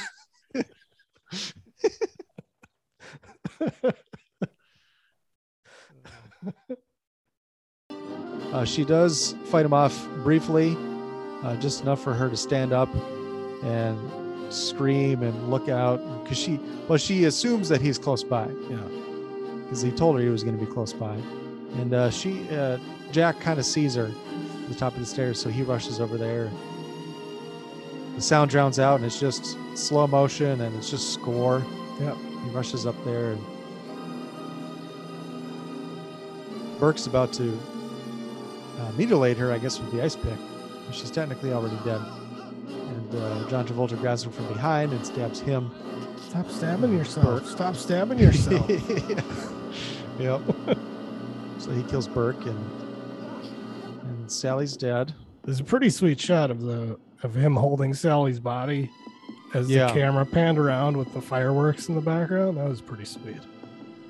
[8.53, 10.77] Uh, she does fight him off briefly,
[11.43, 12.95] uh, just enough for her to stand up
[13.65, 13.99] and
[14.53, 18.47] scream and look out because she, well, she assumes that he's close by.
[18.69, 18.77] Yeah.
[19.65, 21.15] Because he told her he was going to be close by,
[21.79, 22.79] and uh, she, uh,
[23.11, 26.19] Jack, kind of sees her at the top of the stairs, so he rushes over
[26.19, 26.51] there.
[28.15, 31.65] The sound drowns out, and it's just slow motion, and it's just score.
[31.99, 32.15] yeah
[32.45, 33.43] He rushes up there, and
[36.79, 37.59] Burke's about to
[38.79, 40.39] uh, mutilate her, I guess, with the ice pick.
[40.91, 42.03] She's technically already dead.
[43.15, 45.71] Uh, John Travolta grabs him from behind and stabs him.
[46.29, 47.47] Stop stabbing yourself.
[47.47, 48.69] Stop stabbing yourself.
[50.19, 50.41] yep.
[51.59, 52.71] so he kills Burke, and
[54.03, 55.13] and Sally's dead.
[55.45, 58.91] There's a pretty sweet shot of the of him holding Sally's body
[59.55, 59.87] as Yeah.
[59.89, 62.57] the camera panned around with the fireworks in the background.
[62.57, 63.37] That was pretty sweet.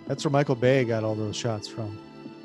[0.06, 1.98] That's where Michael Bay got all those shots from.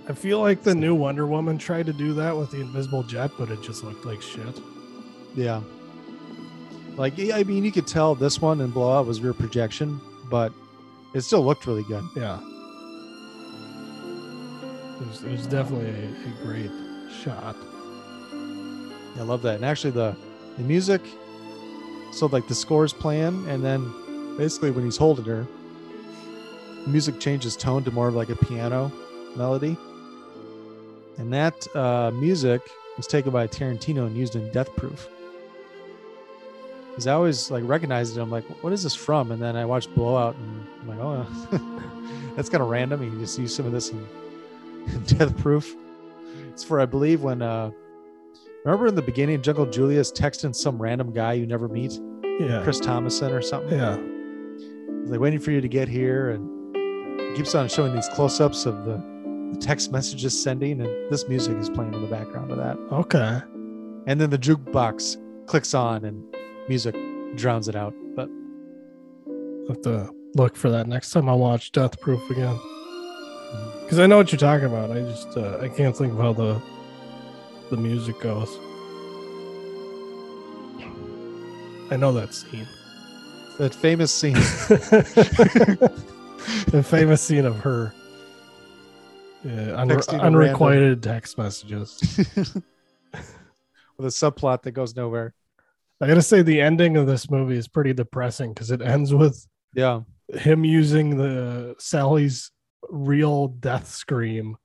[0.09, 3.29] I feel like the new Wonder Woman tried to do that with the invisible jet,
[3.37, 4.59] but it just looked like shit.
[5.35, 5.61] Yeah.
[6.97, 10.51] Like I mean, you could tell this one and Blow Out was rear projection, but
[11.13, 12.03] it still looked really good.
[12.15, 12.39] Yeah.
[14.99, 16.71] It was, it was definitely a, a great
[17.23, 17.55] shot.
[19.15, 19.55] I love that.
[19.55, 20.15] And actually, the
[20.57, 21.01] the music,
[22.11, 23.93] so like the score's playing, and then
[24.37, 25.47] basically when he's holding her,
[26.83, 28.91] the music changes tone to more of like a piano
[29.35, 29.77] melody.
[31.17, 32.61] And that uh, music
[32.95, 35.07] was taken by Tarantino and used in Death Proof.
[36.97, 38.21] Because I always like recognized it.
[38.21, 39.31] I'm like, what is this from?
[39.31, 43.03] And then I watched Blow Out, and I'm like, oh, that's kind of random.
[43.03, 44.03] You just use some of this in,
[44.87, 45.75] in Death Proof.
[46.49, 47.69] It's for I believe when uh,
[48.65, 51.99] remember in the beginning, Jungle Julia's texting some random guy you never meet,
[52.39, 52.61] Yeah.
[52.63, 53.77] Chris Thomason or something.
[53.77, 53.97] Yeah.
[55.01, 56.75] He's like waiting for you to get here, and
[57.21, 58.93] he keeps on showing these close-ups of the,
[59.53, 62.75] the text messages sending, and this music is playing in the background of that.
[62.91, 63.39] Okay.
[64.07, 66.23] And then the jukebox clicks on, and
[66.67, 66.95] music
[67.35, 67.93] drowns it out.
[68.15, 68.29] But
[69.67, 72.59] have to look for that next time I watch Death Proof again.
[73.83, 74.91] Because I know what you're talking about.
[74.91, 76.61] I just uh, I can't think of how the
[77.69, 78.49] the music goes.
[81.89, 82.67] I know that scene.
[83.59, 84.33] that famous scene,
[86.73, 87.93] the famous scene of her
[89.43, 92.01] yeah, unre- Texting a unrequited text messages.
[93.97, 95.33] with a subplot that goes nowhere.
[95.99, 99.47] I gotta say, the ending of this movie is pretty depressing because it ends with
[99.73, 100.01] Yeah.
[100.29, 102.51] him using the Sally's
[102.89, 104.57] real death scream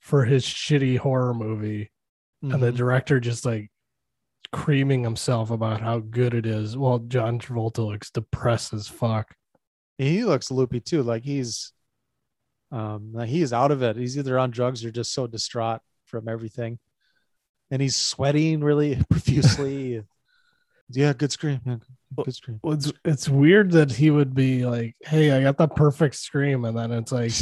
[0.00, 1.90] for his shitty horror movie,
[2.42, 2.76] and the Mhm.
[2.76, 3.70] director just like
[4.52, 9.34] creaming himself about how good it is, while John Travolta looks depressed as fuck.
[9.98, 11.02] he looks loopy too.
[11.02, 11.74] Like he's,
[12.72, 13.96] um, like he's out of it.
[13.96, 16.78] He's either on drugs or just so distraught from everything,
[17.70, 20.02] and he's sweating really profusely.
[20.92, 21.60] Yeah, good scream.
[21.64, 21.76] Yeah,
[22.24, 22.60] good scream.
[22.62, 26.64] Well, it's it's weird that he would be like, "Hey, I got the perfect scream,"
[26.64, 27.32] and then it's like,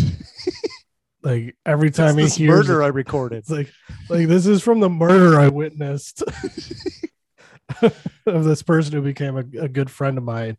[1.22, 3.38] like every time That's he hears murder it, I recorded.
[3.38, 3.70] It's like,
[4.08, 6.22] like this is from the murder I witnessed
[8.26, 10.56] of this person who became a, a good friend of mine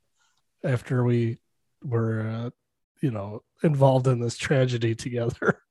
[0.64, 1.40] after we
[1.84, 2.50] were, uh,
[3.02, 5.62] you know, involved in this tragedy together.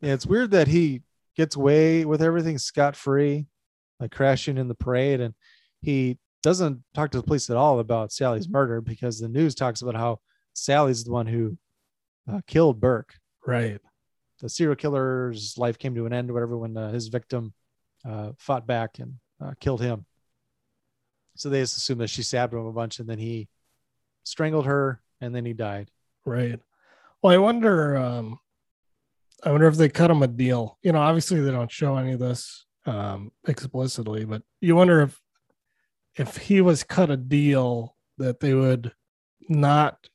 [0.00, 1.02] Yeah, it's weird that he
[1.36, 3.46] gets away with everything scot free,
[4.00, 5.34] like crashing in the parade, and
[5.84, 9.82] he doesn't talk to the police at all about Sally's murder because the news talks
[9.82, 10.20] about how
[10.52, 11.56] Sally's the one who
[12.30, 13.14] uh, killed Burke.
[13.46, 13.80] Right.
[14.40, 17.54] The serial killer's life came to an end, whatever, when uh, his victim
[18.04, 20.06] uh, fought back and uh, killed him.
[21.36, 23.48] So they just assume that she stabbed him a bunch, and then he
[24.22, 25.90] strangled her, and then he died.
[26.24, 26.60] Right.
[27.22, 27.96] Well, I wonder.
[27.96, 28.38] Um,
[29.42, 30.78] I wonder if they cut him a deal.
[30.82, 35.20] You know, obviously they don't show any of this um, explicitly, but you wonder if
[36.16, 38.92] if he was cut a deal that they would
[39.48, 40.08] not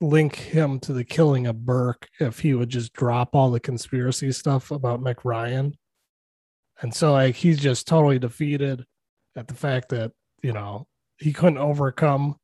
[0.00, 4.32] link him to the killing of Burke if he would just drop all the conspiracy
[4.32, 5.74] stuff about McRyan.
[6.82, 8.84] And so like he's just totally defeated
[9.36, 10.12] at the fact that,
[10.42, 10.86] you know,
[11.18, 12.36] he couldn't overcome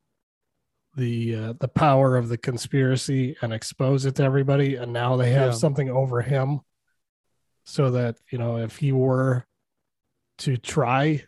[0.96, 5.32] the uh, the power of the conspiracy and expose it to everybody and now they
[5.32, 5.56] have Yeah.
[5.58, 6.60] something over him
[7.64, 9.46] so that, you know, if he were
[10.38, 11.24] to try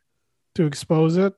[0.55, 1.35] to expose it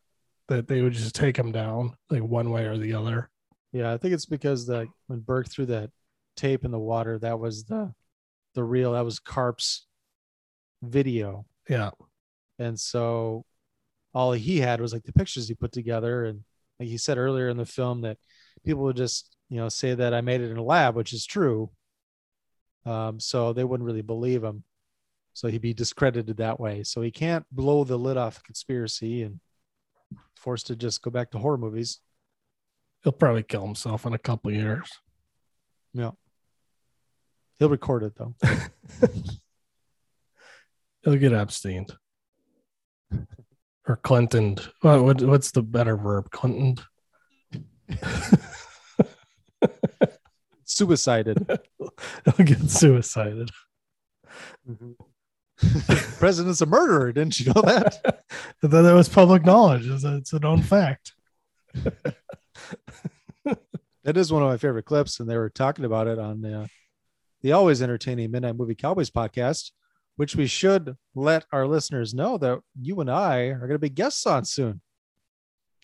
[0.48, 3.30] that they would just take him down like one way or the other.
[3.72, 5.90] Yeah, I think it's because the when Burke threw that
[6.36, 7.92] tape in the water, that was the
[8.54, 9.86] the real that was Karp's
[10.82, 11.46] video.
[11.68, 11.90] Yeah.
[12.58, 13.44] And so
[14.14, 16.24] all he had was like the pictures he put together.
[16.24, 16.44] And
[16.80, 18.18] like he said earlier in the film that
[18.64, 21.26] people would just, you know, say that I made it in a lab, which is
[21.26, 21.70] true.
[22.84, 24.64] Um, so they wouldn't really believe him.
[25.32, 26.82] So he'd be discredited that way.
[26.82, 29.40] So he can't blow the lid off the conspiracy and
[30.36, 32.00] forced to just go back to horror movies.
[33.02, 34.90] He'll probably kill himself in a couple years.
[35.92, 36.12] Yeah.
[37.58, 38.34] He'll record it though.
[41.02, 41.86] He'll get Epstein.
[43.88, 44.56] Or Clinton.
[44.80, 46.30] What, what what's the better verb?
[46.30, 46.76] Clinton.
[50.64, 51.46] Suicided.
[51.78, 53.50] He'll get suicided.
[54.68, 54.92] Mm-hmm.
[56.18, 57.12] President's a murderer.
[57.12, 58.24] Didn't you know that?
[58.62, 59.86] That was public knowledge.
[59.86, 61.14] It's a, it's a known fact.
[64.04, 66.68] that is one of my favorite clips, and they were talking about it on the
[67.42, 69.70] the always entertaining Midnight Movie Cowboys podcast,
[70.16, 73.90] which we should let our listeners know that you and I are going to be
[73.90, 74.80] guests on soon.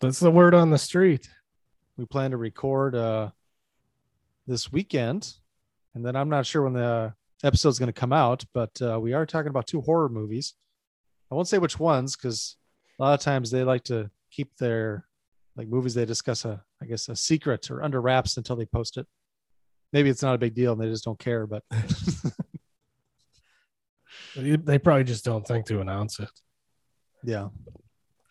[0.01, 1.29] That's the word on the street.
[1.95, 3.29] We plan to record uh,
[4.47, 5.31] this weekend,
[5.93, 7.13] and then I'm not sure when the
[7.43, 10.53] episode's going to come out, but uh, we are talking about two horror movies.
[11.31, 12.57] I won't say which ones because
[12.99, 15.05] a lot of times they like to keep their
[15.55, 18.97] like movies they discuss a I guess a secret or under wraps until they post
[18.97, 19.07] it.
[19.91, 21.63] Maybe it's not a big deal and they just don't care, but
[24.35, 26.29] They they probably just don't think to announce it.
[27.23, 27.49] yeah.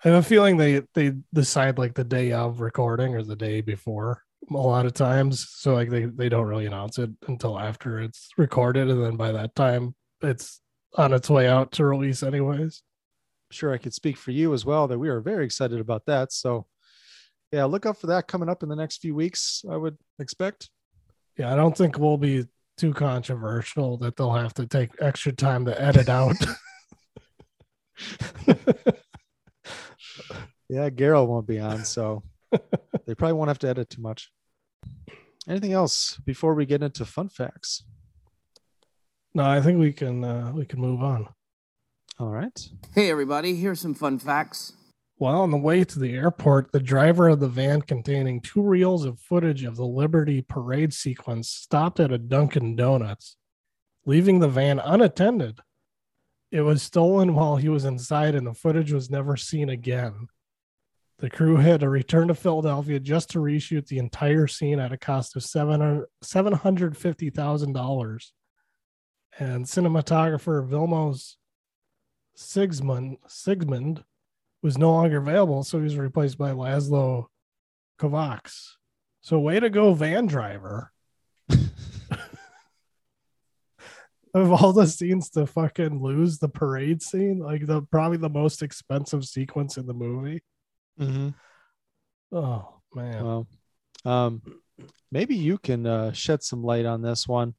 [0.05, 3.61] I have a feeling they they decide like the day of recording or the day
[3.61, 5.49] before a lot of times.
[5.51, 9.33] So like they they don't really announce it until after it's recorded, and then by
[9.33, 10.61] that time it's
[10.97, 12.83] on its way out to release anyways.
[13.51, 16.33] sure I could speak for you as well that we are very excited about that.
[16.33, 16.67] So
[17.51, 20.71] yeah, look up for that coming up in the next few weeks, I would expect.
[21.39, 22.47] Yeah, I don't think we'll be
[22.77, 26.37] too controversial that they'll have to take extra time to edit out.
[30.73, 34.33] Yeah, Garrow won't be on, so they probably won't have to edit too much.
[35.49, 37.83] Anything else before we get into fun facts?
[39.35, 41.29] no, I think we can uh, we can move on.
[42.19, 42.69] All right.
[42.95, 44.75] Hey, everybody, here's some fun facts.
[45.17, 49.05] While on the way to the airport, the driver of the van containing two reels
[49.05, 53.37] of footage of the Liberty parade sequence stopped at a Dunkin' Donuts,
[54.05, 55.61] leaving the van unattended.
[56.51, 60.27] It was stolen while he was inside, and the footage was never seen again.
[61.23, 64.99] The crew had to return to Philadelphia just to reshoot the entire scene at a
[64.99, 68.31] cost of $750,000.
[69.39, 71.37] And cinematographer Vilmos
[72.35, 74.03] Sigismund, Zsigmond
[74.65, 77.27] was no longer available, so he was replaced by Laszlo
[78.01, 78.73] Kovacs.
[79.21, 80.91] So way to go, van driver.
[81.49, 81.71] of
[84.35, 89.25] all the scenes to fucking lose the parade scene, like the probably the most expensive
[89.25, 90.43] sequence in the movie.
[91.01, 91.29] Mm-hmm.
[92.37, 93.25] Oh man.
[93.25, 93.47] Well,
[94.05, 94.43] um,
[95.11, 97.55] maybe you can uh, shed some light on this one.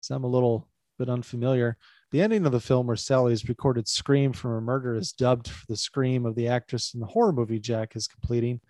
[0.00, 0.68] 'cause I'm a little
[0.98, 1.76] bit unfamiliar.
[2.12, 5.66] The ending of the film, where Sally's recorded scream from a murder is dubbed for
[5.66, 8.60] the scream of the actress in the horror movie Jack is completing,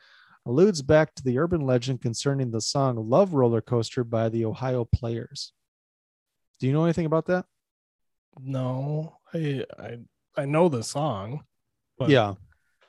[0.46, 4.84] alludes back to the urban legend concerning the song Love Roller Coaster by the Ohio
[4.86, 5.52] Players.
[6.58, 7.44] Do you know anything about that?
[8.40, 9.98] No, I I
[10.36, 11.44] I know the song,
[11.98, 12.34] but yeah.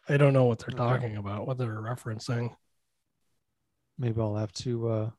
[0.10, 0.78] I don't know what they're Okay.
[0.78, 2.56] talking about, what they're referencing.
[3.98, 5.10] Maybe I'll have to uh,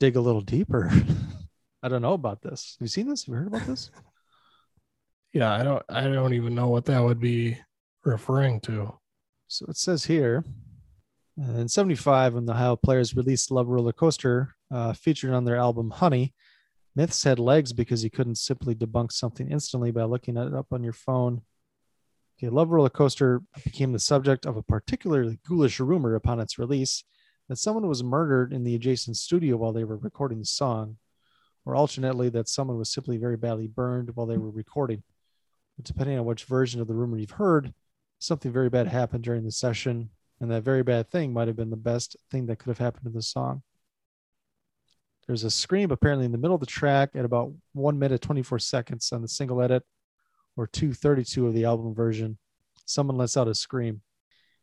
[0.00, 0.90] dig a little deeper.
[1.82, 2.76] I don't know about this.
[2.78, 3.26] Have you seen this?
[3.26, 3.90] Have you heard about this?
[5.32, 7.58] Yeah, I don't I don't even know what that would be
[8.04, 8.94] referring to.
[9.48, 10.42] So it says here
[11.38, 15.56] uh, in 75, when the Ohio Players released Love Roller Coaster, uh, featured on their
[15.56, 16.32] album Honey,
[16.94, 20.82] Myths had legs because you couldn't simply debunk something instantly by looking it up on
[20.82, 21.42] your phone.
[22.38, 27.02] Okay, Love Roller Coaster became the subject of a particularly ghoulish rumor upon its release
[27.48, 30.98] that someone was murdered in the adjacent studio while they were recording the song,
[31.64, 35.02] or alternately, that someone was simply very badly burned while they were recording.
[35.76, 37.72] But depending on which version of the rumor you've heard,
[38.18, 41.70] something very bad happened during the session, and that very bad thing might have been
[41.70, 43.62] the best thing that could have happened to the song.
[45.26, 48.58] There's a scream apparently in the middle of the track at about one minute 24
[48.58, 49.84] seconds on the single edit,
[50.56, 52.38] or 232 of the album version.
[52.84, 54.00] Someone lets out a scream.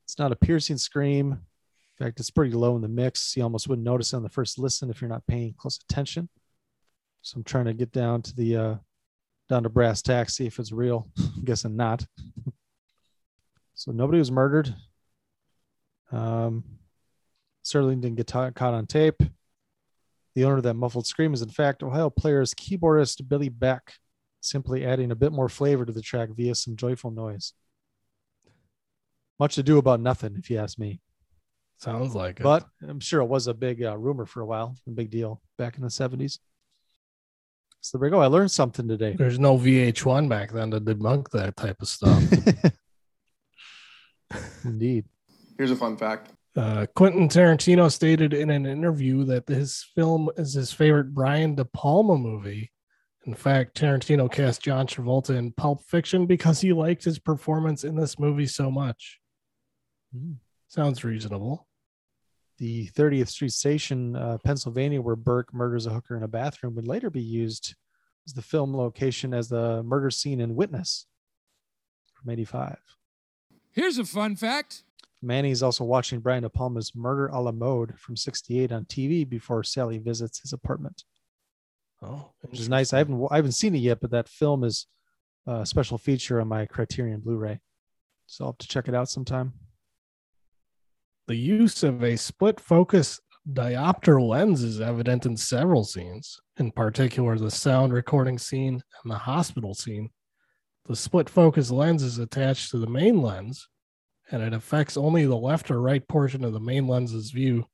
[0.03, 1.31] It's not a piercing scream.
[1.31, 3.37] In fact, it's pretty low in the mix.
[3.37, 6.29] You almost wouldn't notice it on the first listen if you're not paying close attention.
[7.21, 8.75] So I'm trying to get down to the uh,
[9.49, 11.07] down to brass tacks, see if it's real.
[11.17, 12.05] I'm guessing not.
[13.75, 14.73] so nobody was murdered.
[16.11, 16.63] Um,
[17.61, 19.21] certainly didn't get caught on tape.
[20.35, 23.93] The owner of that muffled scream is, in fact, Ohio Players keyboardist Billy Beck,
[24.43, 27.53] simply adding a bit more flavor to the track via some joyful noise.
[29.39, 30.99] Much to do about nothing, if you ask me.
[31.77, 32.43] Sounds like it.
[32.43, 35.41] But I'm sure it was a big uh, rumor for a while, a big deal
[35.57, 36.39] back in the 70s.
[37.81, 38.21] So there we go.
[38.21, 39.15] I learned something today.
[39.17, 42.23] There's no VH1 back then to debunk that type of stuff.
[44.63, 45.05] Indeed.
[45.57, 46.31] Here's a fun fact.
[46.55, 51.65] Uh, Quentin Tarantino stated in an interview that his film is his favorite Brian De
[51.65, 52.71] Palma movie.
[53.25, 57.95] In fact, Tarantino cast John Travolta in Pulp Fiction because he liked his performance in
[57.95, 59.19] this movie so much.
[60.15, 60.35] Mm.
[60.67, 61.67] Sounds reasonable.
[62.57, 66.87] The 30th Street Station, uh, Pennsylvania, where Burke murders a hooker in a bathroom, would
[66.87, 67.75] later be used
[68.27, 71.05] as the film location as the murder scene in Witness
[72.13, 72.77] from 85.
[73.71, 74.83] Here's a fun fact.
[75.21, 79.27] Manny is also watching Brian De Palma's Murder a la Mode from 68 on TV
[79.27, 81.05] before Sally visits his apartment.
[82.03, 82.93] Oh, which is nice.
[82.93, 84.87] I haven't I haven't seen it yet, but that film is
[85.47, 87.59] a special feature on my Criterion Blu-ray,
[88.25, 89.53] so I'll have to check it out sometime.
[91.27, 93.21] The use of a split focus
[93.51, 99.17] diopter lens is evident in several scenes, in particular the sound recording scene and the
[99.17, 100.09] hospital scene.
[100.85, 103.69] The split focus lens is attached to the main lens
[104.31, 107.65] and it affects only the left or right portion of the main lens's view.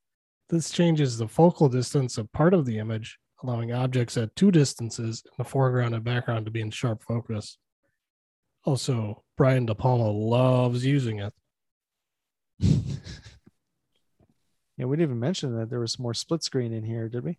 [0.50, 5.24] This changes the focal distance of part of the image, allowing objects at two distances
[5.26, 7.58] in the foreground and background to be in sharp focus.
[8.66, 11.34] Also, Brian De Palma loves using it.
[14.78, 17.38] Yeah, we didn't even mention that there was more split screen in here, did we?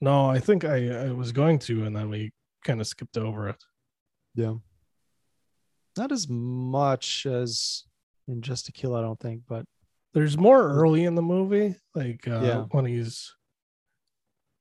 [0.00, 2.32] No, I think I, I was going to, and then we
[2.64, 3.56] kind of skipped over it.
[4.36, 4.54] Yeah.
[5.96, 7.82] Not as much as
[8.28, 9.64] in Dressed to Kill, I don't think, but
[10.14, 12.60] There's more early in the movie, like uh, Yeah.
[12.70, 13.34] when he's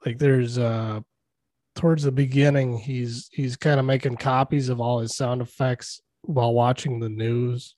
[0.06, 1.00] like there's uh
[1.76, 6.54] towards the beginning he's he's kind of making copies of all his sound effects while
[6.54, 7.76] watching the news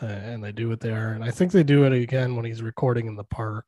[0.00, 2.62] uh, and they do it there and i think they do it again when he's
[2.62, 3.66] recording in the park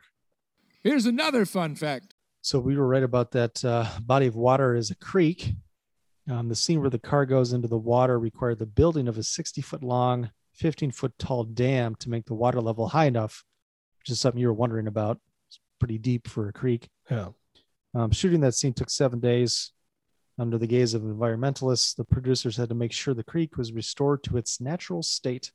[0.84, 2.14] Here's another fun fact.
[2.42, 5.54] So we were right about that uh, body of water is a creek.
[6.30, 9.22] Um, the scene where the car goes into the water required the building of a
[9.22, 13.44] 60 foot long, 15 foot tall dam to make the water level high enough,
[13.98, 15.18] which is something you were wondering about.
[15.48, 16.90] It's pretty deep for a creek.
[17.10, 17.28] yeah
[17.94, 19.72] Um, shooting that scene took seven days.
[20.36, 24.24] Under the gaze of environmentalists, the producers had to make sure the creek was restored
[24.24, 25.52] to its natural state.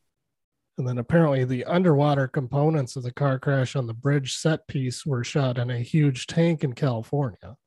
[0.78, 5.06] and then apparently the underwater components of the car crash on the bridge set piece
[5.06, 7.57] were shot in a huge tank in california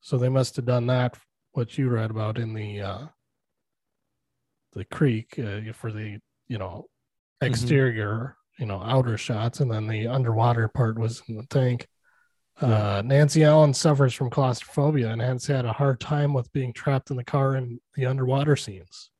[0.00, 1.16] so they must have done that
[1.52, 3.06] what you read about in the uh
[4.72, 6.18] the creek uh, for the
[6.48, 6.86] you know
[7.40, 11.86] exterior you know outer shots and then the underwater part was in the tank
[12.60, 17.10] uh nancy allen suffers from claustrophobia and hence had a hard time with being trapped
[17.10, 19.10] in the car in the underwater scenes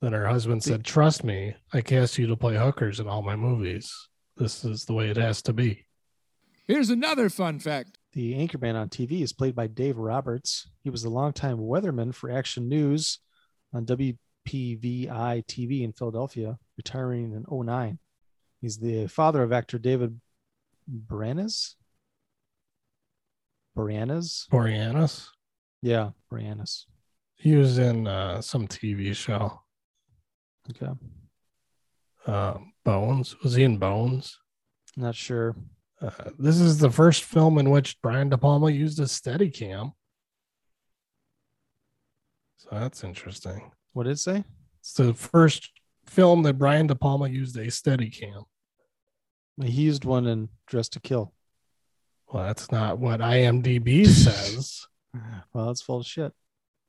[0.00, 3.36] then her husband said trust me i cast you to play hookers in all my
[3.36, 5.84] movies this is the way it has to be
[6.68, 7.98] Here's another fun fact.
[8.12, 10.68] The anchorman on TV is played by Dave Roberts.
[10.84, 13.18] He was the longtime weatherman for Action News
[13.74, 14.16] on WPVI
[15.46, 17.98] TV in Philadelphia, retiring in 09.
[18.60, 20.20] He's the father of actor David
[20.88, 21.74] Boreanaz.
[23.76, 24.46] Boreanaz?
[24.50, 25.28] Boreanaz.
[25.82, 26.84] Yeah, Boreanaz.
[27.36, 29.60] he was in uh some tv show
[30.70, 30.92] Okay.
[32.26, 34.38] uh bones was he in bones
[34.96, 35.56] Not sure.
[36.00, 39.92] Uh, this is the first film in which Brian De Palma used a Steadicam.
[42.58, 43.70] So that's interesting.
[43.92, 44.44] What did it say?
[44.80, 45.70] It's the first
[46.06, 48.44] film that Brian De Palma used a Steadicam.
[49.62, 51.32] He used one in Dressed to Kill.
[52.32, 54.86] Well, that's not what IMDb says.
[55.52, 56.32] Well, that's full of shit.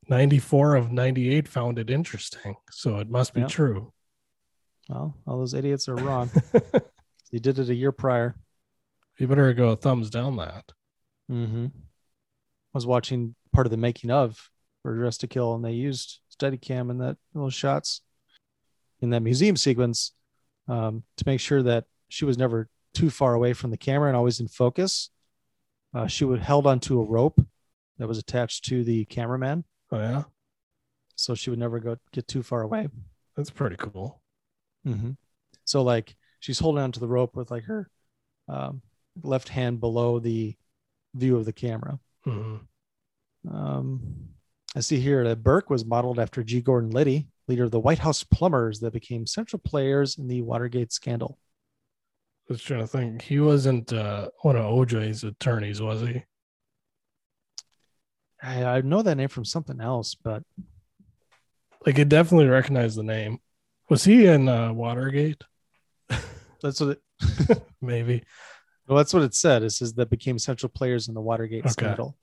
[0.08, 2.56] 94 of 98 found it interesting.
[2.72, 3.50] So it must be Yep.
[3.50, 3.92] true.
[4.88, 6.32] Well, all those idiots are wrong.
[7.32, 8.38] he did it a year prior.
[9.20, 10.72] You better go thumbs down that.
[11.30, 11.66] Mm-hmm.
[11.66, 11.70] I
[12.74, 14.50] was watching part of the making of
[14.84, 18.00] for Dressed to Kill, and they used Steadicam in that those shots
[19.02, 20.14] in that museum sequence
[20.70, 24.16] um, to make sure that she was never too far away from the camera and
[24.16, 25.10] always in focus.
[25.94, 27.40] Uh, she would held onto a rope
[28.00, 30.24] that was attached to the cameraman, Oh, yeah.
[31.16, 32.88] so she would never go get too far away.
[33.38, 34.22] That's pretty cool.
[34.88, 35.12] Mm-hmm.
[35.66, 37.90] So like she's holding onto the rope with like her
[38.48, 38.82] um,
[39.22, 40.56] left hand below the
[41.14, 42.00] view of the camera.
[42.26, 42.62] Mhm.
[43.50, 44.02] Um,
[44.76, 46.62] I see here that Burke was modeled after G.
[46.62, 50.92] Gordon Liddy, leader of the White House plumbers that became central players in the Watergate
[50.92, 51.38] scandal.
[52.50, 53.22] I was trying to think.
[53.22, 56.24] He wasn't uh, one of OJ's attorneys, was he?
[58.42, 60.44] I, I know that name from something else, but
[61.86, 63.40] Like, I definitely recognize the name.
[63.90, 65.42] Was he in uh, Watergate?
[66.62, 68.24] that's what it, Maybe.
[68.88, 69.64] well, that's what it said.
[69.64, 71.72] It says that became central players in the Watergate Okay.
[71.72, 72.18] scandal.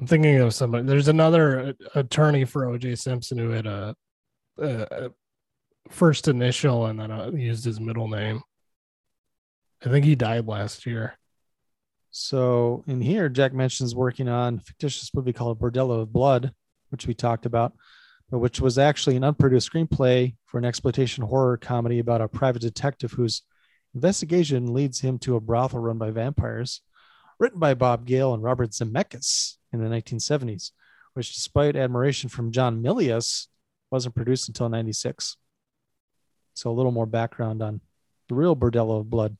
[0.00, 0.84] I'm thinking of somebody.
[0.86, 3.96] There's another uh, attorney for OJ Simpson who had a,
[4.58, 5.10] a, a
[5.90, 8.40] first initial and then uh, used his middle name.
[9.84, 11.16] I think he died last year.
[12.10, 16.52] So in here, Jack mentions working on a fictitious movie called Bordello of Blood,
[16.90, 17.74] which we talked about,
[18.30, 22.62] but which was actually an unproduced screenplay for an exploitation horror comedy about a private
[22.62, 23.42] detective whose
[23.94, 26.80] investigation leads him to a brothel run by vampires,
[27.38, 30.72] written by Bob Gale and Robert Zemeckis in the 1970s,
[31.14, 33.46] which, despite admiration from John Milius,
[33.90, 35.36] wasn't produced until 96.
[36.54, 37.80] So a little more background on
[38.28, 39.36] the real Bordello of Blood.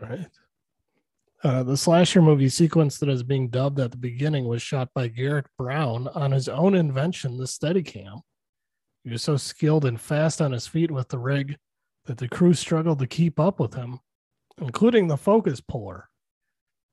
[0.00, 0.28] Right.
[1.44, 5.06] Uh, the slasher movie sequence that is being dubbed at the beginning was shot by
[5.06, 8.22] Garrett Brown on his own invention, the Steadicam.
[9.04, 11.56] He was so skilled and fast on his feet with the rig
[12.06, 14.00] that the crew struggled to keep up with him,
[14.60, 16.08] including the focus puller.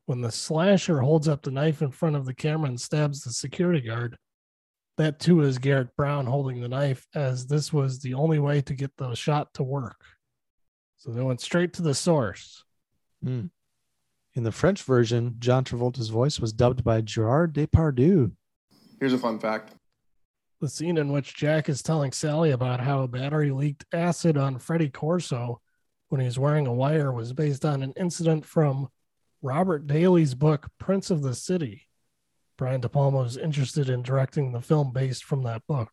[0.05, 3.31] When the slasher holds up the knife in front of the camera and stabs the
[3.31, 4.17] security guard,
[4.97, 8.75] that too is Garrett Brown holding the knife, as this was the only way to
[8.75, 9.99] get the shot to work.
[10.97, 12.64] So they went straight to the source.
[13.23, 13.45] Hmm.
[14.33, 18.33] In the French version, John Travolta's voice was dubbed by Gerard Depardieu.
[18.99, 19.71] Here's a fun fact.
[20.61, 24.57] The scene in which Jack is telling Sally about how a battery leaked acid on
[24.57, 25.61] Freddie Corso
[26.09, 28.89] when he was wearing a wire was based on an incident from
[29.41, 31.87] Robert Daley's book, Prince of the City.
[32.57, 35.91] Brian De Palma was interested in directing the film based from that book.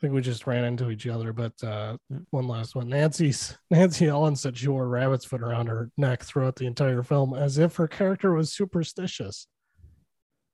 [0.00, 1.98] I think we just ran into each other, but uh,
[2.30, 2.88] one last one.
[2.88, 7.34] Nancy's Nancy Allen said she wore rabbit's foot around her neck throughout the entire film,
[7.34, 9.46] as if her character was superstitious.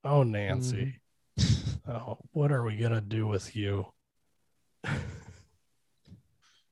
[0.03, 0.99] Oh, Nancy.
[1.89, 3.85] Oh, what are we gonna do with you?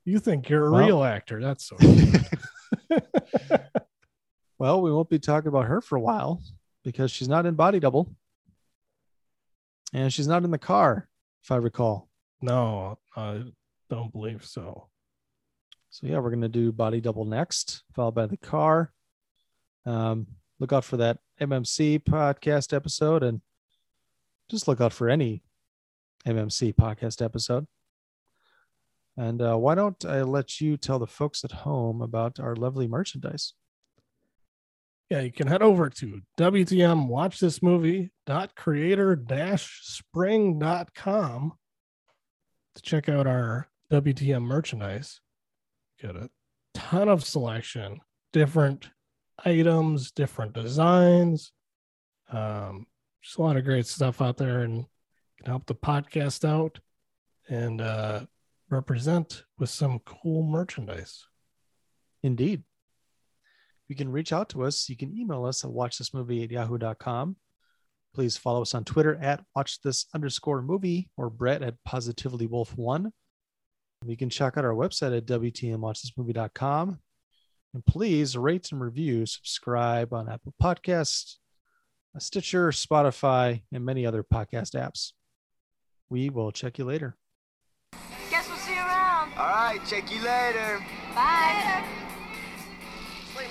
[0.03, 1.39] you think you're a Well- real actor?
[1.41, 1.77] That's so.
[4.57, 6.41] Well, we won't be talking about her for a while
[6.83, 8.13] because she's not in Body Double.
[9.93, 11.07] And she's not in the car,
[11.43, 12.09] if I recall.
[12.41, 13.43] No, I
[13.89, 14.89] don't believe so.
[15.89, 18.91] So yeah, we're gonna do Body Double next, followed by the car.
[19.85, 20.27] Um,
[20.59, 23.41] look out for that MMC podcast episode and
[24.49, 25.43] just look out for any
[26.27, 27.67] MMC podcast episode.
[29.17, 32.87] And uh, why don't I let you tell the folks at home about our lovely
[32.87, 33.53] merchandise?
[35.09, 41.53] Yeah, you can head over to WTM watch this movie dot creator dash spring.com
[42.75, 45.21] to check out our WTM merchandise.
[46.01, 46.29] Get a
[46.73, 47.99] ton of selection,
[48.33, 48.89] different
[49.43, 51.51] items, different designs.
[52.31, 52.85] Um,
[53.21, 54.85] just a lot of great stuff out there and
[55.37, 56.79] can help the podcast out
[57.49, 58.25] and uh,
[58.69, 61.25] represent with some cool merchandise.
[62.23, 62.63] Indeed.
[63.87, 64.89] You can reach out to us.
[64.89, 67.35] You can email us at watchthismovie at yahoo.com.
[68.15, 73.11] Please follow us on Twitter at watchthis underscore movie or Brett at positivelywolf1.
[74.05, 76.99] You can check out our website at WTMWatchThisMovie.com.
[77.73, 81.35] And please rate and review, subscribe on Apple Podcasts,
[82.17, 85.11] Stitcher, Spotify, and many other podcast apps.
[86.09, 87.17] We will check you later.
[88.29, 89.33] Guess we'll see you around.
[89.33, 90.81] All right, check you later.
[91.13, 91.83] Bye.
[91.83, 92.04] Wait,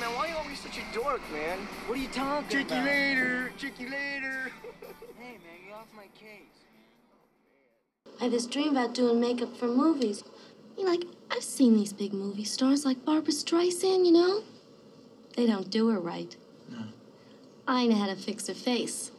[0.05, 1.59] man, why are you always such a dork, man?
[1.87, 3.53] What are you talking Check you later.
[3.57, 4.51] Check you later.
[5.17, 6.51] Hey, man, you're off my case.
[8.21, 10.23] I had this dream about doing makeup for movies.
[10.77, 14.43] You know, like, I've seen these big movie stars like Barbra Streisand, you know?
[15.35, 16.37] They don't do her right.
[16.69, 16.79] No.
[17.67, 19.13] I know how to fix her face.